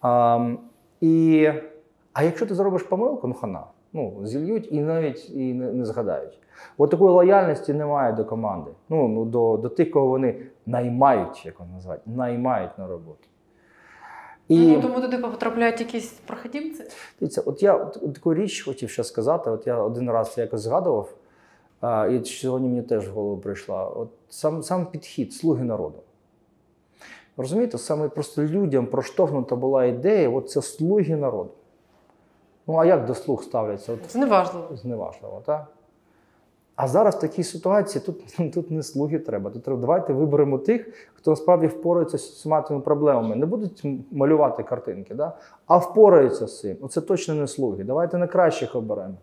А, 0.00 0.54
і, 1.00 1.48
а 2.12 2.22
якщо 2.22 2.46
ти 2.46 2.54
зробиш 2.54 2.82
помилку, 2.82 3.28
ну 3.28 3.34
хана. 3.34 3.64
Ну, 3.92 4.20
зільють 4.24 4.72
і 4.72 4.80
навіть 4.80 5.30
і 5.30 5.54
не, 5.54 5.72
не 5.72 5.84
згадають. 5.84 6.38
От 6.78 6.90
такої 6.90 7.10
лояльності 7.14 7.72
немає 7.72 8.12
до 8.12 8.24
команди. 8.24 8.70
Ну, 8.88 9.08
ну 9.08 9.24
до, 9.24 9.56
до 9.56 9.68
тих, 9.68 9.90
кого 9.90 10.06
вони 10.06 10.42
наймають, 10.66 11.46
як 11.46 11.60
вони 11.60 11.72
називають, 11.72 12.02
наймають 12.06 12.78
на 12.78 12.86
роботу. 12.86 13.18
І 14.48 14.58
Ну, 14.66 14.80
тому 14.82 15.00
туди 15.00 15.18
потрапляють 15.18 15.80
якісь 15.80 16.12
проходімці. 16.12 16.84
дивіться, 17.20 17.42
от 17.46 17.62
я 17.62 17.74
от, 17.74 18.14
таку 18.14 18.34
річ 18.34 18.64
хотів 18.64 18.90
ще 18.90 19.04
сказати. 19.04 19.50
От 19.50 19.66
я 19.66 19.78
один 19.78 20.10
раз 20.10 20.38
якось 20.38 20.60
згадував, 20.60 21.08
а, 21.80 22.06
і 22.06 22.24
сьогодні 22.24 22.68
мені 22.68 22.82
теж 22.82 23.08
в 23.08 23.12
голову 23.12 23.36
прийшла. 23.36 23.84
От 23.88 24.08
сам, 24.28 24.62
сам 24.62 24.86
підхід 24.86 25.32
слуги 25.34 25.64
народу. 25.64 25.98
Розумієте, 27.36 27.78
саме 27.78 28.08
просто 28.08 28.42
людям 28.42 28.86
проштовхнута 28.86 29.56
була 29.56 29.84
ідея, 29.84 30.28
от 30.28 30.50
це 30.50 30.62
слуги 30.62 31.16
народу. 31.16 31.50
Ну, 32.66 32.76
а 32.76 32.84
як 32.86 33.06
до 33.06 33.14
слуг 33.14 33.42
ставляться? 33.42 33.92
От 33.92 33.98
Це 34.06 34.18
неважливо. 34.18 34.68
зневажливо, 34.76 35.42
так? 35.46 35.66
А 36.76 36.88
зараз 36.88 37.16
в 37.16 37.18
такій 37.18 37.42
ситуації 37.42 38.02
тут, 38.06 38.52
тут 38.54 38.70
не 38.70 38.82
слуги 38.82 39.18
треба. 39.18 39.50
Тут 39.50 39.62
треба 39.62 39.80
давайте 39.80 40.12
виберемо 40.12 40.58
тих, 40.58 41.08
хто 41.14 41.30
насправді 41.30 41.66
впорається 41.66 42.18
з 42.18 42.42
цими 42.42 42.62
тими 42.62 42.80
проблемами. 42.80 43.36
Не 43.36 43.46
будуть 43.46 43.84
малювати 44.10 44.62
картинки, 44.62 45.14
да? 45.14 45.32
а 45.66 45.76
впораються 45.76 46.46
з 46.46 46.60
цим. 46.60 46.76
Оце 46.80 47.00
точно 47.00 47.34
не 47.34 47.46
слуги. 47.46 47.84
Давайте 47.84 48.18
найкращих 48.18 48.76
оберемо. 48.76 49.14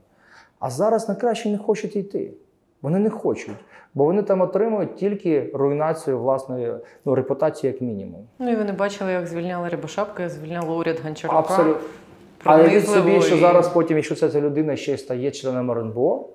А 0.60 0.70
зараз 0.70 1.08
найкращі 1.08 1.52
не 1.52 1.58
хочуть 1.58 1.96
йти. 1.96 2.34
Вони 2.82 3.00
не 3.00 3.10
хочуть, 3.10 3.56
бо 3.94 4.06
вони 4.06 4.24
там 4.24 4.42
отримують 4.42 4.96
тільки 4.96 5.52
руйнацію 5.54 6.20
власної 6.20 6.74
ну, 7.06 7.16
репутації, 7.16 7.72
як 7.74 7.82
мінімум. 7.82 8.28
Ну 8.40 8.52
і 8.52 8.56
вони 8.56 8.72
бачили, 8.72 9.12
як 9.12 9.28
звільняли 9.28 9.70
Рябошапка, 9.70 10.24
як 10.24 10.32
звільняли 10.32 10.76
уряд 10.76 11.00
Гончарука. 11.04 11.40
Абсолютно. 11.40 11.82
А 12.44 12.58
уявіть 12.58 12.88
собі, 12.88 13.22
що 13.22 13.38
зараз 13.38 13.68
потім, 13.68 13.98
якщо 13.98 14.16
ця, 14.16 14.42
людина 14.42 14.76
ще 14.76 14.98
стає 14.98 15.32
членом 15.32 15.72
РНБО, 15.72 16.30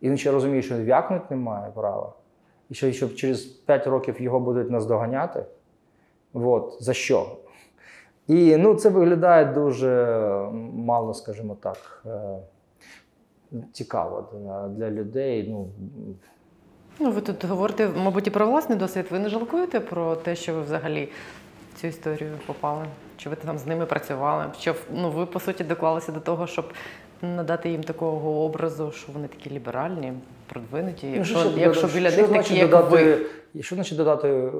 і 0.00 0.08
він 0.08 0.16
ще 0.16 0.30
розуміє, 0.30 0.62
що 0.62 0.76
в'якнути 0.76 1.24
не 1.30 1.36
має 1.36 1.70
права, 1.70 2.12
і 2.70 2.74
що, 2.74 2.92
що 2.92 3.08
через 3.08 3.44
5 3.44 3.86
років 3.86 4.22
його 4.22 4.40
будуть 4.40 4.70
наздоганяти. 4.70 5.44
От, 6.34 6.76
за 6.80 6.92
що? 6.92 7.36
І 8.26 8.56
ну, 8.56 8.74
це 8.74 8.88
виглядає 8.88 9.44
дуже 9.44 10.28
мало, 10.74 11.14
скажімо 11.14 11.56
так, 11.60 12.04
е, 12.06 12.38
цікаво 13.72 14.28
для 14.76 14.90
людей. 14.90 15.48
Ну, 15.50 15.68
Ну, 16.98 17.10
ви 17.10 17.20
тут 17.20 17.44
говорите, 17.44 17.88
мабуть, 17.96 18.26
і 18.26 18.30
про 18.30 18.46
власний 18.46 18.78
досвід. 18.78 19.06
Ви 19.10 19.18
не 19.18 19.28
жалкуєте 19.28 19.80
про 19.80 20.16
те, 20.16 20.36
що 20.36 20.54
ви 20.54 20.62
взагалі 20.62 21.08
в 21.74 21.80
цю 21.80 21.86
історію 21.86 22.30
попали? 22.46 22.84
Чи 23.16 23.30
ви 23.30 23.36
там 23.36 23.58
з 23.58 23.66
ними 23.66 23.86
працювали? 23.86 24.44
Що 24.58 24.74
ну 24.94 25.10
ви 25.10 25.26
по 25.26 25.40
суті 25.40 25.64
доклалися 25.64 26.12
до 26.12 26.20
того, 26.20 26.46
щоб 26.46 26.64
надати 27.22 27.70
їм 27.70 27.82
такого 27.82 28.44
образу, 28.44 28.90
що 28.92 29.12
вони 29.12 29.28
такі 29.28 29.50
ліберальні, 29.50 30.12
продвинуті, 30.52 31.06
Ну, 31.06 31.14
якщо, 31.16 31.38
що 31.38 31.50
якщо 31.56 31.86
біля 31.86 32.10
Що 32.10 32.22
них 32.22 32.30
такі, 32.30 32.54
як 32.54 32.70
додати, 32.70 32.88
ви. 33.54 33.62
Що 33.62 33.74
значить 33.74 33.98
додати 33.98 34.28
е, 34.28 34.50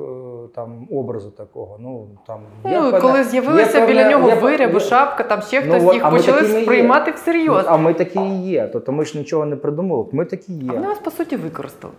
там 0.55 0.89
образу 0.91 1.31
такого? 1.31 1.77
Ну 1.81 2.09
там 2.27 2.41
Ну, 2.65 2.91
є 2.91 3.01
коли 3.01 3.25
з'явилися 3.25 3.87
біля 3.87 4.11
нього 4.11 4.29
є- 4.29 4.35
виряби, 4.35 4.75
є- 4.75 4.81
шапка, 4.81 5.25
там 5.25 5.43
ще 5.43 5.61
Ну, 5.67 5.73
хтось, 5.73 5.85
от, 5.89 5.95
їх 5.95 6.11
почали 6.11 6.63
сприймати 6.63 7.11
всерйоз. 7.11 7.65
А 7.69 7.77
ми 7.77 7.95
такі 7.95 8.19
і 8.21 8.49
є. 8.49 8.71
Тобто 8.73 8.93
ми 8.93 9.05
ж 9.05 9.19
нічого 9.19 9.47
не 9.47 9.57
придумали. 9.57 10.07
Ми 10.13 10.25
такі 10.25 10.53
А 10.69 10.73
вони 10.73 10.83
є. 10.83 10.89
вас 10.89 10.99
по 10.99 11.11
суті 11.11 11.37
використали. 11.37 11.93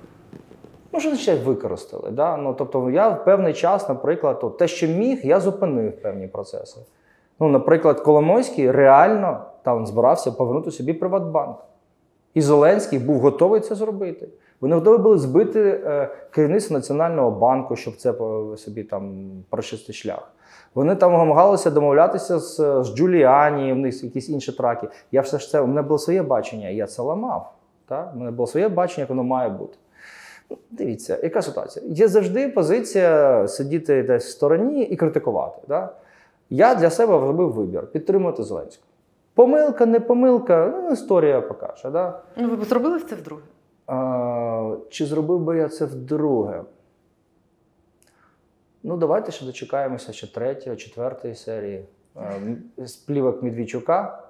Ну, 0.94 1.00
що 1.00 1.10
значить 1.10 1.44
використали? 1.44 2.12
Да? 2.12 2.38
Ну, 2.38 2.54
тобто, 2.58 2.90
я 2.90 3.10
в 3.10 3.26
певний 3.26 3.54
час, 3.54 3.90
наприклад, 3.90 4.40
от, 4.42 4.58
те, 4.58 4.68
що 4.68 4.88
міг, 4.88 5.20
я 5.24 5.40
зупинив 5.40 6.02
певні 6.02 6.28
процеси. 6.28 6.80
Ну, 7.40 7.48
наприклад, 7.48 8.00
Коломойський 8.00 8.72
реально 8.72 9.46
там 9.64 9.88
збирався 9.88 10.32
повернути 10.32 10.72
собі 10.72 10.94
Приватбанк. 10.94 11.58
І 12.34 12.42
Зеленський 12.42 13.00
був 13.00 13.20
готовий 13.20 13.62
це 13.62 13.76
зробити. 13.76 14.30
Вони 14.62 14.76
готові 14.76 15.02
були 15.02 15.18
збити 15.18 15.82
е, 15.86 16.10
керівництво 16.32 16.78
Національного 16.78 17.32
банку, 17.32 17.76
щоб 17.76 17.96
це 17.96 18.14
собі 18.58 18.84
там 18.84 19.30
прочисти 19.50 19.94
шлях. 19.94 20.32
Вони 20.76 20.96
там 20.96 21.12
намагалися 21.12 21.72
домовлятися 21.72 22.40
з, 22.40 22.84
з 22.84 22.96
Джуліані, 22.96 23.74
в 23.74 23.76
них 23.76 24.04
якісь 24.04 24.30
інші 24.30 24.52
траки. 24.52 24.88
Я 25.12 25.22
все 25.22 25.40
ж 25.40 25.50
це, 25.50 25.62
у 25.62 25.68
мене 25.68 25.82
було 25.82 26.00
своє 26.00 26.24
бачення, 26.24 26.70
я 26.70 26.88
це 26.88 27.02
ламав. 27.02 27.54
Так? 27.88 28.12
У 28.16 28.20
мене 28.20 28.32
було 28.32 28.48
своє 28.48 28.70
бачення, 28.70 29.02
як 29.02 29.10
воно 29.10 29.24
має 29.24 29.50
бути. 29.50 29.78
Дивіться, 30.72 31.20
яка 31.24 31.42
ситуація? 31.42 31.86
Є 31.90 32.08
завжди 32.08 32.50
позиція 32.50 33.48
сидіти 33.48 34.04
десь 34.04 34.26
в 34.26 34.30
стороні 34.30 34.84
і 34.84 34.96
критикувати. 34.96 35.62
Да? 35.68 35.90
Я 36.50 36.76
для 36.76 36.90
себе 36.90 37.20
зробив 37.20 37.52
вибір 37.52 37.88
підтримувати 37.92 38.44
Зеленського. 38.44 38.88
Помилка, 39.34 39.86
не 39.86 40.00
помилка, 40.00 40.74
ну, 40.84 40.92
історія 40.92 41.42
покаже. 41.42 41.90
Да? 41.90 42.20
Ну 42.38 42.50
ви 42.50 42.56
б 42.56 42.64
зробили 42.64 43.00
це 43.00 43.16
вдруге? 43.16 43.42
А, 43.88 44.76
чи 44.90 45.06
зробив 45.06 45.40
би 45.40 45.58
я 45.58 45.70
це 45.70 45.86
вдруге? 45.86 46.62
Ну, 48.84 48.98
давайте 48.98 49.32
ще 49.32 49.46
дочекаємося 49.46 50.14
ще 50.14 50.28
третьої, 50.34 50.78
четвертої 50.78 51.36
серії 51.36 51.86
а, 52.16 52.20
м- 52.36 52.64
з 52.78 52.96
плівок 52.96 53.44
Медведчука. 53.44 54.24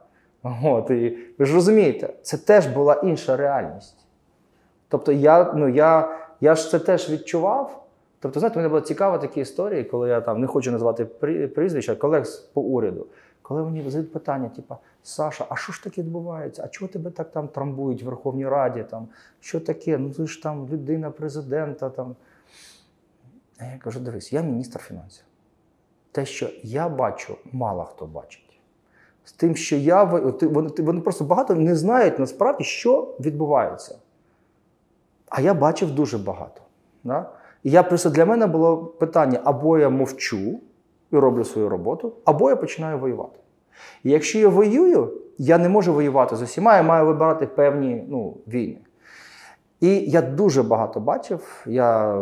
От, 0.64 0.90
і 0.90 1.18
ви 1.38 1.46
ж 1.46 1.54
розумієте, 1.56 2.14
це 2.22 2.38
теж 2.38 2.68
була 2.68 2.94
інша 2.94 3.38
реальність. 3.38 4.06
Тобто, 4.90 5.12
я, 5.12 5.54
ну, 5.54 5.68
я, 5.68 6.18
я 6.42 6.56
ж 6.56 6.70
це 6.72 6.80
теж 6.80 7.10
відчував. 7.10 7.87
Тобто, 8.20 8.40
знаєте, 8.40 8.60
мене 8.60 8.70
були 8.70 8.82
цікаві 8.82 9.22
такі 9.22 9.42
історії, 9.42 9.84
коли 9.84 10.10
я 10.10 10.22
там 10.22 10.42
не 10.42 10.48
хочу 10.48 10.72
назвати 10.72 11.06
прізвища 11.48 11.96
колег 11.96 12.26
по 12.54 12.62
уряду. 12.62 13.08
Коли 13.42 13.64
мені 13.64 13.82
задають 13.82 14.14
питання, 14.14 14.50
типу, 14.50 14.76
Саша, 15.04 15.46
а 15.50 15.56
що 15.56 15.74
ж 15.74 15.84
таке 15.84 16.02
відбувається? 16.02 16.64
А 16.66 16.68
чого 16.68 16.92
тебе 16.92 17.12
так 17.12 17.32
там 17.32 17.48
трамбують 17.48 18.04
в 18.04 18.06
Верховній 18.06 18.48
Раді? 18.48 18.84
Там, 18.84 19.08
що 19.40 19.60
таке? 19.60 19.98
Ну 19.98 20.10
ти 20.10 20.28
ж 20.28 20.44
там 20.44 20.68
людина 20.70 21.12
президента. 21.12 21.90
Там. 21.90 22.16
А 23.60 23.66
я 23.66 23.78
кажу: 23.78 24.00
дивись, 24.00 24.34
я 24.34 24.42
міністр 24.42 24.80
фінансів. 24.80 25.24
Те, 26.12 26.26
що 26.26 26.50
я 26.64 26.90
бачу, 26.90 27.38
мало 27.52 27.84
хто 27.84 28.06
бачить. 28.06 28.60
З 29.24 29.32
тим, 29.32 29.56
що 29.56 29.76
я 29.76 30.04
вони, 30.04 30.72
вони 30.78 31.02
просто 31.02 31.26
багато 31.26 31.56
не 31.56 31.76
знають 31.76 32.20
насправді, 32.20 32.64
що 32.64 33.16
відбувається. 33.20 33.96
А 35.30 35.42
я 35.42 35.54
бачив 35.54 35.92
дуже 35.92 36.18
багато. 36.18 36.62
Да? 37.04 37.37
І 37.68 37.72
я 37.72 37.84
просто 37.84 38.10
для 38.10 38.26
мене 38.26 38.48
було 38.48 38.78
питання: 38.78 39.40
або 39.44 39.78
я 39.78 39.90
мовчу 39.90 40.60
і 41.12 41.18
роблю 41.18 41.44
свою 41.44 41.70
роботу, 41.70 42.14
або 42.26 42.50
я 42.50 42.56
починаю 42.56 43.00
воювати. 43.00 43.40
І 44.04 44.12
якщо 44.12 44.40
я 44.40 44.50
воюю, 44.50 45.14
я 45.38 45.58
не 45.58 45.70
можу 45.70 45.94
воювати 45.94 46.36
з 46.36 46.42
усіма, 46.42 46.78
я 46.78 46.84
маю 46.84 47.06
вибирати 47.06 47.48
певні 47.48 48.06
ну, 48.08 48.38
війни. 48.48 48.78
І 49.80 49.96
я 49.98 50.22
дуже 50.22 50.64
багато 50.64 51.00
бачив. 51.00 51.64
Я... 51.66 52.18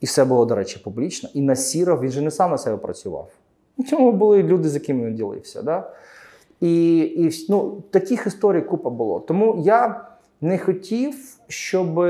І 0.00 0.06
все 0.06 0.24
було, 0.24 0.44
до 0.44 0.54
речі, 0.54 0.80
публічно. 0.84 1.30
І 1.34 1.40
на 1.40 1.56
Сіров 1.56 2.00
він 2.00 2.10
же 2.10 2.22
не 2.22 2.30
сам 2.30 2.50
на 2.50 2.58
себе 2.58 2.76
працював. 2.76 3.30
У 3.76 3.82
нього 3.92 4.12
були 4.12 4.42
люди, 4.42 4.68
з 4.68 4.74
якими 4.74 5.06
він 5.06 5.14
ділився. 5.14 5.62
Да? 5.62 5.90
І, 6.60 6.98
і 6.98 7.46
ну, 7.48 7.82
таких 7.90 8.26
історій 8.26 8.62
купа 8.62 8.90
було. 8.90 9.20
Тому 9.20 9.62
я 9.64 10.04
не 10.40 10.58
хотів, 10.58 11.14
щоб 11.48 12.00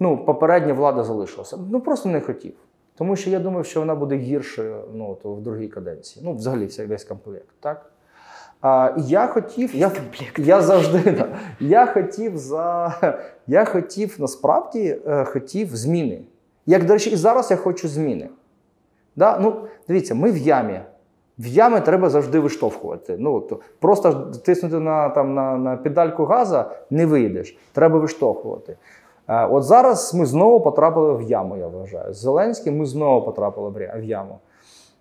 ну, 0.00 0.24
попередня 0.24 0.74
влада 0.74 1.04
залишилася. 1.04 1.58
Ну 1.70 1.80
просто 1.80 2.08
не 2.08 2.20
хотів. 2.20 2.54
Тому 2.94 3.16
що 3.16 3.30
я 3.30 3.38
думав, 3.38 3.66
що 3.66 3.80
вона 3.80 3.94
буде 3.94 4.16
гіршою 4.16 4.84
ну, 4.94 5.16
то 5.22 5.32
в 5.34 5.42
другій 5.42 5.68
каденції. 5.68 6.24
Ну, 6.24 6.34
взагалі, 6.34 6.66
вся- 6.66 6.86
весь 6.86 7.04
комплект. 7.04 7.48
Так? 7.60 7.90
А, 8.60 8.92
я 8.96 9.26
хотів, 9.26 9.76
я, 9.76 9.92
я 10.38 10.62
завжди 10.62 11.10
да, 11.10 11.28
я 11.60 11.86
хотів 11.86 12.38
за 12.38 12.94
я 13.46 13.64
хотів 13.64 14.16
насправді 14.18 14.98
е, 15.06 15.24
хотів 15.24 15.76
зміни. 15.76 16.20
Як, 16.66 16.84
до 16.84 16.92
речі, 16.92 17.10
і 17.10 17.16
зараз 17.16 17.50
я 17.50 17.56
хочу 17.56 17.88
зміни. 17.88 18.28
Да? 19.16 19.38
Ну, 19.38 19.66
дивіться, 19.88 20.14
ми 20.14 20.32
в 20.32 20.36
ямі. 20.36 20.80
В 21.38 21.46
ями 21.46 21.80
треба 21.80 22.10
завжди 22.10 22.38
виштовхувати. 22.38 23.16
Ну, 23.18 23.40
то 23.40 23.60
просто 23.78 24.12
тиснути 24.44 24.78
на, 24.78 25.08
там, 25.08 25.34
на, 25.34 25.56
на 25.56 25.76
педальку 25.76 26.24
газа 26.24 26.70
не 26.90 27.06
вийдеш. 27.06 27.58
Треба 27.72 27.98
виштовхувати. 27.98 28.76
Е, 29.28 29.46
От 29.46 29.62
зараз 29.62 30.14
ми 30.14 30.26
знову 30.26 30.60
потрапили 30.60 31.14
в 31.14 31.22
яму, 31.22 31.56
я 31.56 31.68
вважаю. 31.68 32.14
З 32.14 32.16
Зеленським 32.16 32.78
ми 32.78 32.86
знову 32.86 33.26
потрапили 33.26 33.90
в 33.96 34.04
яму. 34.04 34.38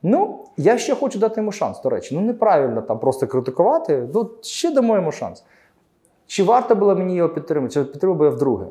Ну, 0.04 0.46
я 0.58 0.78
ще 0.78 0.96
хочу 0.96 1.20
дати 1.20 1.42
йому 1.42 1.52
шанс, 1.52 1.82
до 1.82 1.90
речі. 1.90 2.16
Ну, 2.16 2.22
неправильно 2.22 2.82
там 2.82 3.00
просто 3.00 3.28
критикувати. 3.28 4.10
Ну, 4.14 4.30
ще 4.42 4.72
дамо 4.72 4.96
йому 4.96 5.12
шанс. 5.12 5.44
Чи 6.28 6.44
варто 6.44 6.76
було 6.76 6.96
мені 6.96 7.16
його 7.16 7.30
підтримати? 7.30 7.74
Чи 7.74 7.84
підтримав 7.84 8.18
би 8.18 8.26
я 8.26 8.32
вдруге? 8.32 8.66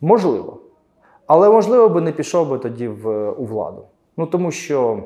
Можливо. 0.00 0.58
Але 1.26 1.50
можливо 1.50 1.88
би 1.88 2.00
не 2.00 2.12
пішов 2.12 2.48
би 2.48 2.58
тоді 2.58 2.88
в, 2.88 3.30
у 3.30 3.44
владу. 3.44 3.84
Ну, 4.16 4.26
тому 4.26 4.50
що 4.50 5.02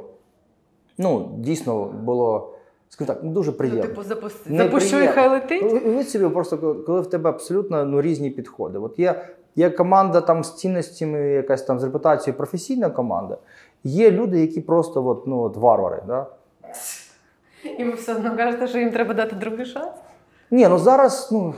ну, 0.99 1.29
дійсно 1.37 1.85
було, 1.85 2.55
скажімо 2.89 3.15
так, 3.15 3.25
ну, 3.25 3.31
дуже 3.31 3.51
Ну, 3.51 3.57
приємно. 3.57 3.83
типу, 3.83 4.03
запусти. 4.03 4.57
Запущу 4.57 4.99
і 5.01 5.07
хай 5.07 5.29
летить. 5.29 5.83
Ну, 5.87 6.03
собі, 6.03 6.29
просто 6.29 6.59
коли- 6.87 7.01
в 7.01 7.07
тебе 7.07 7.31
абсолютно 7.31 7.85
ну, 7.85 8.03
різні 8.03 8.31
підходи. 8.31 8.79
От 8.79 8.99
є, 8.99 9.25
є 9.57 9.71
команда 9.71 10.21
там 10.21 10.45
з 10.45 10.55
цінностями, 10.55 11.21
якась 11.21 11.63
там 11.63 11.81
з 11.81 11.85
репутацією 11.85 12.37
професійна 12.39 12.91
команда. 12.91 13.39
Є 13.85 14.11
люди, 14.11 14.41
які 14.41 14.61
просто 14.61 15.07
от, 15.07 15.27
ну, 15.27 15.41
от 15.43 15.57
варвари. 15.57 16.03
Да? 16.07 16.27
І 17.79 17.85
ви 17.85 17.91
все 17.93 18.15
одно 18.15 18.37
кажете, 18.37 18.69
що 18.69 18.79
їм 18.79 18.91
треба 18.91 19.15
дати 19.15 19.37
другий 19.37 19.67
шанс? 19.67 19.93
Ні, 20.51 20.69
ну 20.69 20.79
зараз, 20.79 21.29
ну, 21.33 21.55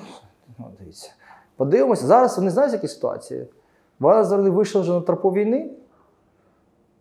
ну 0.59 0.65
дивіться, 0.81 1.11
подивимося, 1.57 2.07
зараз 2.07 2.39
вони 2.39 2.51
знають, 2.51 2.73
які 2.73 2.89
ситуації. 2.89 3.47
Вони 4.01 4.25
зараз 4.25 4.49
вийшли 4.49 4.81
вже 4.81 4.93
на 4.93 5.01
тропу 5.01 5.31
війни, 5.31 5.71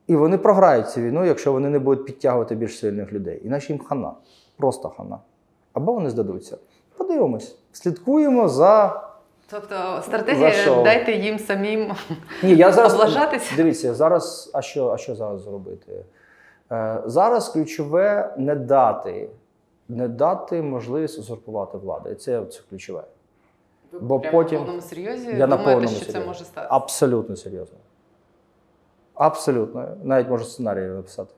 і 0.07 0.15
вони 0.15 0.37
програють 0.37 0.89
цю 0.89 1.01
війну, 1.01 1.25
якщо 1.25 1.51
вони 1.51 1.69
не 1.69 1.79
будуть 1.79 2.05
підтягувати 2.05 2.55
більш 2.55 2.79
сильних 2.79 3.13
людей. 3.13 3.41
Іначе 3.45 3.73
їм 3.73 3.83
хана. 3.83 4.11
Просто 4.57 4.89
хана. 4.89 5.19
Або 5.73 5.93
вони 5.93 6.09
здадуться. 6.09 6.57
Подивимось. 6.97 7.57
Слідкуємо 7.71 8.49
за. 8.49 9.03
Тобто 9.49 9.75
стратегія 10.03 10.51
що? 10.51 10.81
дайте 10.83 11.11
їм 11.11 11.39
самим 11.39 11.91
Ні, 12.43 12.55
я 12.55 12.71
зараз 12.71 12.93
облажатися. 12.93 13.53
Дивіться, 13.55 13.93
зараз, 13.93 14.51
а 14.53 14.61
що, 14.61 14.89
а 14.89 14.97
що 14.97 15.15
зараз 15.15 15.41
зробити? 15.41 16.05
Е, 16.71 17.01
зараз 17.05 17.49
ключове 17.49 18.33
не 18.37 18.55
дати, 18.55 19.29
не 19.89 20.07
дати 20.07 20.61
можливість 20.61 21.19
узурпувати 21.19 21.77
владу. 21.77 22.09
І 22.09 22.15
це, 22.15 22.45
це 22.45 22.59
ключове. 22.69 23.03
Ви 23.91 23.99
Бо 24.01 24.19
потім- 24.19 24.59
на 24.59 24.65
повному 24.65 24.81
серйозі 24.81 25.27
Я 25.27 25.33
на 25.33 25.47
думаєте, 25.47 25.63
повному 25.63 25.87
що 25.87 25.97
серйозі. 25.99 26.11
це 26.19 26.25
може 26.25 26.43
стати? 26.45 26.67
Абсолютно 26.69 27.35
серйозно. 27.35 27.77
Абсолютно. 29.17 29.87
Навіть 30.03 30.29
можу 30.29 30.45
сценарій 30.45 30.81
написати. 30.81 31.33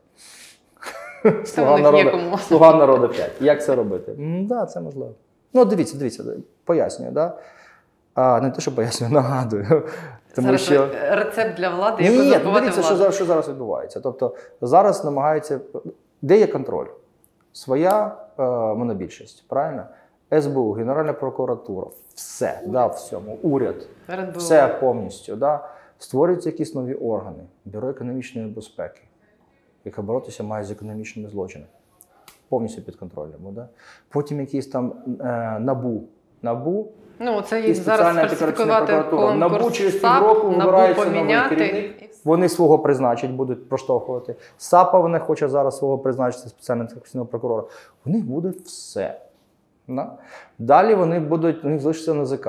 Це 1.44 1.70
у 1.70 1.78
них 1.78 2.06
є 2.06 2.12
кому. 2.12 2.38
Слуга 2.38 2.74
народу 2.74 3.10
5. 3.10 3.32
Як 3.40 3.64
це 3.64 3.76
робити? 3.76 4.12
Так, 4.12 4.48
да, 4.48 4.66
це 4.66 4.82
можливо. 4.82 5.12
Ну, 5.54 5.66
дивіться, 5.66 5.98
дивіться, 5.98 6.24
пояснюю, 6.66 7.12
да? 7.12 7.38
а, 8.14 8.42
не 8.42 8.52
те, 8.52 8.62
що 8.62 8.76
пояснюю, 8.76 9.14
нагадую. 9.14 9.84
Тому 10.36 10.48
Зараз 10.48 10.62
що... 10.62 10.88
рецепт 11.12 11.58
для 11.58 11.70
влади, 11.70 12.04
як 12.04 12.14
Ні, 12.14 12.20
ні, 12.20 12.54
дивіться, 12.54 12.82
що 12.82 12.96
зараз, 12.96 13.16
що 13.16 13.26
зараз 13.26 13.50
відбувається. 13.50 14.00
Тобто 14.00 14.36
зараз 14.62 15.06
намагаються. 15.06 15.60
Де 16.22 16.40
є 16.40 16.48
контроль? 16.48 16.88
Своя 17.54 18.12
е, 18.40 18.44
монобільшість, 18.76 19.48
правильно? 19.48 19.84
СБУ, 20.42 20.72
Генеральна 20.72 21.14
прокуратура, 21.14 21.88
все, 22.16 22.60
да, 22.66 22.88
всьому, 22.88 23.38
уряд, 23.42 23.76
РНБО. 24.10 24.40
все 24.40 24.68
повністю. 24.68 25.36
Да. 25.36 25.70
Створюються 26.00 26.50
якісь 26.50 26.76
нові 26.76 26.94
органи, 26.94 27.44
бюро 27.66 27.90
економічної 27.90 28.48
безпеки, 28.48 29.02
яке 29.86 30.02
боротися 30.02 30.44
має 30.44 30.64
з 30.64 30.72
економічними 30.72 31.30
злочинами. 31.30 31.70
Повністю 32.50 32.82
під 32.82 32.96
контролем. 32.96 33.40
Да. 33.52 33.68
Потім 34.10 34.40
якісь 34.40 34.68
там 34.68 34.94
е, 35.22 35.60
набу. 35.60 36.04
Набу 36.42 36.88
Ну, 37.20 37.42
це 37.42 37.62
І 37.62 37.76
спеціальна 37.76 38.22
антикорупційна 38.22 38.78
прокуратура. 38.78 39.28
конкурс 39.28 39.40
НАБУ 39.40 39.72
через 39.72 39.96
півроку 39.96 40.50
вибирається 40.50 41.06
новий 41.06 41.50
керівник. 41.50 42.10
Вони 42.24 42.50
свого 42.50 42.80
призначать, 42.80 43.32
будуть 43.32 43.70
проштовхувати. 43.70 44.36
САПа 44.58 45.00
вони 45.00 45.20
хоче 45.20 45.48
зараз 45.48 45.78
свого 45.78 45.98
призначити 45.98 46.50
спеціального 46.50 46.84
антикорупційного 46.84 47.28
прокурора. 47.28 47.64
У 48.06 48.10
них 48.10 48.26
буде 48.26 48.54
все. 48.66 49.22
Да? 49.88 50.18
Далі 50.60 50.96
вони 50.96 51.20
будуть, 51.20 51.66
у 51.66 51.70
них 51.70 51.82
залишиться 51.82 52.14
НЗК, 52.14 52.48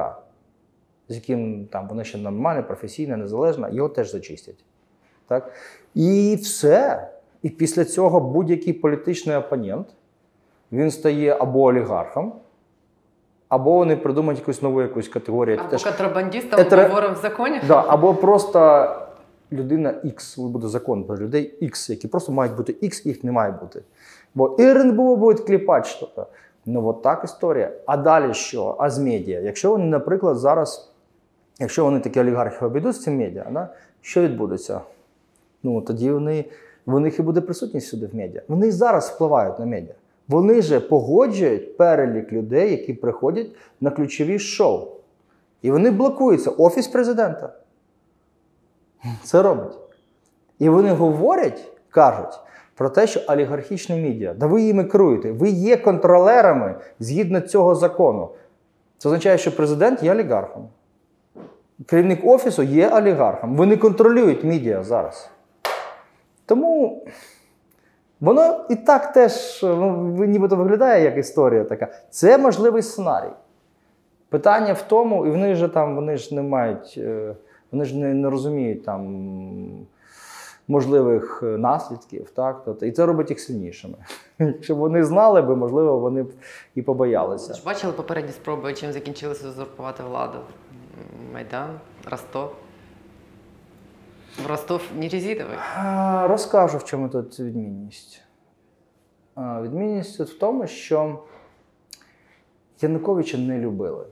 з 1.10 1.14
яким 1.14 1.66
там 1.66 1.88
вони 1.88 2.04
ще 2.04 2.18
нормальне, 2.18 2.62
професійне, 2.62 3.16
незалежне, 3.16 3.68
його 3.72 3.88
теж 3.88 4.10
зачистять. 4.12 4.64
Так? 5.26 5.52
І 5.94 6.38
все. 6.42 7.08
І 7.42 7.48
після 7.50 7.84
цього 7.84 8.20
будь-який 8.20 8.72
політичний 8.72 9.36
опонент 9.36 9.86
він 10.72 10.90
стає 10.90 11.36
або 11.40 11.62
олігархом, 11.62 12.32
або 13.48 13.76
вони 13.76 13.96
придумають 13.96 14.40
якусь 14.40 14.62
нову 14.62 14.82
якусь 14.82 15.08
категорію. 15.08 15.58
Або 15.60 15.68
Теж 15.70 15.84
контрабандистам 15.84 16.60
Етре- 16.60 16.88
говоримо 16.88 17.14
в 17.14 17.18
законі. 17.18 17.60
Да, 17.68 17.84
або 17.88 18.14
просто 18.14 18.88
людина 19.52 19.94
X, 20.04 20.48
буде 20.48 20.68
закон 20.68 21.04
про 21.04 21.16
людей 21.16 21.58
X, 21.62 21.90
які 21.90 22.08
просто 22.08 22.32
мають 22.32 22.54
бути 22.56 22.72
X, 22.72 23.06
їх 23.08 23.24
не 23.24 23.32
має 23.32 23.52
бути. 23.52 23.82
Бо 24.34 24.56
і 24.58 24.62
РНБО 24.62 25.16
буде 25.16 25.42
кліпати 25.42 25.88
щось. 25.88 26.08
Ну, 26.66 26.86
от 26.88 27.02
так 27.02 27.24
історія. 27.24 27.72
А 27.86 27.96
далі 27.96 28.34
що? 28.34 28.76
А 28.78 28.90
з 28.90 28.98
медіа? 28.98 29.40
Якщо 29.40 29.70
вони, 29.70 29.84
наприклад, 29.84 30.36
зараз, 30.36 30.92
якщо 31.60 31.84
вони 31.84 32.00
такі 32.00 32.20
олігархи 32.20 32.64
обійдуть 32.64 32.96
з 32.96 33.02
цим 33.02 33.18
медіа, 33.18 33.46
да, 33.50 33.68
що 34.00 34.22
відбудеться? 34.22 34.80
Ну, 35.62 35.80
тоді 35.80 36.10
вони, 36.10 36.44
в 36.86 37.00
них 37.00 37.18
і 37.18 37.22
буде 37.22 37.40
присутність 37.40 37.88
сюди 37.88 38.06
в 38.06 38.14
медіа. 38.14 38.42
Вони 38.48 38.68
і 38.68 38.70
зараз 38.70 39.10
впливають 39.10 39.58
на 39.58 39.66
медіа. 39.66 39.94
Вони 40.28 40.62
же 40.62 40.80
погоджують 40.80 41.76
перелік 41.76 42.32
людей, 42.32 42.70
які 42.70 42.94
приходять 42.94 43.50
на 43.80 43.90
ключові 43.90 44.38
шоу. 44.38 44.88
І 45.62 45.70
вони 45.70 45.90
блокуються. 45.90 46.50
Офіс 46.50 46.88
президента. 46.88 47.52
Це 49.24 49.42
робить. 49.42 49.78
І 50.58 50.68
вони 50.68 50.90
говорять, 50.90 51.72
кажуть 51.90 52.40
про 52.74 52.90
те, 52.90 53.06
що 53.06 53.20
олігархічні 53.28 54.02
медіа, 54.02 54.34
да 54.34 54.46
ви 54.46 54.62
їми 54.62 54.84
керуєте, 54.84 55.32
ви 55.32 55.48
є 55.48 55.76
контролерами 55.76 56.74
згідно 56.98 57.40
цього 57.40 57.74
закону. 57.74 58.28
Це 58.98 59.08
означає, 59.08 59.38
що 59.38 59.56
президент 59.56 60.02
є 60.02 60.12
олігархом. 60.12 60.68
Керівник 61.86 62.20
офісу 62.24 62.62
є 62.62 62.88
олігархом. 62.88 63.56
Вони 63.56 63.76
контролюють 63.76 64.44
медіа 64.44 64.82
зараз. 64.82 65.30
Тому 66.46 67.04
воно 68.20 68.64
і 68.68 68.76
так 68.76 69.12
теж 69.12 69.60
ну, 69.62 69.96
нібито 70.26 70.56
виглядає 70.56 71.04
як 71.04 71.18
історія 71.18 71.64
така. 71.64 71.88
Це 72.10 72.38
можливий 72.38 72.82
сценарій. 72.82 73.32
Питання 74.28 74.72
в 74.72 74.82
тому, 74.82 75.26
і 75.26 75.30
вони 75.30 75.54
ж 75.54 75.68
там, 75.68 75.94
вони 75.94 76.16
ж 76.16 76.34
не 76.34 76.42
мають, 76.42 76.94
е, 76.98 77.34
вони 77.72 77.84
ж 77.84 77.96
не, 77.96 78.14
не 78.14 78.30
розуміють 78.30 78.84
там 78.84 79.06
можливих 80.68 81.40
е, 81.42 81.46
наслідків, 81.46 82.30
так? 82.30 82.62
Тобто, 82.64 82.86
і 82.86 82.92
це 82.92 83.06
робить 83.06 83.30
їх 83.30 83.40
сильнішими. 83.40 83.94
Якщо 84.38 84.74
вони 84.74 85.04
знали 85.04 85.42
би, 85.42 85.56
можливо, 85.56 85.98
вони 85.98 86.22
б 86.22 86.32
і 86.74 86.82
побоялися. 86.82 87.62
Бачили 87.64 87.92
попередні 87.92 88.32
спроби, 88.32 88.74
чим 88.74 88.92
закінчилися 88.92 89.48
узурпувати 89.48 90.02
владу? 90.02 90.38
Майдан, 91.32 91.80
Ростов. 92.10 92.54
В 94.44 94.46
Ростов 94.46 94.82
не 94.98 95.08
резиновий. 95.08 95.56
Розкажу, 96.28 96.78
в 96.78 96.84
чому 96.84 97.08
тут 97.08 97.40
відмінність. 97.40 98.22
Відмінність 99.36 100.18
тут 100.18 100.28
в 100.28 100.38
тому, 100.38 100.66
що 100.66 101.18
Януковича 102.80 103.38
не 103.38 103.58
любили. 103.58 104.06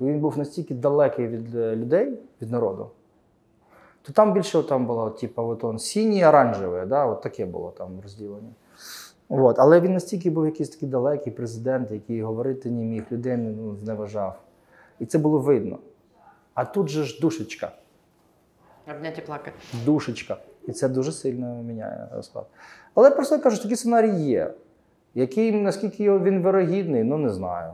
Він 0.00 0.20
був 0.20 0.38
настільки 0.38 0.74
далекий 0.74 1.28
від 1.28 1.54
е, 1.54 1.76
людей, 1.76 2.18
від 2.42 2.50
народу, 2.50 2.90
то 4.02 4.12
там 4.12 4.32
більше 4.32 4.62
там 4.62 4.86
було, 4.86 5.10
типу, 5.10 5.42
от 5.42 5.64
он, 5.64 5.78
синій, 5.78 6.26
оранжевий, 6.26 6.86
да? 6.86 7.06
от 7.06 7.22
таке 7.22 7.46
було 7.46 7.70
там 7.70 8.00
розділення. 8.02 8.52
От. 9.28 9.58
Але 9.58 9.80
він 9.80 9.92
настільки 9.92 10.30
був 10.30 10.46
якийсь 10.46 10.68
такий 10.68 10.88
далекий 10.88 11.32
президент, 11.32 11.90
який 11.90 12.22
говорити 12.22 12.70
не 12.70 12.84
міг, 12.84 13.04
людей 13.12 13.36
ну, 13.36 13.76
зневажав. 13.76 14.40
І 14.98 15.06
це 15.06 15.18
було 15.18 15.38
видно. 15.38 15.78
А 16.58 16.64
тут 16.64 16.88
же 16.88 17.04
ж 17.04 17.20
душечка. 17.20 17.72
Обняті 18.90 19.20
плакати. 19.20 19.56
душечка. 19.84 20.36
І 20.66 20.72
це 20.72 20.88
дуже 20.88 21.12
сильно 21.12 21.62
міняє 21.62 22.08
розклад. 22.12 22.46
Але 22.94 23.10
просто 23.10 23.34
я 23.34 23.40
кажу, 23.40 23.62
такий 23.62 23.76
сценарій 23.76 24.20
є. 24.20 24.54
Який, 25.14 25.52
наскільки 25.52 26.18
він 26.18 26.42
вирогідний, 26.42 27.04
ну 27.04 27.18
не 27.18 27.30
знаю. 27.30 27.72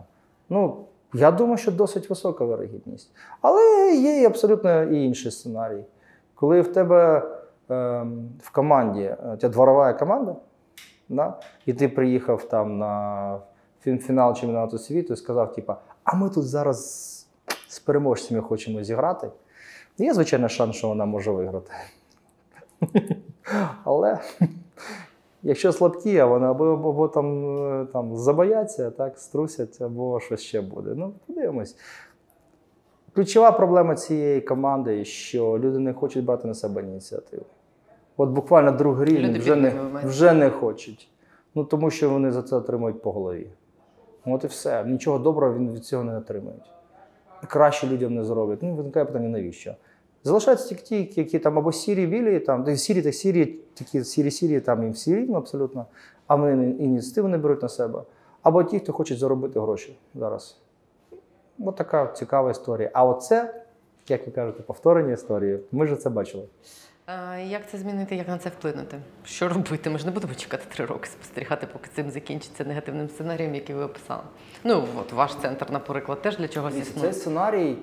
Ну, 0.48 0.84
я 1.14 1.30
думаю, 1.30 1.56
що 1.56 1.72
досить 1.72 2.10
висока 2.10 2.44
вирогідність. 2.44 3.10
Але 3.40 3.94
є 3.94 4.22
і 4.22 4.24
абсолютно 4.24 4.82
і 4.82 5.04
інший 5.04 5.32
сценарій. 5.32 5.84
Коли 6.34 6.60
в 6.60 6.72
тебе 6.72 7.22
ем, 7.68 8.28
в 8.42 8.50
команді, 8.50 9.02
е, 9.02 9.16
у 9.34 9.36
тебе 9.36 9.52
дворова 9.52 9.92
команда, 9.92 10.36
да? 11.08 11.40
і 11.66 11.72
ти 11.72 11.88
приїхав 11.88 12.48
там 12.48 12.78
на 12.78 13.38
фінал 13.80 14.34
чемпіонату 14.34 14.78
світу 14.78 15.12
і 15.12 15.16
сказав, 15.16 15.52
типа, 15.52 15.76
а 16.04 16.16
ми 16.16 16.30
тут 16.30 16.44
зараз 16.44 17.13
з 17.74 17.78
переможцями 17.78 18.40
хочемо 18.40 18.84
зіграти. 18.84 19.30
Є, 19.98 20.14
звичайно, 20.14 20.48
шанс, 20.48 20.76
що 20.76 20.88
вона 20.88 21.04
може 21.04 21.30
виграти. 21.30 21.70
Але 23.84 24.18
якщо 25.42 25.72
слабкі, 25.72 26.18
а 26.18 26.26
вони 26.26 26.46
або, 26.46 26.64
або, 26.64 27.08
там, 27.08 27.58
е, 27.82 27.86
там 27.92 28.16
забояться, 28.16 28.90
так, 28.90 29.18
струсять, 29.18 29.80
або 29.82 30.20
щось 30.20 30.40
ще 30.40 30.60
буде. 30.60 30.90
Ну, 30.96 31.12
подивимось. 31.26 31.76
Ключова 33.14 33.52
проблема 33.52 33.94
цієї 33.94 34.40
команди, 34.40 35.04
що 35.04 35.58
люди 35.58 35.78
не 35.78 35.92
хочуть 35.92 36.24
брати 36.24 36.48
на 36.48 36.54
себе 36.54 36.82
ініціативу. 36.82 37.44
От 38.16 38.30
буквально 38.30 38.72
другий 38.72 39.18
Люди 39.18 39.38
вже 39.38 39.56
не, 39.56 39.72
вже 40.04 40.32
не 40.32 40.50
хочуть. 40.50 41.08
Ну 41.54 41.64
тому 41.64 41.90
що 41.90 42.10
вони 42.10 42.30
за 42.30 42.42
це 42.42 42.56
отримують 42.56 43.02
по 43.02 43.12
голові. 43.12 43.50
От 44.26 44.44
і 44.44 44.46
все. 44.46 44.84
Нічого 44.84 45.18
доброго 45.18 45.54
він 45.54 45.72
від 45.72 45.84
цього 45.84 46.04
не 46.04 46.18
отримують. 46.18 46.73
Краще 47.48 47.86
людям 47.86 48.14
не 48.14 48.24
зроблять. 48.24 48.62
Ну, 48.62 48.74
виникає 48.74 49.06
питання, 49.06 49.28
навіщо? 49.28 49.74
Залишаються 50.24 50.68
тільки 50.68 51.04
ті, 51.04 51.20
які 51.20 51.38
там 51.38 51.58
або 51.58 51.72
сірі 51.72 52.06
білі, 52.06 52.40
там, 52.40 52.64
де 52.64 52.76
сірі 52.76 53.02
та 53.02 53.12
сірі, 53.12 53.58
такі 53.74 54.04
сірі 54.04 54.30
сірі, 54.30 54.60
там 54.60 54.82
їм 54.82 54.92
всі 54.92 55.30
абсолютно, 55.34 55.86
а 56.26 56.34
вони 56.34 56.70
ініціативу 56.70 57.28
не 57.28 57.38
беруть 57.38 57.62
на 57.62 57.68
себе. 57.68 58.02
Або 58.42 58.64
ті, 58.64 58.78
хто 58.78 58.92
хочуть 58.92 59.18
заробити 59.18 59.60
гроші 59.60 59.98
зараз. 60.14 60.60
Ось 61.58 61.74
така 61.74 62.06
цікава 62.06 62.50
історія. 62.50 62.90
А 62.92 63.04
оце, 63.04 63.64
як 64.08 64.26
ви 64.26 64.32
кажете, 64.32 64.62
повторення 64.62 65.12
історії. 65.12 65.58
Ми 65.72 65.86
ж 65.86 65.96
це 65.96 66.10
бачили. 66.10 66.44
Як 67.46 67.70
це 67.70 67.78
змінити, 67.78 68.16
як 68.16 68.28
на 68.28 68.38
це 68.38 68.48
вплинути? 68.48 68.98
Що 69.24 69.48
робити? 69.48 69.90
Ми 69.90 69.98
ж 69.98 70.04
не 70.06 70.10
будемо 70.10 70.34
чекати 70.34 70.64
три 70.74 70.84
роки, 70.84 71.08
спостерігати, 71.08 71.66
поки 71.72 71.90
цим 71.94 72.10
закінчиться 72.10 72.64
негативним 72.64 73.08
сценарієм, 73.08 73.54
який 73.54 73.76
ви 73.76 73.84
описали. 73.84 74.22
Ну, 74.64 74.84
от 75.00 75.12
ваш 75.12 75.34
центр, 75.42 75.66
наприклад, 75.70 76.22
теж 76.22 76.36
для 76.36 76.48
чогось 76.48 76.74
існує. 76.76 77.10
Цей 77.10 77.20
сценарій 77.20 77.76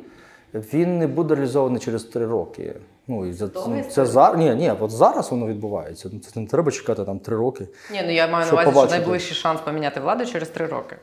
він 0.53 0.97
не 0.97 1.07
буде 1.07 1.35
реалізований 1.35 1.79
через 1.79 2.03
три 2.03 2.25
роки. 2.25 2.75
Ну, 3.07 3.25
і 3.25 3.33
за, 3.33 3.49
ну, 3.55 3.83
це 3.89 4.05
зараз. 4.05 4.37
Ні, 4.37 4.55
ні, 4.55 4.71
от 4.79 4.91
зараз 4.91 5.31
воно 5.31 5.47
відбувається. 5.47 6.09
Ну, 6.13 6.19
Це 6.19 6.39
не 6.39 6.47
треба 6.47 6.71
чекати 6.71 7.05
там 7.05 7.19
три 7.19 7.35
роки. 7.35 7.67
Ні, 7.91 8.01
ну 8.05 8.11
я 8.11 8.27
маю 8.27 8.45
на 8.45 8.61
увазі, 8.61 8.79
що 8.79 8.97
найближчий 8.97 9.35
шанс 9.35 9.61
поміняти 9.61 9.99
владу 9.99 10.25
через 10.25 10.49
три 10.49 10.65
роки. 10.65 10.95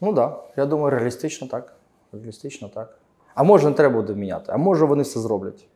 Ну 0.00 0.14
так, 0.14 0.30
да. 0.56 0.62
я 0.62 0.66
думаю, 0.66 0.90
реалістично 0.90 1.46
так. 1.46 1.76
Реалістично 2.12 2.68
так. 2.68 2.98
А 3.34 3.42
може 3.42 3.68
не 3.68 3.74
треба 3.74 3.94
буде 3.94 4.14
міняти, 4.14 4.52
а 4.52 4.56
може 4.56 4.84
вони 4.84 5.02
все 5.02 5.20
зроблять. 5.20 5.66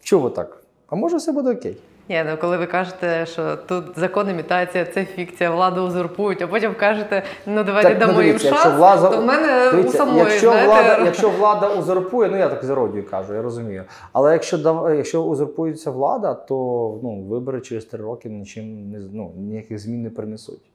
Чого 0.00 0.30
так? 0.30 0.63
А 0.88 0.96
може 0.96 1.16
все 1.16 1.32
буде 1.32 1.50
окей. 1.52 1.76
Ні, 2.08 2.24
ну 2.30 2.36
коли 2.40 2.56
ви 2.56 2.66
кажете, 2.66 3.26
що 3.26 3.56
тут 3.56 3.84
закон 3.96 4.30
імітація, 4.30 4.84
це 4.84 5.04
фікція, 5.04 5.50
владу 5.50 5.82
узурпують, 5.82 6.42
а 6.42 6.46
потім 6.46 6.74
кажете, 6.74 7.22
ну 7.46 7.64
давайте 7.64 7.88
Так, 7.88 8.00
ну, 8.00 8.06
дамо 8.06 8.22
їм 8.22 8.28
дивіться, 8.28 8.48
шанс, 8.48 8.64
якщо 8.64 8.78
влада- 8.78 9.10
то 9.10 9.20
в 9.20 9.24
мене 9.24 9.70
Дивіться, 9.70 10.04
у 10.04 10.06
самої, 10.06 10.18
якщо, 10.18 10.50
знаєте, 10.50 10.66
влада, 10.66 10.98
якщо 11.04 11.30
влада 11.30 11.68
узурпує, 11.68 12.30
ну 12.30 12.36
я 12.36 12.48
так 12.48 12.64
з 12.64 12.70
іронією 12.70 13.10
кажу, 13.10 13.34
я 13.34 13.42
розумію. 13.42 13.84
Але 14.12 14.32
якщо, 14.32 14.90
якщо 14.96 15.22
узурпується 15.22 15.90
влада, 15.90 16.34
то 16.34 16.54
ну, 17.02 17.22
вибори 17.22 17.60
через 17.60 17.84
три 17.84 18.04
роки 18.04 18.28
нічим 18.28 18.90
не, 18.90 18.98
ну, 19.12 19.32
ніяких 19.36 19.78
змін 19.78 20.02
не 20.02 20.10
принесуть. 20.10 20.70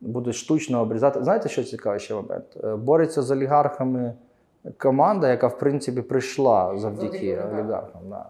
Будуть 0.00 0.34
штучно 0.34 0.80
обрізати. 0.80 1.24
Знаєте, 1.24 1.48
що 1.48 1.64
цікавий 1.64 2.00
ще 2.00 2.14
момент? 2.14 2.44
Е, 2.64 2.76
Бореться 2.76 3.22
з 3.22 3.30
олігархами 3.30 4.14
команда, 4.78 5.28
яка, 5.28 5.46
в 5.46 5.58
принципі, 5.58 6.02
прийшла 6.02 6.78
завдяки 6.78 7.18
Завдяки 7.18 7.38
олігархам. 7.54 8.00
Да. 8.10 8.26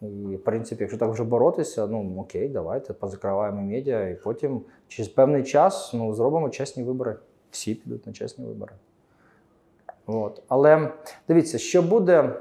І, 0.00 0.36
в 0.36 0.44
принципі, 0.44 0.82
якщо 0.82 0.98
так 0.98 1.10
вже 1.10 1.24
боротися, 1.24 1.86
ну 1.86 2.16
окей, 2.18 2.48
давайте 2.48 2.92
позакриваємо 2.92 3.62
медіа, 3.62 4.08
і 4.08 4.14
потім 4.14 4.60
через 4.88 5.08
певний 5.08 5.44
час 5.44 5.90
ну, 5.94 6.14
зробимо 6.14 6.50
чесні 6.50 6.82
вибори. 6.82 7.16
Всі 7.50 7.74
підуть 7.74 8.06
на 8.06 8.12
чесні 8.12 8.46
вибори. 8.46 8.72
От. 10.06 10.42
Але 10.48 10.92
дивіться, 11.28 11.58
що 11.58 11.82
буде. 11.82 12.36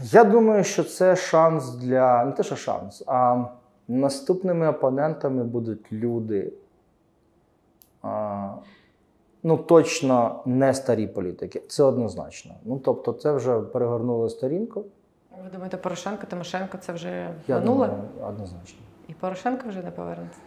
Я 0.00 0.24
думаю, 0.24 0.64
що 0.64 0.84
це 0.84 1.16
шанс 1.16 1.70
для. 1.70 2.24
Не 2.24 2.32
те, 2.32 2.42
що 2.42 2.56
шанс, 2.56 3.04
а 3.06 3.44
наступними 3.88 4.68
опонентами 4.68 5.44
будуть 5.44 5.92
люди, 5.92 6.52
а, 8.02 8.54
Ну, 9.42 9.56
точно 9.56 10.42
не 10.46 10.74
старі 10.74 11.06
політики. 11.06 11.62
Це 11.68 11.82
однозначно. 11.82 12.54
Ну, 12.64 12.78
тобто, 12.78 13.12
це 13.12 13.32
вже 13.32 13.60
перегорнули 13.60 14.30
сторінку. 14.30 14.84
Ви 15.44 15.50
думаєте, 15.52 15.76
Порошенко, 15.76 16.26
Тимошенко 16.26 16.78
це 16.78 16.92
вже 16.92 17.30
Я 17.48 17.58
минуле? 17.58 17.86
думаю, 17.86 18.04
однозначно. 18.28 18.78
І 19.08 19.12
Порошенко 19.12 19.68
вже 19.68 19.82
не 19.82 19.90
повернеться? 19.90 20.38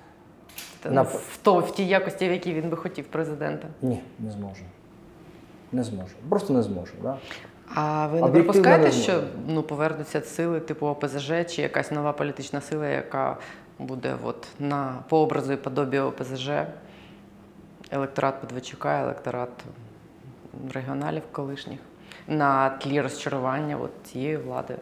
На- 0.86 1.04
ну, 1.04 1.10
в, 1.14 1.38
то, 1.42 1.60
в 1.60 1.72
тій 1.72 1.88
якості, 1.88 2.30
в 2.30 2.32
якій 2.32 2.54
він 2.54 2.70
би 2.70 2.78
хотів 2.78 3.06
президента. 3.06 3.68
Ні, 3.82 4.02
не 4.20 4.32
зможе. 4.32 4.62
Не 5.72 5.84
зможе. 5.84 6.14
Просто 6.30 6.54
не 6.54 6.64
зможе. 6.64 6.94
Да? 7.02 7.18
А 7.76 8.08
ви 8.08 8.20
не 8.20 8.26
Об'єктивно 8.26 8.32
припускаєте, 8.32 8.86
не 8.86 8.92
що 8.92 9.24
ну, 9.48 9.64
повернуться 9.64 10.22
сили 10.22 10.60
типу 10.60 10.88
ОПЗЖ 10.88 11.32
чи 11.50 11.62
якась 11.62 11.92
нова 11.92 12.14
політична 12.14 12.62
сила, 12.62 12.88
яка 12.88 13.38
буде 13.80 14.16
от, 14.24 14.48
на, 14.60 15.04
по 15.10 15.20
образу 15.20 15.54
і 15.54 15.58
подобі 15.58 16.00
ОПЗЖ? 16.00 16.50
Електорат 17.92 18.42
Подвичука, 18.42 19.02
електорат 19.02 19.50
регіоналів 20.74 21.24
колишніх 21.32 21.80
на 22.28 22.70
тлі 22.70 23.02
розчарування 23.02 23.78
от, 23.78 23.92
цієї 24.04 24.38
влади. 24.38 24.76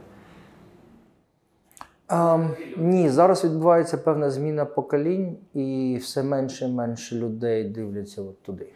Ем, 2.10 2.56
ні, 2.78 3.10
зараз 3.10 3.44
відбувається 3.44 3.98
певна 3.98 4.30
зміна 4.30 4.66
поколінь, 4.66 5.38
і 5.54 5.98
все 6.02 6.24
менше 6.24 6.66
і 6.66 6.72
менше 6.72 7.16
людей 7.16 7.64
дивляться 7.64 8.22
от 8.22 8.44
туди. 8.44 8.68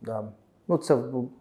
Да. 0.00 0.24
Ну, 0.68 0.78
це 0.78 0.96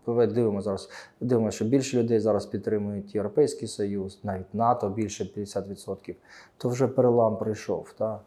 дивимо 0.08 0.62
зараз. 0.62 0.90
Дивимося, 1.20 1.56
що 1.56 1.66
більше 1.66 2.00
людей 2.00 2.20
зараз 2.20 2.46
підтримують 2.46 3.16
Європейський 3.16 3.68
Союз, 3.68 4.20
навіть 4.24 4.54
НАТО 4.54 4.90
більше 4.90 5.24
50%. 5.24 6.16
То 6.58 6.70
вже 6.70 6.88
перелам 6.88 7.38
прийшов. 7.38 7.94
Та? 7.98 8.20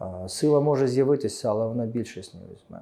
Е, 0.00 0.28
Сила 0.28 0.60
може 0.60 0.88
з'явитися, 0.88 1.50
але 1.50 1.66
вона 1.66 1.86
більшість 1.86 2.34
не 2.34 2.40
візьме. 2.40 2.80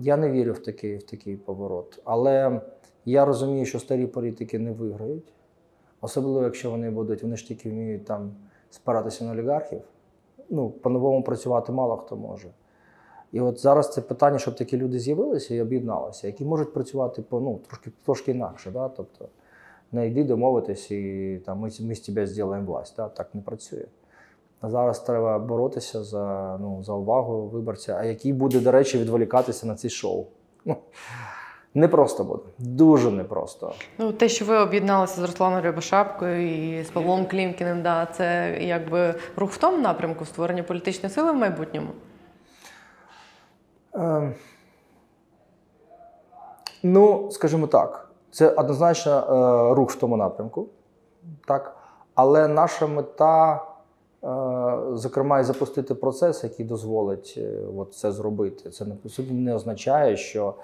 Я 0.00 0.16
не 0.16 0.30
вірю 0.30 0.52
в 0.52 0.58
такий, 0.58 0.96
в 0.96 1.02
такий 1.02 1.36
поворот. 1.36 2.00
Але 2.04 2.60
я 3.04 3.24
розумію, 3.24 3.66
що 3.66 3.78
старі 3.78 4.06
політики 4.06 4.58
не 4.58 4.72
виграють. 4.72 5.32
Особливо, 6.00 6.42
якщо 6.42 6.70
вони 6.70 6.90
будуть, 6.90 7.22
вони 7.22 7.36
ж 7.36 7.46
тільки 7.46 7.70
вміють 7.70 8.04
там 8.04 8.32
спиратися 8.70 9.24
на 9.24 9.32
олігархів. 9.32 9.82
Ну, 10.50 10.70
по-новому 10.70 11.22
працювати 11.22 11.72
мало 11.72 11.96
хто 11.96 12.16
може. 12.16 12.48
І 13.32 13.40
от 13.40 13.58
зараз 13.58 13.92
це 13.92 14.00
питання, 14.00 14.38
щоб 14.38 14.56
такі 14.56 14.76
люди 14.76 14.98
з'явилися 14.98 15.54
і 15.54 15.60
об'єдналися, 15.60 16.26
які 16.26 16.44
можуть 16.44 16.72
працювати 16.72 17.22
по 17.22 17.40
ну, 17.40 17.60
трошки, 17.66 17.90
трошки 18.04 18.30
інакше. 18.30 18.70
Да? 18.70 18.88
Тобто 18.88 19.28
не 19.92 20.06
йди 20.06 20.24
домовитись 20.24 20.90
і 20.90 21.42
там, 21.46 21.58
ми, 21.58 21.70
ми 21.80 21.94
з 21.94 22.00
тебе 22.00 22.26
зробимо 22.26 22.66
власть. 22.66 22.96
Да? 22.96 23.08
Так 23.08 23.34
не 23.34 23.40
працює. 23.40 23.84
Зараз 24.62 25.00
треба 25.00 25.38
боротися 25.38 26.04
за, 26.04 26.56
ну, 26.60 26.82
за 26.82 26.92
увагу 26.92 27.48
виборця, 27.48 27.96
а 28.00 28.04
який 28.04 28.32
буде, 28.32 28.60
до 28.60 28.70
речі, 28.72 28.98
відволікатися 28.98 29.66
на 29.66 29.74
ці 29.74 29.90
шоу. 29.90 30.26
Ну, 30.64 30.76
непросто 31.74 32.24
буде. 32.24 32.42
Дуже 32.58 33.10
непросто. 33.10 33.72
Ну, 33.98 34.12
те, 34.12 34.28
що 34.28 34.44
ви 34.44 34.58
об'єдналися 34.58 35.14
з 35.20 35.24
Русланом 35.24 35.62
Рябошапкою 35.62 36.78
і 36.78 36.84
з 36.84 36.90
Павлом 36.90 37.26
Клімкіним, 37.26 37.82
да, 37.82 38.06
це 38.06 38.58
якби 38.60 39.14
рух 39.36 39.50
в 39.50 39.56
тому 39.56 39.78
напрямку 39.78 40.24
створення 40.24 40.62
політичної 40.62 41.14
сили 41.14 41.32
в 41.32 41.36
майбутньому. 41.36 41.88
Ем, 43.94 44.34
Ну, 46.82 47.30
скажімо 47.30 47.66
так, 47.66 48.10
це 48.30 48.50
однозначно 48.50 49.12
е, 49.12 49.74
рух 49.74 49.90
в 49.90 49.94
тому 49.94 50.16
напрямку, 50.16 50.68
так? 51.46 51.76
але 52.14 52.48
наша 52.48 52.86
мета, 52.86 53.54
е, 53.54 53.60
зокрема, 54.92 55.40
і 55.40 55.44
запустити 55.44 55.94
процес, 55.94 56.44
який 56.44 56.66
дозволить 56.66 57.34
е, 57.36 57.58
от 57.76 57.94
це 57.94 58.12
зробити. 58.12 58.70
Це 58.70 58.84
не 58.84 58.94
не 59.30 59.54
означає, 59.54 60.16
що 60.16 60.54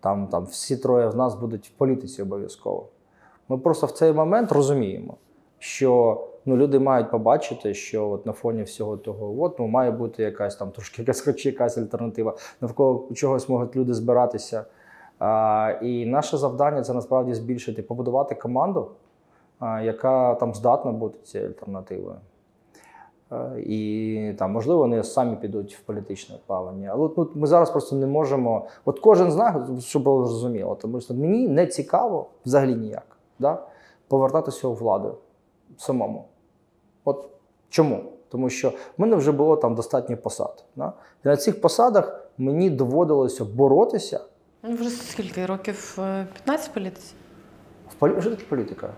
там, 0.00 0.26
там 0.26 0.44
всі 0.44 0.76
троє 0.76 1.10
з 1.10 1.14
нас 1.14 1.34
будуть 1.34 1.66
в 1.66 1.70
політиці 1.70 2.22
обов'язково. 2.22 2.86
Ми 3.48 3.58
просто 3.58 3.86
в 3.86 3.90
цей 3.90 4.12
момент 4.12 4.52
розуміємо, 4.52 5.14
що 5.58 6.20
ну, 6.46 6.56
люди 6.56 6.78
мають 6.78 7.10
побачити, 7.10 7.74
що 7.74 8.10
от 8.10 8.26
на 8.26 8.32
фоні 8.32 8.62
всього 8.62 8.96
того, 8.96 9.42
от, 9.42 9.58
ну, 9.58 9.66
має 9.66 9.90
бути 9.90 10.22
якась 10.22 10.56
там 10.56 10.70
трошки 10.70 11.02
якась, 11.02 11.20
хоч 11.20 11.46
якась 11.46 11.78
альтернатива, 11.78 12.36
навколо 12.60 13.08
чогось 13.14 13.48
можуть 13.48 13.76
люди 13.76 13.94
збиратися. 13.94 14.64
А, 15.18 15.72
і 15.82 16.06
наше 16.06 16.36
завдання 16.36 16.82
це 16.82 16.94
насправді 16.94 17.34
збільшити, 17.34 17.82
побудувати 17.82 18.34
команду, 18.34 18.90
а, 19.58 19.80
яка 19.80 20.34
там 20.34 20.54
здатна 20.54 20.92
бути 20.92 21.18
цією 21.24 21.48
альтернативою. 21.48 22.16
Е, 23.32 23.60
І 23.60 24.34
там, 24.38 24.52
можливо, 24.52 24.80
вони 24.80 25.04
самі 25.04 25.36
підуть 25.36 25.74
в 25.74 25.80
політичне 25.80 26.36
плавання. 26.46 26.90
Але 26.92 27.08
ну, 27.16 27.28
ми 27.34 27.46
зараз 27.46 27.70
просто 27.70 27.96
не 27.96 28.06
можемо. 28.06 28.66
От 28.84 29.00
кожен 29.00 29.32
з 29.32 29.36
нас, 29.36 29.84
щоб 29.84 30.02
було 30.02 30.26
зрозуміло, 30.26 30.78
тому 30.80 31.00
що 31.00 31.14
мені 31.14 31.48
не 31.48 31.66
цікаво 31.66 32.26
взагалі 32.46 32.74
ніяк 32.74 33.16
да, 33.38 33.62
повертатися 34.08 34.68
у 34.68 34.74
владу 34.74 35.14
самому. 35.76 36.24
От 37.04 37.28
чому? 37.68 38.04
Тому 38.28 38.50
що 38.50 38.68
в 38.68 38.74
мене 38.98 39.16
вже 39.16 39.32
було 39.32 39.56
там 39.56 39.74
достатньо 39.74 40.16
посад. 40.16 40.64
Да? 40.76 40.92
І 41.24 41.28
на 41.28 41.36
цих 41.36 41.60
посадах 41.60 42.28
мені 42.38 42.70
доводилося 42.70 43.44
боротися. 43.44 44.20
Ну, 44.62 44.76
вже 44.76 44.90
скільки 44.90 45.46
років? 45.46 45.98
Е, 45.98 46.26
15 46.44 46.70
в 46.70 46.74
політиці? 46.74 47.14
В 47.90 47.94
полі... 47.94 48.20
Що 48.20 48.30
таке 48.30 48.44
політика? 48.48 48.90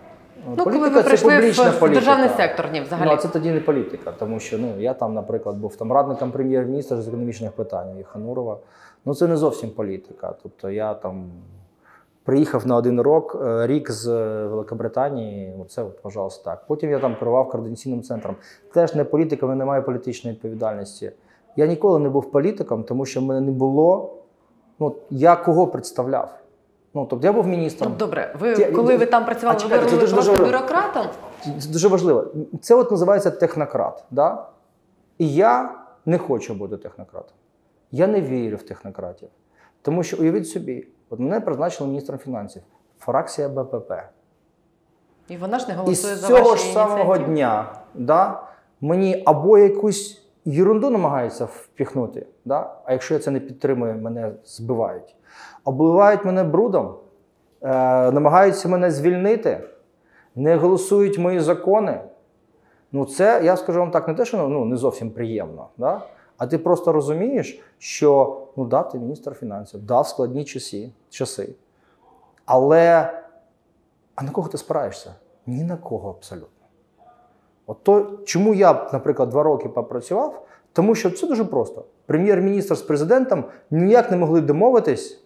Ну, 0.46 0.64
коли 0.64 0.78
ви 0.78 1.02
прийшли 1.02 1.40
в, 1.40 1.80
в 1.80 1.92
державний 1.92 2.28
сектор, 2.28 2.72
ні, 2.72 2.80
взагалі. 2.80 3.08
Ну, 3.08 3.14
а 3.14 3.16
це 3.16 3.28
тоді 3.28 3.50
не 3.50 3.60
політика, 3.60 4.12
тому 4.18 4.40
що 4.40 4.58
ну, 4.58 4.80
я 4.80 4.94
там, 4.94 5.14
наприклад, 5.14 5.56
був 5.56 5.76
там 5.76 5.92
радником 5.92 6.30
прем'єр-міністра 6.30 6.96
з 6.96 7.08
економічних 7.08 7.52
питань 7.52 8.04
Ханурова. 8.04 8.58
Ну, 9.04 9.14
це 9.14 9.26
не 9.26 9.36
зовсім 9.36 9.70
політика. 9.70 10.34
Тобто 10.42 10.70
я 10.70 10.94
там 10.94 11.30
приїхав 12.24 12.66
на 12.66 12.76
один 12.76 13.00
рок, 13.00 13.36
е, 13.42 13.66
рік 13.66 13.90
з 13.90 14.08
е, 14.08 14.46
Великобританії, 14.46 15.54
оце, 15.60 15.82
от, 15.82 16.02
пожалуйста, 16.02 16.50
так. 16.50 16.66
Потім 16.66 16.90
я 16.90 16.98
там 16.98 17.16
керував 17.16 17.50
координаційним 17.50 18.02
центром. 18.02 18.36
Теж 18.74 18.94
не 18.94 19.04
політика, 19.04 19.46
в 19.46 19.48
мене 19.48 19.58
немає 19.58 19.82
політичної 19.82 20.36
відповідальності. 20.36 21.12
Я 21.56 21.66
ніколи 21.66 21.98
не 21.98 22.08
був 22.08 22.30
політиком, 22.30 22.84
тому 22.84 23.06
що 23.06 23.20
в 23.20 23.22
мене 23.22 23.40
не 23.40 23.52
було. 23.52 24.14
Ну, 24.80 24.96
я 25.10 25.36
кого 25.36 25.66
представляв? 25.66 26.38
Ну, 26.98 27.06
тобто 27.10 27.26
я 27.26 27.32
був 27.32 27.46
міністром. 27.46 27.92
Ну, 27.92 27.98
добре, 27.98 28.34
ви 28.38 28.64
коли 28.64 28.96
ви 28.96 29.06
там 29.06 29.24
працювали, 29.24 29.58
А 29.64 29.66
ви 29.78 29.90
були 29.90 30.06
просто 30.06 30.44
бюрократом? 30.44 31.06
Це 31.60 31.68
дуже 31.68 31.88
важливо. 31.88 32.26
Це 32.60 32.74
от 32.74 32.90
називається 32.90 33.30
технократ. 33.30 34.04
Да? 34.10 34.46
І 35.18 35.34
я 35.34 35.74
не 36.06 36.18
хочу 36.18 36.54
бути 36.54 36.76
технократом. 36.76 37.36
Я 37.90 38.06
не 38.06 38.20
вірю 38.20 38.56
в 38.56 38.62
технократів. 38.62 39.28
Тому 39.82 40.02
що 40.02 40.16
уявіть 40.16 40.48
собі, 40.48 40.88
от 41.10 41.18
мене 41.18 41.40
призначили 41.40 41.88
міністром 41.88 42.18
фінансів, 42.18 42.62
фракція 42.98 43.48
БПП. 43.48 43.92
І 45.28 45.36
вона 45.36 45.58
ж 45.58 45.68
не 45.68 45.74
І 45.74 45.76
голосує 45.76 46.16
з 46.16 46.18
за 46.18 46.28
цього 46.28 46.50
ваші 46.50 46.66
ж 46.66 46.72
самого 46.72 47.18
дня 47.18 47.72
да, 47.94 48.42
мені 48.80 49.22
або 49.26 49.58
якусь 49.58 50.22
ерунду 50.46 50.90
намагаються 50.90 51.44
впіхнути, 51.44 52.26
да? 52.44 52.76
а 52.84 52.92
якщо 52.92 53.14
я 53.14 53.20
це 53.20 53.30
не 53.30 53.40
підтримую, 53.40 53.94
мене 53.94 54.32
збивають. 54.44 55.14
Обливають 55.68 56.24
мене 56.24 56.44
брудом, 56.44 56.94
е, 57.62 57.68
намагаються 58.10 58.68
мене 58.68 58.90
звільнити, 58.90 59.60
не 60.34 60.56
голосують 60.56 61.18
мої 61.18 61.40
закони. 61.40 62.00
Ну, 62.92 63.04
це, 63.04 63.40
я 63.44 63.56
скажу 63.56 63.80
вам 63.80 63.90
так, 63.90 64.08
не 64.08 64.14
те, 64.14 64.24
що 64.24 64.48
ну, 64.48 64.64
не 64.64 64.76
зовсім 64.76 65.10
приємно. 65.10 65.68
Да? 65.78 66.02
А 66.38 66.46
ти 66.46 66.58
просто 66.58 66.92
розумієш, 66.92 67.62
що 67.78 68.40
ну, 68.56 68.64
да, 68.64 68.82
ти 68.82 68.98
міністр 68.98 69.34
фінансів, 69.34 69.82
да, 69.82 70.00
в 70.00 70.08
складні 70.08 70.44
часи, 70.44 70.90
часи. 71.10 71.54
Але 72.44 73.12
а 74.14 74.22
на 74.22 74.30
кого 74.30 74.48
ти 74.48 74.58
спираєшся? 74.58 75.14
Ні 75.46 75.64
на 75.64 75.76
кого 75.76 76.10
абсолютно. 76.10 76.66
От 77.66 77.82
то, 77.82 78.18
чому 78.24 78.54
я, 78.54 78.88
наприклад, 78.92 79.28
два 79.28 79.42
роки 79.42 79.68
попрацював, 79.68 80.46
тому 80.72 80.94
що 80.94 81.10
це 81.10 81.26
дуже 81.26 81.44
просто. 81.44 81.84
Прем'єр-міністр 82.06 82.74
з 82.74 82.82
президентом 82.82 83.44
ніяк 83.70 84.10
не 84.10 84.16
могли 84.16 84.40
домовитись, 84.40 85.24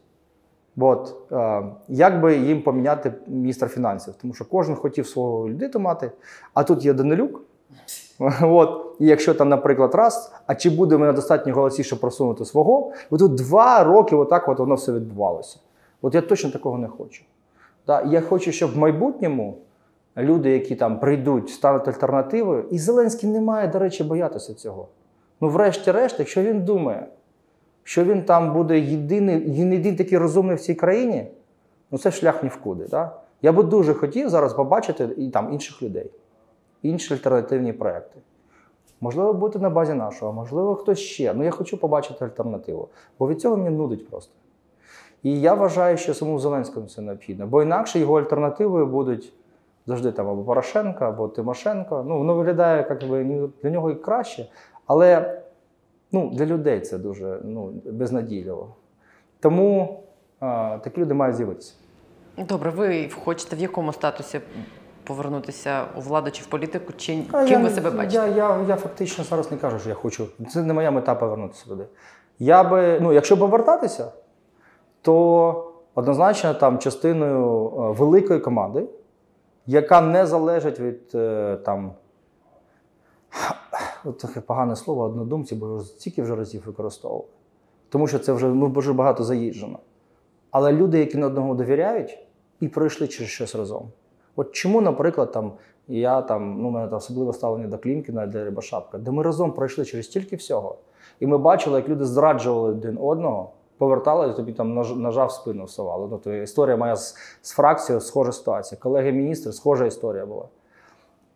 от, 0.79 1.15
е, 1.33 1.63
як 1.89 2.21
би 2.21 2.37
їм 2.37 2.63
поміняти 2.63 3.15
міністра 3.27 3.69
фінансів. 3.69 4.15
Тому 4.21 4.35
що 4.35 4.45
кожен 4.45 4.75
хотів 4.75 5.07
свого 5.07 5.49
людину 5.49 5.81
мати, 5.81 6.13
а 6.55 6.65
тут 6.65 6.85
є 6.85 6.93
Данилюк. 6.93 7.41
От, 8.43 8.97
і 8.99 9.07
якщо 9.07 9.35
там, 9.35 9.49
наприклад, 9.49 9.95
раз, 9.95 10.33
а 10.47 10.55
чи 10.55 10.71
буде 10.71 10.97
в 10.97 10.99
мене 10.99 11.13
достатньо 11.13 11.55
голосів, 11.55 11.85
щоб 11.85 12.01
просунути 12.01 12.45
свого, 12.45 12.93
от 13.11 13.19
тут 13.19 13.35
два 13.35 13.85
роки 13.85 14.17
отак 14.17 14.49
от 14.49 14.59
воно 14.59 14.75
все 14.75 14.93
відбувалося. 14.93 15.59
От 16.03 16.15
я 16.15 16.21
точно 16.21 16.51
такого 16.51 16.79
не 16.79 16.89
хочу. 16.89 17.25
Да, 17.87 18.03
я 18.03 18.21
хочу, 18.21 18.53
щоб 18.53 18.75
в 18.75 18.79
майбутньому 18.79 19.59
люди, 20.17 20.51
які 20.51 20.77
там 20.77 21.01
прийдуть, 21.01 21.51
стануть 21.51 21.89
альтернативою, 21.89 22.65
і 22.71 22.79
Зеленський 22.79 23.31
не 23.31 23.41
має, 23.41 23.69
до 23.69 23.79
речі, 23.79 24.05
боятися 24.05 24.55
цього. 24.55 24.89
Ну, 25.41 25.49
врешті-решт, 25.49 26.19
якщо 26.19 26.43
він 26.43 26.65
думає, 26.65 27.07
що 27.85 28.05
він 28.05 28.23
там 28.23 28.53
буде 28.53 28.79
єдиний, 28.79 29.51
єдиний 29.51 29.97
такий 29.97 30.19
розумний 30.19 30.57
в 30.57 30.61
цій 30.61 30.75
країні, 30.75 31.27
ну 31.91 31.99
це 31.99 32.11
шлях 32.11 32.43
ні 32.43 32.49
в 32.49 32.57
куди. 32.57 32.85
Да? 32.85 33.17
Я 33.43 33.53
би 33.53 33.63
дуже 33.63 33.95
хотів 33.95 34.29
зараз 34.29 34.55
побачити 34.55 35.09
і 35.17 35.31
там 35.31 35.53
інших 35.53 35.83
людей, 35.83 36.11
інші 36.83 37.15
альтернативні 37.15 37.73
проекти. 37.73 38.21
Можливо, 39.01 39.33
бути 39.33 39.59
на 39.59 39.71
базі 39.71 39.95
нашого, 39.95 40.33
можливо, 40.33 40.75
хтось 40.75 40.99
ще. 40.99 41.35
Ну 41.35 41.45
я 41.45 41.51
хочу 41.51 41.77
побачити 41.77 42.25
альтернативу. 42.25 42.89
Бо 43.19 43.29
від 43.29 43.41
цього 43.41 43.57
мені 43.57 43.77
нудить 43.77 44.11
просто. 44.11 44.33
І 45.23 45.41
я 45.41 45.55
вважаю, 45.55 45.97
що 45.97 46.15
самому 46.15 46.39
Зеленському 46.39 46.87
це 46.87 47.03
необхідно, 47.03 47.47
бо 47.47 47.63
інакше 47.63 47.99
його 47.99 48.19
альтернативою 48.19 48.87
будуть 48.87 49.33
завжди 49.87 50.13
там 50.13 50.29
або 50.29 50.43
Порошенко, 50.43 51.05
або 51.05 51.29
Тимошенко. 51.29 52.05
Ну, 52.09 52.19
воно 52.19 52.35
виглядає 52.35 52.87
як 52.91 53.11
би 53.11 53.49
для 53.63 53.71
нього 53.71 53.91
і 53.91 53.95
краще, 53.95 54.49
але 54.87 55.42
ну, 56.13 56.31
для 56.31 56.47
людей 56.47 56.81
це 56.81 56.99
дуже 56.99 57.41
ну, 57.45 57.73
безнадійливо. 57.85 58.75
Тому 59.41 60.01
а, 60.41 60.79
такі 60.85 61.01
люди 61.01 61.15
мають 61.15 61.37
з'явитися. 61.37 61.75
Добре, 62.39 62.71
ви 62.71 63.09
хочете 63.25 63.57
в 63.57 63.59
якому 63.59 63.93
статусі 63.93 64.41
повернутися 65.05 65.85
у 65.97 66.01
владу 66.01 66.31
чи 66.31 66.43
в 66.43 66.47
політику, 66.47 66.93
чи 66.97 67.25
А 67.33 67.45
ким 67.45 67.53
я, 67.53 67.59
ви 67.59 67.71
себе 67.71 67.91
бачите? 67.91 68.15
Я, 68.15 68.27
я, 68.27 68.65
я 68.69 68.77
фактично 68.77 69.25
зараз 69.25 69.51
не 69.51 69.57
кажу, 69.57 69.79
що 69.79 69.89
я 69.89 69.95
хочу. 69.95 70.27
Це 70.51 70.63
не 70.63 70.75
моя 70.75 70.91
мета 70.91 71.15
повернутися 71.15 71.67
туди. 71.67 71.85
Я 72.39 72.65
би, 72.65 73.01
ну, 73.01 73.13
якщо 73.13 73.39
повертатися, 73.39 74.13
то 75.03 75.73
однозначно 75.95 76.55
там 76.55 76.79
частиною 76.79 77.67
е, 77.67 77.93
великої 77.93 78.41
команди, 78.41 78.85
яка 79.67 80.01
не 80.01 80.27
залежить 80.27 80.81
від 80.81 81.01
е, 81.15 81.57
там. 81.65 81.93
Таке 84.21 84.41
погане 84.41 84.77
слово 84.77 85.03
однодумці, 85.03 85.55
бо 85.55 85.67
його 85.67 85.81
стільки 85.81 86.23
вже 86.23 86.37
разів 86.37 86.63
використовували. 86.67 87.25
Тому 87.89 88.07
що 88.07 88.19
це 88.19 88.33
вже 88.33 88.49
ну, 88.49 88.69
дуже 88.69 88.93
багато 88.93 89.25
заїжджено. 89.25 89.79
Але 90.51 90.73
люди, 90.73 90.99
які 90.99 91.19
на 91.19 91.27
одного 91.27 91.55
довіряють 91.55 92.19
і 92.61 92.69
пройшли 92.69 93.09
через 93.09 93.31
щось 93.31 93.55
разом. 93.55 93.89
От 94.37 94.53
чому, 94.53 94.81
наприклад, 94.81 95.33
там 95.33 95.53
я 95.89 96.23
там, 96.23 96.63
ну, 96.63 96.69
у 96.69 96.71
мене 96.71 96.89
там 96.89 96.97
особливе 96.97 97.33
ставлення 97.33 97.69
до 97.69 97.79
Клімкіна, 97.79 98.27
для 98.27 98.45
Рибашапка, 98.45 98.99
де 98.99 99.11
ми 99.11 99.23
разом 99.23 99.53
пройшли 99.53 99.85
через 99.85 100.07
стільки 100.07 100.37
всього. 100.37 100.77
І 101.21 101.27
ми 101.27 101.39
бачили, 101.39 101.79
як 101.79 101.89
люди 101.89 102.05
зраджували 102.05 102.71
один 102.71 102.99
одного, 103.01 103.51
повертали, 103.79 104.29
і 104.29 104.37
тобі 104.37 104.53
там 104.53 104.75
нож, 104.75 104.97
ножа 104.97 105.25
в 105.25 105.33
спину 105.33 105.65
всували. 105.65 106.09
Ну, 106.11 106.19
то 106.19 106.33
історія 106.35 106.77
моя 106.77 106.97
з, 106.97 107.17
з 107.43 107.51
фракцією, 107.53 108.01
схожа 108.01 108.33
ситуація. 108.33 108.81
Колеги-міністри, 108.81 109.53
схожа 109.53 109.87
історія 109.87 110.27
була. 110.27 110.45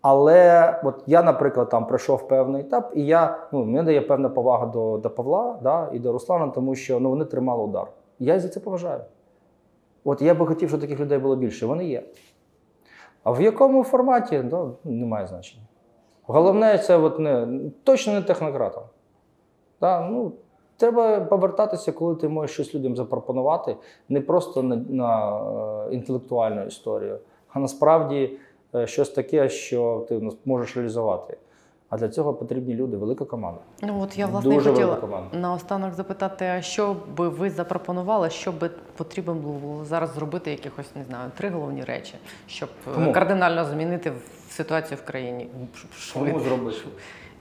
Але 0.03 0.81
от 0.85 1.03
я, 1.07 1.23
наприклад, 1.23 1.69
там 1.69 1.87
пройшов 1.87 2.29
певний 2.29 2.61
етап, 2.61 2.93
і 2.95 3.07
я, 3.07 3.37
ну, 3.53 3.65
мені 3.65 3.83
дає 3.83 4.01
певна 4.01 4.29
повага 4.29 4.67
до, 4.67 4.99
до 4.99 5.11
Павла 5.11 5.59
да, 5.63 5.89
і 5.93 5.99
до 5.99 6.13
Руслана, 6.13 6.49
тому 6.49 6.75
що 6.75 7.01
ну, 7.01 7.11
вони 7.11 7.25
тримали 7.25 7.65
удар. 7.65 7.87
Я 8.19 8.41
за 8.41 8.49
це 8.49 8.61
поважаю. 8.61 9.01
От 10.05 10.23
я 10.23 10.35
би 10.35 10.47
хотів, 10.47 10.69
щоб 10.69 10.81
таких 10.81 11.01
людей 11.01 11.19
було 11.19 11.37
більше. 11.37 11.67
Вони 11.67 11.85
є. 11.85 12.03
А 13.23 13.31
в 13.31 13.41
якому 13.41 13.85
форматі 13.85 14.45
ну, 14.51 14.75
немає 14.85 15.27
значення. 15.27 15.63
Головне, 16.27 16.79
це 16.79 16.97
от 16.97 17.19
не, 17.19 17.49
точно 17.85 18.13
не 18.13 18.23
технократом. 18.23 18.83
Да, 19.81 20.01
ну, 20.01 20.33
треба 20.77 21.21
повертатися, 21.21 21.93
коли 21.93 22.15
ти 22.15 22.29
можеш 22.29 22.55
щось 22.55 22.75
людям 22.75 22.97
запропонувати, 22.97 23.77
не 24.09 24.21
просто 24.21 24.63
на, 24.63 24.77
на 24.77 25.41
е, 25.87 25.95
інтелектуальну 25.95 26.67
історію, 26.67 27.19
а 27.49 27.59
насправді 27.59 28.39
щось 28.85 29.11
таке, 29.11 29.49
що 29.49 30.07
ти 30.09 30.18
ну, 30.18 30.33
можеш 30.45 30.77
реалізувати. 30.77 31.37
А 31.89 31.97
для 31.97 32.09
цього 32.09 32.35
потрібні 32.35 32.74
люди, 32.74 32.97
велика 32.97 33.24
команда. 33.24 33.61
Ну 33.83 34.01
от 34.01 34.18
я 34.18 34.27
власне 34.27 34.55
Дуже 34.55 34.70
хотіла 34.70 35.22
наостанок 35.33 35.95
запитати, 35.95 36.45
а 36.45 36.62
що 36.62 36.97
би 37.16 37.29
ви 37.29 37.51
запропонували, 37.51 38.31
що 38.31 38.53
би 38.53 38.70
потрібно 38.97 39.35
було 39.35 39.85
зараз 39.85 40.14
зробити 40.14 40.51
якихось, 40.51 40.87
не 40.97 41.05
знаю, 41.05 41.31
три 41.37 41.49
головні 41.49 41.85
речі, 41.85 42.14
щоб 42.47 42.68
е, 42.91 42.95
Кому? 42.95 43.12
кардинально 43.12 43.64
змінити 43.64 44.12
ситуацію 44.51 44.99
в 45.05 45.07
країні. 45.07 45.49
Кому 46.14 46.41
зробити? 46.41 46.79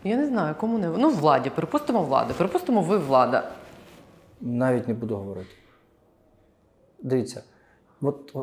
Я 0.03 0.15
не 0.17 0.27
знаю, 0.27 0.55
кому 0.59 0.77
не 0.77 0.87
ну 0.87 1.09
владі. 1.09 1.49
Припустимо 1.49 2.03
владу. 2.03 2.33
Припустимо, 2.37 2.81
ви 2.81 2.97
влада. 2.97 3.51
Навіть 4.41 4.87
не 4.87 4.93
буду 4.93 5.15
говорити. 5.15 5.49
Дивіться, 6.99 7.43
от, 8.01 8.35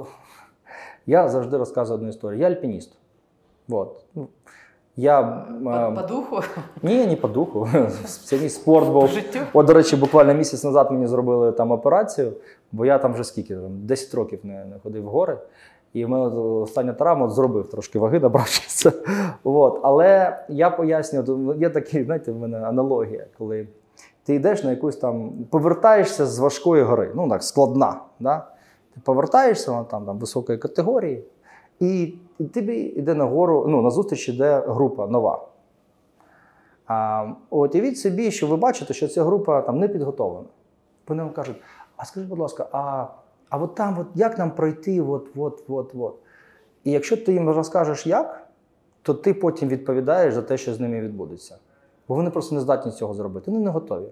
я 1.07 1.28
завжди 1.28 1.57
розказую 1.57 1.96
одну 1.96 2.09
історію. 2.09 2.40
Я 2.40 2.46
альпініст. 2.46 2.96
От. 3.68 4.05
Ну, 4.14 4.28
Я, 4.96 5.22
По, 5.64 6.00
по 6.00 6.07
духу, 6.09 6.40
Ні, 6.82 7.07
не 7.07 7.16
по 7.16 7.28
духу. 7.28 7.68
Це 8.05 8.38
мій 8.38 8.48
спорт 8.48 8.88
був. 8.88 9.11
От, 9.53 9.66
до 9.66 9.72
речі, 9.72 9.96
буквально 9.96 10.34
місяць 10.34 10.64
назад 10.64 10.90
мені 10.90 11.07
зробили 11.07 11.53
там 11.53 11.70
операцію, 11.70 12.32
бо 12.72 12.86
я 12.86 12.98
там 12.98 13.14
вже 13.14 13.24
скільки, 13.24 13.55
там, 13.55 13.86
10 13.86 14.14
років 14.14 14.40
не, 14.42 14.64
не 14.64 14.78
ходив 14.82 15.03
в 15.05 15.07
гори. 15.07 15.38
І 15.92 16.05
в 16.05 16.09
мене 16.09 16.24
остання 16.24 16.92
травма 16.92 17.28
зробив 17.28 17.68
трошки 17.70 17.98
ваги, 17.98 18.20
набравшися. 18.20 18.92
От. 19.44 19.80
Але 19.82 20.38
я 20.48 20.70
пояснюю, 20.70 21.55
є 21.59 21.70
такі, 21.70 22.05
знаєте, 22.05 22.32
в 22.32 22.38
мене 22.38 22.59
аналогія, 22.59 23.26
коли 23.38 23.68
ти 24.24 24.34
йдеш 24.34 24.64
на 24.64 24.70
якусь 24.70 24.96
там, 24.96 25.32
повертаєшся 25.50 26.26
з 26.26 26.38
важкої 26.38 26.82
гори, 26.82 27.12
ну 27.14 27.28
так, 27.28 27.42
складна. 27.42 28.00
Да? 28.20 28.46
Ти 28.95 29.01
повертаєшся 29.05 29.70
вона 29.70 29.84
там, 29.84 30.07
там 30.07 30.18
високої 30.18 30.59
категорії, 30.59 31.24
і 31.80 32.14
тобі 32.55 32.76
йде 32.76 33.14
на 33.14 33.24
гору, 33.24 33.64
ну, 33.68 33.82
на 33.82 33.90
зустріч 33.90 34.28
йде 34.28 34.64
група 34.66 35.07
нова. 35.07 35.49
А, 36.86 37.26
от 37.51 37.74
уявіть 37.74 37.99
собі, 37.99 38.30
що 38.30 38.47
ви 38.47 38.57
бачите, 38.57 38.95
що 38.95 39.09
ця 39.09 39.24
група 39.24 39.62
там 39.62 39.78
не 39.78 39.88
підготовлена. 39.88 40.47
Вони 41.09 41.22
вам 41.22 41.32
кажуть: 41.32 41.57
а 41.97 42.05
скажіть, 42.05 42.28
будь 42.28 42.38
ласка, 42.38 42.68
а, 42.72 43.07
а 43.49 43.59
от 43.59 43.74
там, 43.74 43.99
от 43.99 44.07
як 44.14 44.38
нам 44.38 44.51
пройти? 44.51 45.01
От, 45.01 45.28
от, 45.36 45.64
от, 45.68 45.95
от. 45.95 46.14
І 46.84 46.90
якщо 46.90 47.16
ти 47.16 47.32
їм 47.32 47.51
розкажеш 47.51 48.07
як, 48.07 48.47
то 49.03 49.14
ти 49.14 49.34
потім 49.34 49.68
відповідаєш 49.68 50.34
за 50.34 50.43
те, 50.43 50.57
що 50.57 50.74
з 50.74 50.80
ними 50.80 51.01
відбудеться. 51.01 51.59
Бо 52.09 52.14
вони 52.14 52.30
просто 52.30 52.55
не 52.55 52.61
здатні 52.61 52.93
цього 52.93 53.14
зробити, 53.14 53.51
вони 53.51 53.64
не 53.64 53.70
готові. 53.70 54.09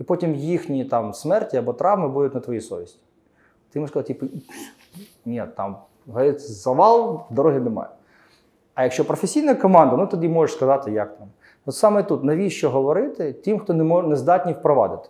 І 0.00 0.04
потім 0.04 0.34
їхні 0.34 0.84
там 0.84 1.14
смерті 1.14 1.56
або 1.56 1.72
травми 1.72 2.08
будуть 2.08 2.34
на 2.34 2.40
твоїй 2.40 2.60
совісті. 2.60 3.00
Ти 3.72 3.80
можеш 3.80 3.90
сказати, 3.90 4.14
типу, 4.14 4.26
ні, 5.24 5.44
там 5.56 5.76
завал, 6.36 7.20
дороги 7.30 7.60
немає. 7.60 7.90
А 8.74 8.82
якщо 8.82 9.04
професійна 9.04 9.54
команда, 9.54 9.96
ну 9.96 10.06
тоді 10.06 10.28
можеш 10.28 10.56
сказати, 10.56 10.90
як 10.90 11.18
там. 11.18 11.28
От 11.66 11.74
саме 11.74 12.02
тут, 12.02 12.24
навіщо 12.24 12.70
говорити 12.70 13.32
тим, 13.32 13.58
хто 13.58 13.74
не, 13.74 13.84
мож, 13.84 14.06
не 14.06 14.16
здатні 14.16 14.52
впровадити? 14.52 15.08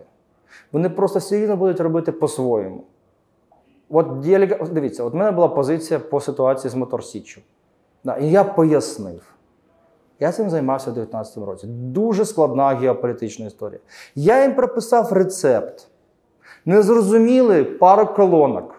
Вони 0.72 0.90
просто 0.90 1.18
все 1.18 1.40
рівно 1.40 1.56
будуть 1.56 1.80
робити 1.80 2.12
по-своєму. 2.12 2.84
От 3.90 4.20
дивіться, 4.72 5.04
от 5.04 5.12
в 5.12 5.16
мене 5.16 5.30
була 5.30 5.48
позиція 5.48 6.00
по 6.00 6.20
ситуації 6.20 6.70
з 6.70 6.74
Моторсіччю. 6.74 7.40
І 8.20 8.30
я 8.30 8.44
пояснив. 8.44 9.34
Я 10.20 10.32
цим 10.32 10.50
займався 10.50 10.90
в 10.90 10.94
2019 10.94 11.48
році. 11.48 11.66
Дуже 11.66 12.24
складна 12.24 12.68
геополітична 12.68 13.46
історія. 13.46 13.80
Я 14.14 14.42
їм 14.42 14.54
прописав 14.54 15.12
рецепт. 15.12 15.88
Не 16.64 16.82
зрозуміли 16.82 17.64
пару 17.64 18.06
колонок. 18.06 18.74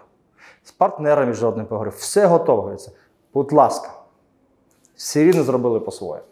З 0.64 0.72
партнерами 0.72 1.32
жодним 1.32 1.66
поговорив. 1.66 1.94
Все 1.96 2.26
готово. 2.26 2.60
говориться. 2.60 2.90
Будь 3.34 3.52
ласка. 3.52 3.90
Всі 4.96 5.24
рівно 5.24 5.42
зробили 5.42 5.80
по-своєму. 5.80 6.26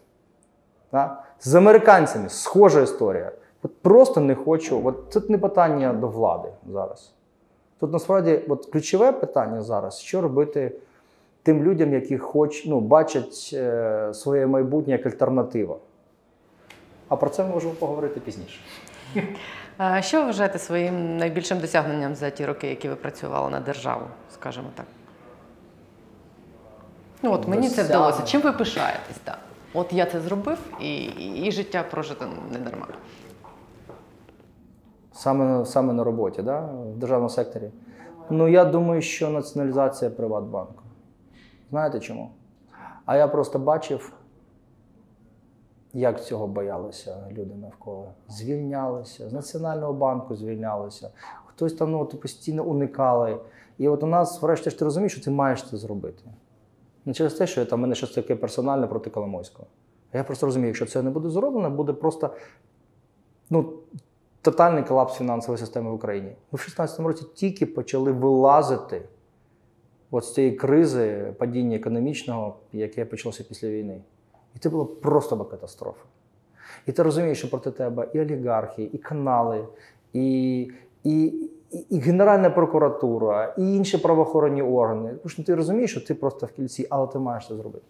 З 1.40 1.54
американцями 1.54 2.28
схожа 2.28 2.80
історія. 2.80 3.32
От 3.62 3.82
просто 3.82 4.20
не 4.20 4.34
хочу. 4.34 4.80
От 4.84 5.10
тут 5.10 5.30
не 5.30 5.38
питання 5.38 5.92
до 5.92 6.08
влади 6.08 6.48
зараз. 6.72 7.12
Тут 7.80 7.92
насправді 7.92 8.40
от 8.48 8.66
ключове 8.66 9.12
питання 9.12 9.62
зараз: 9.62 10.00
що 10.00 10.20
робити 10.20 10.72
тим 11.42 11.62
людям, 11.62 11.92
які 11.92 12.18
хоч, 12.18 12.66
ну, 12.66 12.80
бачать 12.80 13.50
е, 13.52 14.14
своє 14.14 14.46
майбутнє 14.46 14.92
як 14.92 15.06
альтернатива. 15.06 15.76
А 17.08 17.16
про 17.16 17.30
це 17.30 17.44
ми 17.44 17.50
можемо 17.50 17.72
поговорити 17.72 18.20
пізніше. 18.20 18.60
Що 20.00 20.20
ви 20.20 20.26
вважаєте 20.26 20.58
своїм 20.58 21.16
найбільшим 21.16 21.58
досягненням 21.58 22.14
за 22.14 22.30
ті 22.30 22.46
роки, 22.46 22.68
які 22.68 22.88
ви 22.88 22.96
працювали 22.96 23.50
на 23.50 23.60
державу, 23.60 24.06
скажімо 24.34 24.66
так? 24.74 24.86
Ну 27.22 27.32
от 27.32 27.48
мені 27.48 27.68
це 27.68 27.82
вдалося. 27.82 28.22
Чим 28.22 28.40
ви 28.40 28.52
пишаєтесь? 28.52 29.16
Так? 29.24 29.38
От 29.74 29.92
я 29.92 30.06
це 30.06 30.20
зробив, 30.20 30.58
і, 30.80 31.04
і, 31.46 31.52
життя 31.52 31.84
прожито 31.90 32.26
не 32.52 32.58
дарма. 32.58 32.86
Саме, 35.12 35.66
саме 35.66 35.92
на 35.92 36.04
роботі, 36.04 36.42
да? 36.42 36.60
в 36.60 36.96
державному 36.96 37.28
секторі. 37.28 37.70
Ну, 38.30 38.48
я 38.48 38.64
думаю, 38.64 39.02
що 39.02 39.30
націоналізація 39.30 40.10
Приватбанку. 40.10 40.82
Знаєте 41.70 42.00
чому? 42.00 42.30
А 43.06 43.16
я 43.16 43.28
просто 43.28 43.58
бачив, 43.58 44.12
як 45.94 46.24
цього 46.24 46.46
боялися 46.46 47.28
люди 47.32 47.54
навколо. 47.54 48.08
Звільнялися, 48.28 49.28
з 49.28 49.32
Національного 49.32 49.92
банку 49.92 50.36
звільнялися. 50.36 51.10
Хтось 51.46 51.74
там 51.74 51.90
ну, 51.90 52.06
постійно 52.06 52.64
уникали. 52.64 53.38
І 53.78 53.88
от 53.88 54.02
у 54.02 54.06
нас, 54.06 54.42
врешті 54.42 54.70
ж 54.70 54.78
ти 54.78 54.84
розумієш, 54.84 55.12
що 55.12 55.24
ти 55.24 55.30
маєш 55.30 55.68
це 55.70 55.76
зробити. 55.76 56.24
Не 57.04 57.14
через 57.14 57.34
те, 57.34 57.46
що 57.46 57.60
я 57.60 57.66
там 57.66 57.80
мене 57.80 57.94
щось 57.94 58.14
таке 58.14 58.36
персональне 58.36 58.86
проти 58.86 59.10
Коломойського. 59.10 59.68
Я 60.12 60.24
просто 60.24 60.46
розумію, 60.46 60.66
якщо 60.66 60.86
це 60.86 61.02
не 61.02 61.10
буде 61.10 61.30
зроблено, 61.30 61.70
буде 61.70 61.92
просто 61.92 62.30
ну, 63.50 63.72
тотальний 64.42 64.84
колапс 64.84 65.14
фінансової 65.14 65.58
системи 65.58 65.90
в 65.90 65.94
Україні. 65.94 66.28
Ми 66.28 66.34
в 66.58 66.66
2016 66.66 67.00
році 67.00 67.24
тільки 67.34 67.66
почали 67.66 68.12
вилазити 68.12 69.02
от 70.10 70.24
з 70.24 70.34
цієї 70.34 70.56
кризи 70.56 71.34
падіння 71.38 71.76
економічного, 71.76 72.56
яке 72.72 73.04
почалося 73.04 73.44
після 73.48 73.68
війни. 73.68 74.00
І 74.56 74.58
це 74.58 74.68
було 74.68 74.86
просто 74.86 75.36
би 75.36 75.44
катастрофа. 75.44 76.04
І 76.86 76.92
ти 76.92 77.02
розумієш, 77.02 77.38
що 77.38 77.50
проти 77.50 77.70
тебе 77.70 78.08
і 78.12 78.20
олігархи, 78.20 78.90
і 78.92 78.98
канали, 78.98 79.66
і, 80.12 80.58
і, 81.04 81.24
і, 81.70 81.78
і 81.90 81.98
Генеральна 81.98 82.50
прокуратура, 82.50 83.54
і 83.58 83.74
інші 83.74 83.98
правоохоронні 83.98 84.62
органи. 84.62 85.10
Тому 85.10 85.28
що 85.28 85.44
ти 85.44 85.54
розумієш, 85.54 85.90
що 85.90 86.00
ти 86.00 86.14
просто 86.14 86.46
в 86.46 86.52
кільці, 86.52 86.86
але 86.90 87.06
ти 87.06 87.18
маєш 87.18 87.48
це 87.48 87.56
зробити. 87.56 87.84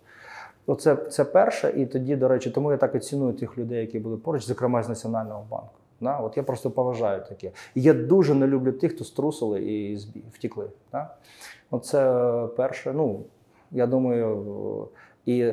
Оце 0.67 0.97
це 0.97 1.25
перше, 1.25 1.73
і 1.77 1.87
тоді, 1.87 2.17
до 2.17 2.29
речі, 2.29 2.51
тому 2.51 2.71
я 2.71 2.77
так 2.77 2.95
і 2.95 2.99
ціную 2.99 3.33
тих 3.33 3.59
людей, 3.59 3.81
які 3.81 3.99
були 3.99 4.17
поруч, 4.17 4.45
зокрема 4.45 4.83
з 4.83 4.89
Національного 4.89 5.47
банку. 5.51 5.75
Да? 6.01 6.19
От 6.19 6.37
я 6.37 6.43
просто 6.43 6.71
поважаю 6.71 7.25
таке. 7.29 7.51
Я 7.75 7.95
дуже 7.95 8.35
не 8.35 8.47
люблю 8.47 8.73
тих, 8.73 8.95
хто 8.95 9.05
струсили 9.05 9.63
і 9.63 9.97
втікли. 10.35 10.67
Да? 10.93 11.15
Оце 11.71 12.49
перше. 12.57 12.93
Ну, 12.93 13.25
я 13.71 13.87
думаю, 13.87 14.89
і 15.27 15.53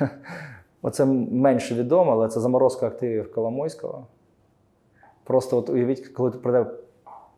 оце 0.82 1.04
менше 1.04 1.74
відомо, 1.74 2.12
але 2.12 2.28
це 2.28 2.40
заморозка 2.40 2.86
активів 2.86 3.32
Коломойського. 3.32 4.06
Просто 5.24 5.56
от 5.56 5.68
уявіть, 5.68 6.08
коли 6.08 6.30
ти 6.30 6.38
прийде 6.38 6.66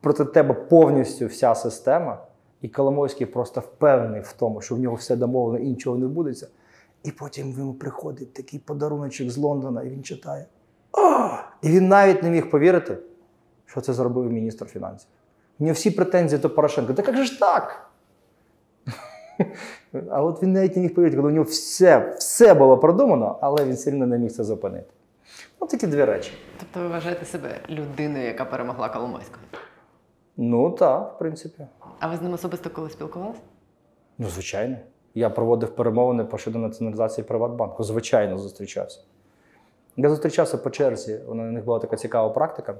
проти 0.01 0.25
тебе 0.25 0.53
повністю 0.53 1.27
вся 1.27 1.55
система, 1.55 2.17
і 2.61 2.69
Коломойський 2.69 3.27
просто 3.27 3.61
впевнений 3.61 4.21
в 4.21 4.33
тому, 4.33 4.61
що 4.61 4.75
в 4.75 4.79
нього 4.79 4.95
все 4.95 5.15
домовлено 5.15 5.65
і 5.65 5.69
нічого 5.69 5.97
не 5.97 6.05
відбудеться. 6.05 6.47
І 7.03 7.11
потім 7.11 7.51
йому 7.51 7.73
приходить 7.73 8.33
такий 8.33 8.59
подаруночок 8.59 9.29
з 9.29 9.37
Лондона, 9.37 9.83
і 9.83 9.89
він 9.89 10.03
читає. 10.03 10.45
О! 10.91 11.29
І 11.61 11.69
він 11.69 11.87
навіть 11.87 12.23
не 12.23 12.29
міг 12.29 12.49
повірити, 12.49 12.97
що 13.65 13.81
це 13.81 13.93
зробив 13.93 14.31
міністр 14.31 14.65
фінансів. 14.65 15.09
У 15.59 15.63
нього 15.63 15.73
всі 15.73 15.91
претензії 15.91 16.41
до 16.41 16.49
Порошенка. 16.49 16.93
Та 16.93 17.03
як 17.07 17.17
же 17.17 17.23
ж 17.23 17.39
так? 17.39 17.90
А 20.09 20.23
от 20.23 20.43
він 20.43 20.53
навіть 20.53 20.75
не 20.75 20.81
міг 20.81 20.93
повірити, 20.93 21.17
коли 21.17 21.29
у 21.29 21.35
нього 21.35 21.45
все, 21.45 22.15
все 22.17 22.53
було 22.53 22.77
продумано, 22.77 23.37
але 23.41 23.65
він 23.65 23.77
сильно 23.77 24.07
не 24.07 24.17
міг 24.17 24.31
це 24.31 24.43
зупинити. 24.43 24.89
Ось 25.59 25.69
такі 25.69 25.87
дві 25.87 26.05
речі. 26.05 26.31
Тобто 26.59 26.79
ви 26.79 26.87
вважаєте 26.87 27.25
себе 27.25 27.49
людиною, 27.69 28.25
яка 28.25 28.45
перемогла 28.45 28.89
Коломойського? 28.89 29.43
Ну 30.37 30.71
так, 30.71 31.13
в 31.15 31.19
принципі. 31.19 31.67
А 31.99 32.07
ви 32.07 32.17
з 32.17 32.21
ним 32.21 32.33
особисто 32.33 32.69
коли 32.69 32.89
спілкувалися? 32.89 33.39
Ну, 34.17 34.29
звичайно. 34.29 34.77
Я 35.15 35.29
проводив 35.29 35.75
перемовини 35.75 36.23
по 36.23 36.37
щодо 36.37 36.59
націоналізації 36.59 37.25
Приватбанку. 37.25 37.83
Звичайно, 37.83 38.37
зустрічався. 38.37 38.99
Я 39.97 40.09
зустрічався 40.09 40.57
по 40.57 40.69
черзі. 40.69 41.19
У 41.27 41.33
них 41.33 41.65
була 41.65 41.79
така 41.79 41.95
цікава 41.95 42.29
практика. 42.29 42.75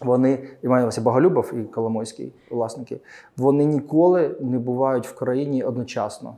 Вони, 0.00 0.48
і 0.62 0.68
мається 0.68 1.00
Боголюбов 1.00 1.54
і 1.54 1.64
Коломойський 1.64 2.32
власники, 2.50 3.00
вони 3.36 3.64
ніколи 3.64 4.36
не 4.40 4.58
бувають 4.58 5.06
в 5.06 5.14
країні 5.14 5.62
одночасно. 5.62 6.36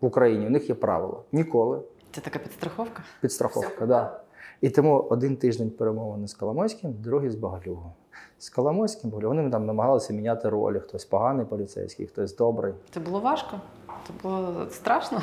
В 0.00 0.06
Україні 0.06 0.46
у 0.46 0.50
них 0.50 0.68
є 0.68 0.74
правило. 0.74 1.24
Ніколи. 1.32 1.80
Це 2.12 2.20
така 2.20 2.38
підстраховка? 2.38 3.02
Підстраховка, 3.20 3.86
да. 3.86 4.20
І 4.60 4.70
тому 4.70 4.98
один 5.10 5.36
тиждень 5.36 5.70
перемовини 5.70 6.28
з 6.28 6.34
Коломойським, 6.34 6.92
другий 6.92 7.30
з 7.30 7.34
Боголюбом. 7.34 7.92
З 8.38 8.50
Коломойським 8.50 9.10
Боголюбом 9.10 9.36
вони 9.36 9.50
там 9.50 9.66
намагалися 9.66 10.12
міняти 10.12 10.48
ролі. 10.48 10.80
Хтось 10.80 11.04
поганий 11.04 11.46
поліцейський, 11.46 12.06
хтось 12.06 12.36
добрий. 12.36 12.74
Це 12.94 13.00
було 13.00 13.20
важко? 13.20 13.60
Це 14.06 14.12
було 14.22 14.66
страшно? 14.70 15.22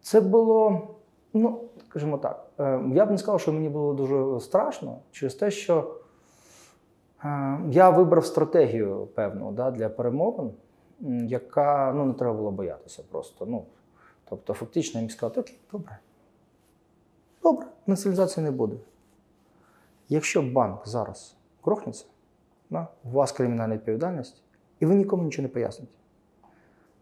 Це 0.00 0.20
було, 0.20 0.88
ну, 1.34 1.60
скажімо 1.88 2.18
так, 2.18 2.46
е, 2.60 2.80
я 2.92 3.06
б 3.06 3.10
не 3.10 3.18
сказав, 3.18 3.40
що 3.40 3.52
мені 3.52 3.68
було 3.68 3.94
дуже 3.94 4.40
страшно 4.40 4.98
через 5.10 5.34
те, 5.34 5.50
що 5.50 5.94
е, 7.24 7.58
я 7.70 7.90
вибрав 7.90 8.26
стратегію 8.26 9.08
певну 9.14 9.52
да, 9.52 9.70
для 9.70 9.88
перемовин, 9.88 10.50
яка 11.26 11.92
ну, 11.96 12.04
не 12.04 12.12
треба 12.12 12.34
було 12.34 12.50
боятися 12.50 13.02
просто. 13.10 13.46
Ну, 13.46 13.64
тобто, 14.28 14.54
фактично 14.54 15.00
я 15.00 15.02
міг 15.02 15.12
сказати, 15.12 15.40
окей, 15.40 15.58
добре. 15.72 15.98
Добре, 17.42 17.66
націоналізації 17.86 18.44
не 18.44 18.50
буде. 18.50 18.76
Якщо 20.08 20.42
банк 20.42 20.88
зараз 20.88 21.36
крохнеться, 21.64 22.04
да, 22.70 22.86
у 23.04 23.10
вас 23.10 23.32
кримінальна 23.32 23.74
відповідальність, 23.74 24.42
і 24.80 24.86
ви 24.86 24.94
нікому 24.94 25.22
нічого 25.22 25.42
не 25.42 25.48
поясните. 25.48 25.92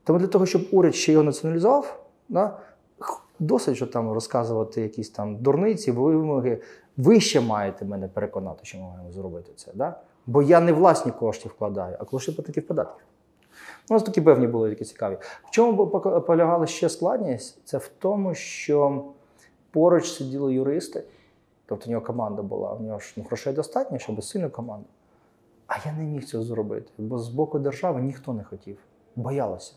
Тому 0.04 0.18
для 0.18 0.26
того, 0.26 0.46
щоб 0.46 0.68
уряд 0.72 0.94
ще 0.94 1.12
його 1.12 1.24
націоналізував, 1.24 2.06
да, 2.28 2.58
досить 3.38 3.76
що 3.76 3.86
там 3.86 4.12
розказувати 4.12 4.80
якісь 4.82 5.10
там 5.10 5.36
дурниці, 5.36 5.92
вимоги. 5.92 6.62
Ви 6.96 7.20
ще 7.20 7.40
маєте 7.40 7.84
мене 7.84 8.08
переконати, 8.08 8.60
що 8.62 8.78
ми 8.78 8.84
маємо 8.84 9.12
зробити 9.12 9.52
це. 9.56 9.72
Да? 9.74 10.00
Бо 10.26 10.42
я 10.42 10.60
не 10.60 10.72
власні 10.72 11.12
кошти 11.12 11.48
вкладаю, 11.48 11.96
а 12.00 12.04
кошти 12.04 12.32
платників 12.32 12.66
податків. 12.66 13.04
Ну, 13.90 13.96
ось 13.96 14.02
такі 14.02 14.20
певні 14.20 14.46
були 14.46 14.70
такі 14.70 14.84
цікаві. 14.84 15.18
В 15.44 15.50
чому 15.50 15.86
полягала 16.26 16.66
ще 16.66 16.88
складність? 16.88 17.58
Це 17.64 17.78
в 17.78 17.90
тому, 17.98 18.34
що 18.34 19.04
поруч 19.70 20.12
сиділи 20.12 20.54
юристи, 20.54 21.04
тобто 21.66 21.84
у 21.86 21.90
нього 21.90 22.04
команда 22.04 22.42
була, 22.42 22.72
у 22.72 22.82
нього 22.82 22.98
ж 22.98 23.14
ну, 23.16 23.24
грошей 23.28 23.52
достатньо, 23.52 23.98
щоб 23.98 24.24
сильну 24.24 24.50
команду. 24.50 24.86
А 25.66 25.74
я 25.86 25.92
не 25.92 26.04
міг 26.04 26.24
цього 26.24 26.44
зробити, 26.44 26.90
бо 26.98 27.18
з 27.18 27.28
боку 27.28 27.58
держави 27.58 28.02
ніхто 28.02 28.32
не 28.32 28.44
хотів. 28.44 28.78
Боялося. 29.16 29.72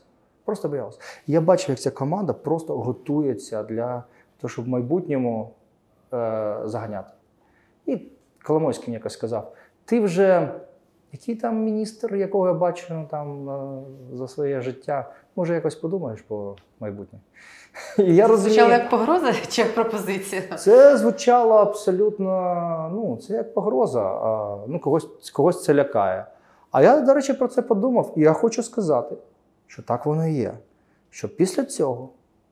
Просто 0.49 0.69
боялося. 0.69 0.99
Я 1.27 1.41
бачив, 1.41 1.69
як 1.69 1.79
ця 1.79 1.91
команда 1.91 2.33
просто 2.33 2.77
готується 2.77 3.63
для 3.63 4.03
того, 4.41 4.49
щоб 4.49 4.65
в 4.65 4.67
майбутньому 4.67 5.51
е, 6.13 6.57
заганяти. 6.65 7.11
І 7.85 8.01
Коломойський 8.43 8.87
мені 8.87 8.93
якось 8.93 9.13
сказав: 9.13 9.53
ти 9.85 9.99
вже 9.99 10.53
який 11.11 11.35
там 11.35 11.63
міністр, 11.63 12.15
якого 12.15 12.47
я 12.47 12.53
бачу 12.53 12.85
ну, 12.89 13.07
там 13.11 13.49
е, 13.49 13.83
за 14.13 14.27
своє 14.27 14.61
життя, 14.61 15.11
може, 15.35 15.53
якось 15.53 15.75
подумаєш 15.75 16.21
про 16.21 16.55
майбутнє. 16.79 17.19
І 17.97 18.15
я 18.15 18.27
розумію. 18.27 18.53
Звучало 18.53 18.71
як 18.71 18.89
погроза 18.89 19.33
чи 19.47 19.61
як 19.61 19.75
пропозиція? 19.75 20.41
Це 20.57 20.97
звучало 20.97 21.55
абсолютно, 21.55 22.89
ну, 22.93 23.17
це 23.17 23.33
як 23.33 23.53
погроза, 23.53 24.01
а, 24.01 24.57
ну, 24.67 24.79
когось, 24.79 25.29
когось 25.33 25.63
це 25.63 25.73
лякає. 25.73 26.25
А 26.71 26.81
я, 26.81 27.01
до 27.01 27.13
речі, 27.13 27.33
про 27.33 27.47
це 27.47 27.61
подумав, 27.61 28.13
і 28.15 28.21
я 28.21 28.33
хочу 28.33 28.63
сказати, 28.63 29.15
що 29.69 29.81
так 29.81 30.05
воно 30.05 30.27
і 30.27 30.33
є. 30.33 30.57
Що 31.09 31.35
після 31.35 31.65
цього, 31.65 32.09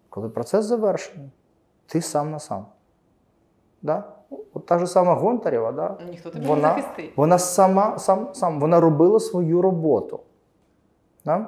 коли 0.09 0.29
процес 0.29 0.65
завершений, 0.65 1.29
ти 1.85 2.01
сам 2.01 2.31
на 2.31 2.39
сам. 2.39 2.65
Да? 3.81 4.03
От 4.53 4.65
та 4.65 4.79
ж 4.79 4.87
сама 4.87 5.13
Гонтарєва, 5.13 5.71
да? 5.71 5.97
Ніхто 6.09 6.29
тебе 6.29 6.43
не 6.43 6.49
вона, 6.49 6.61
захистить. 6.61 7.17
вона 7.17 7.39
сама, 7.39 7.99
сам, 7.99 8.29
сам, 8.33 8.59
вона 8.59 8.79
робила 8.79 9.19
свою 9.19 9.61
роботу. 9.61 10.19
Да? 11.25 11.47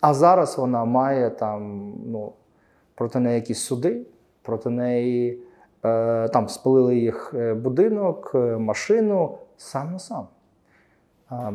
А 0.00 0.14
зараз 0.14 0.58
вона 0.58 0.84
має 0.84 1.30
там, 1.30 1.92
ну, 2.06 2.32
проти 2.94 3.18
неї 3.18 3.34
якісь 3.34 3.60
суди, 3.60 4.06
проти 4.42 4.70
неї 4.70 5.42
е, 5.84 6.28
там 6.28 6.48
спалили 6.48 6.96
їх 6.96 7.34
е, 7.34 7.54
будинок, 7.54 8.32
е, 8.34 8.38
машину 8.38 9.38
сам 9.56 9.92
на 9.92 9.98
сам. 9.98 10.28
Е, 11.32 11.52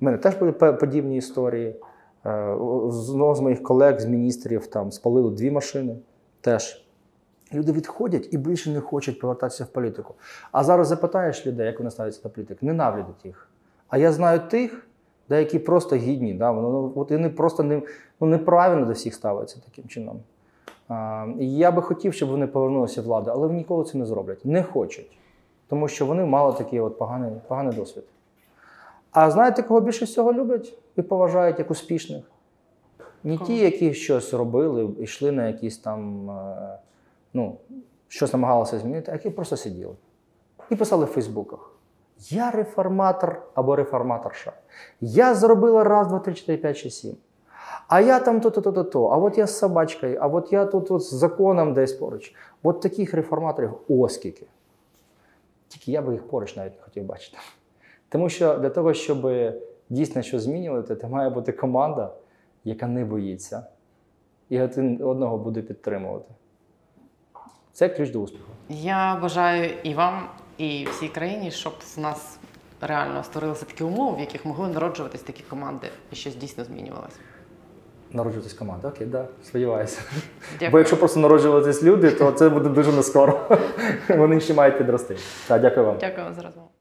мене 0.00 0.18
теж 0.18 0.34
були 0.34 0.52
подібні 0.52 1.16
історії. 1.16 1.80
Е, 2.24 2.52
у- 2.52 2.90
з 3.34 3.40
моїх 3.40 3.62
колег, 3.62 4.00
з 4.00 4.06
міністрів, 4.06 4.66
там 4.66 4.92
спалили 4.92 5.30
дві 5.30 5.50
машини 5.50 5.96
теж. 6.40 6.84
Люди 7.54 7.72
відходять 7.72 8.28
і 8.32 8.38
більше 8.38 8.70
не 8.70 8.80
хочуть 8.80 9.20
повертатися 9.20 9.64
в 9.64 9.66
політику. 9.66 10.14
А 10.52 10.64
зараз 10.64 10.88
запитаєш 10.88 11.46
людей, 11.46 11.66
як 11.66 11.78
вони 11.78 11.90
ставляться 11.90 12.22
до 12.22 12.28
політики, 12.30 12.66
ненавидять 12.66 13.24
їх. 13.24 13.48
А 13.88 13.98
я 13.98 14.12
знаю 14.12 14.40
тих, 14.50 14.86
де 15.28 15.38
які 15.38 15.58
просто 15.58 15.96
гідні. 15.96 16.34
Да? 16.34 16.52
Ну, 16.52 16.92
от 16.96 17.10
вони 17.10 17.28
просто 17.28 17.62
не, 17.62 17.82
ну, 18.20 18.26
неправильно 18.26 18.86
до 18.86 18.92
всіх 18.92 19.14
ставляться 19.14 19.56
таким 19.64 19.88
чином. 19.88 20.20
А, 20.88 21.26
і 21.38 21.56
я 21.56 21.72
би 21.72 21.82
хотів, 21.82 22.14
щоб 22.14 22.28
вони 22.28 22.46
повернулися 22.46 23.00
в 23.00 23.04
владу, 23.04 23.30
але 23.34 23.48
ніколи 23.52 23.84
це 23.84 23.98
не 23.98 24.06
зроблять. 24.06 24.44
Не 24.44 24.62
хочуть. 24.62 25.18
Тому 25.68 25.88
що 25.88 26.06
вони 26.06 26.24
мали 26.24 26.52
такий 26.58 26.80
от 26.80 26.98
поганий, 26.98 27.30
поганий 27.48 27.76
досвід. 27.76 28.04
А 29.14 29.30
знаєте, 29.30 29.62
кого 29.62 29.80
більше 29.80 30.04
всього 30.04 30.32
люблять 30.32 30.78
і 30.96 31.02
поважають 31.02 31.58
як 31.58 31.70
успішних? 31.70 32.24
Не 33.24 33.38
ті, 33.38 33.56
які 33.56 33.94
щось 33.94 34.34
робили, 34.34 34.90
йшли 34.98 35.32
на 35.32 35.46
якісь 35.46 35.78
там, 35.78 36.30
е, 36.30 36.78
ну, 37.34 37.56
щось 38.08 38.32
намагалися 38.32 38.78
змінити, 38.78 39.10
а 39.10 39.14
які 39.14 39.30
просто 39.30 39.56
сиділи. 39.56 39.94
І 40.70 40.76
писали 40.76 41.04
в 41.04 41.08
Фейсбуках. 41.08 41.70
Я 42.18 42.50
реформатор 42.50 43.42
або 43.54 43.76
реформаторша. 43.76 44.52
Я 45.00 45.34
зробила 45.34 45.84
раз, 45.84 46.08
два, 46.08 46.18
три, 46.18 46.34
чотири, 46.34 46.58
п'ять, 46.58 46.76
шість, 46.76 47.00
сім. 47.00 47.16
А 47.88 48.00
я 48.00 48.20
там 48.20 48.40
то-то, 48.40 48.60
то-то, 48.60 48.84
то. 48.84 49.04
А 49.06 49.16
от 49.16 49.38
я 49.38 49.46
з 49.46 49.58
собачкою, 49.58 50.18
а 50.20 50.26
от 50.26 50.52
я 50.52 50.66
тут 50.66 50.90
от 50.90 51.02
з 51.02 51.14
законом 51.14 51.74
десь 51.74 51.92
поруч. 51.92 52.34
От 52.62 52.80
таких 52.80 53.14
реформаторів 53.14 53.70
оскільки. 53.88 54.46
Тільки 55.68 55.92
я 55.92 56.02
би 56.02 56.12
їх 56.12 56.28
поруч 56.28 56.56
навіть 56.56 56.76
не 56.76 56.82
хотів 56.82 57.04
бачити. 57.04 57.38
Тому 58.14 58.28
що 58.28 58.58
для 58.58 58.70
того, 58.70 58.94
щоб 58.94 59.32
дійсно 59.90 60.22
щось 60.22 60.42
змінювати, 60.42 60.94
то 60.94 61.08
має 61.08 61.30
бути 61.30 61.52
команда, 61.52 62.10
яка 62.64 62.86
не 62.86 63.04
боїться, 63.04 63.66
і 64.48 64.60
один 64.60 65.02
одного 65.02 65.38
буде 65.38 65.62
підтримувати. 65.62 66.34
Це 67.72 67.88
ключ 67.88 68.10
до 68.10 68.20
успіху. 68.20 68.50
Я 68.68 69.18
бажаю 69.22 69.70
і 69.82 69.94
вам, 69.94 70.28
і 70.58 70.86
всій 70.90 71.08
країні, 71.08 71.50
щоб 71.50 71.72
в 71.96 72.00
нас 72.00 72.38
реально 72.80 73.22
створилися 73.24 73.64
такі 73.64 73.84
умови, 73.84 74.16
в 74.16 74.20
яких 74.20 74.44
могли 74.44 74.68
народжуватись 74.68 75.22
такі 75.22 75.42
команди 75.42 75.86
і 76.12 76.16
щось 76.16 76.36
дійсно 76.36 76.64
змінювалося. 76.64 77.16
Народжуватись 78.12 78.54
команда. 78.54 78.88
Окей, 78.88 79.06
да, 79.06 79.28
сподіваюся. 79.44 80.00
Дякую. 80.52 80.70
Бо 80.70 80.78
якщо 80.78 80.96
просто 80.96 81.20
народжуватись 81.20 81.82
люди, 81.82 82.10
то 82.10 82.32
це 82.32 82.48
буде 82.48 82.68
дуже 82.68 82.92
нескоро. 82.92 83.40
Вони 84.08 84.40
ще 84.40 84.54
мають 84.54 84.78
підрости. 84.78 85.16
Так, 85.48 85.62
дякую 85.62 85.86
вам. 85.86 85.96
Дякую 86.00 86.24
вам 86.24 86.34
за 86.34 86.42
розмову. 86.42 86.73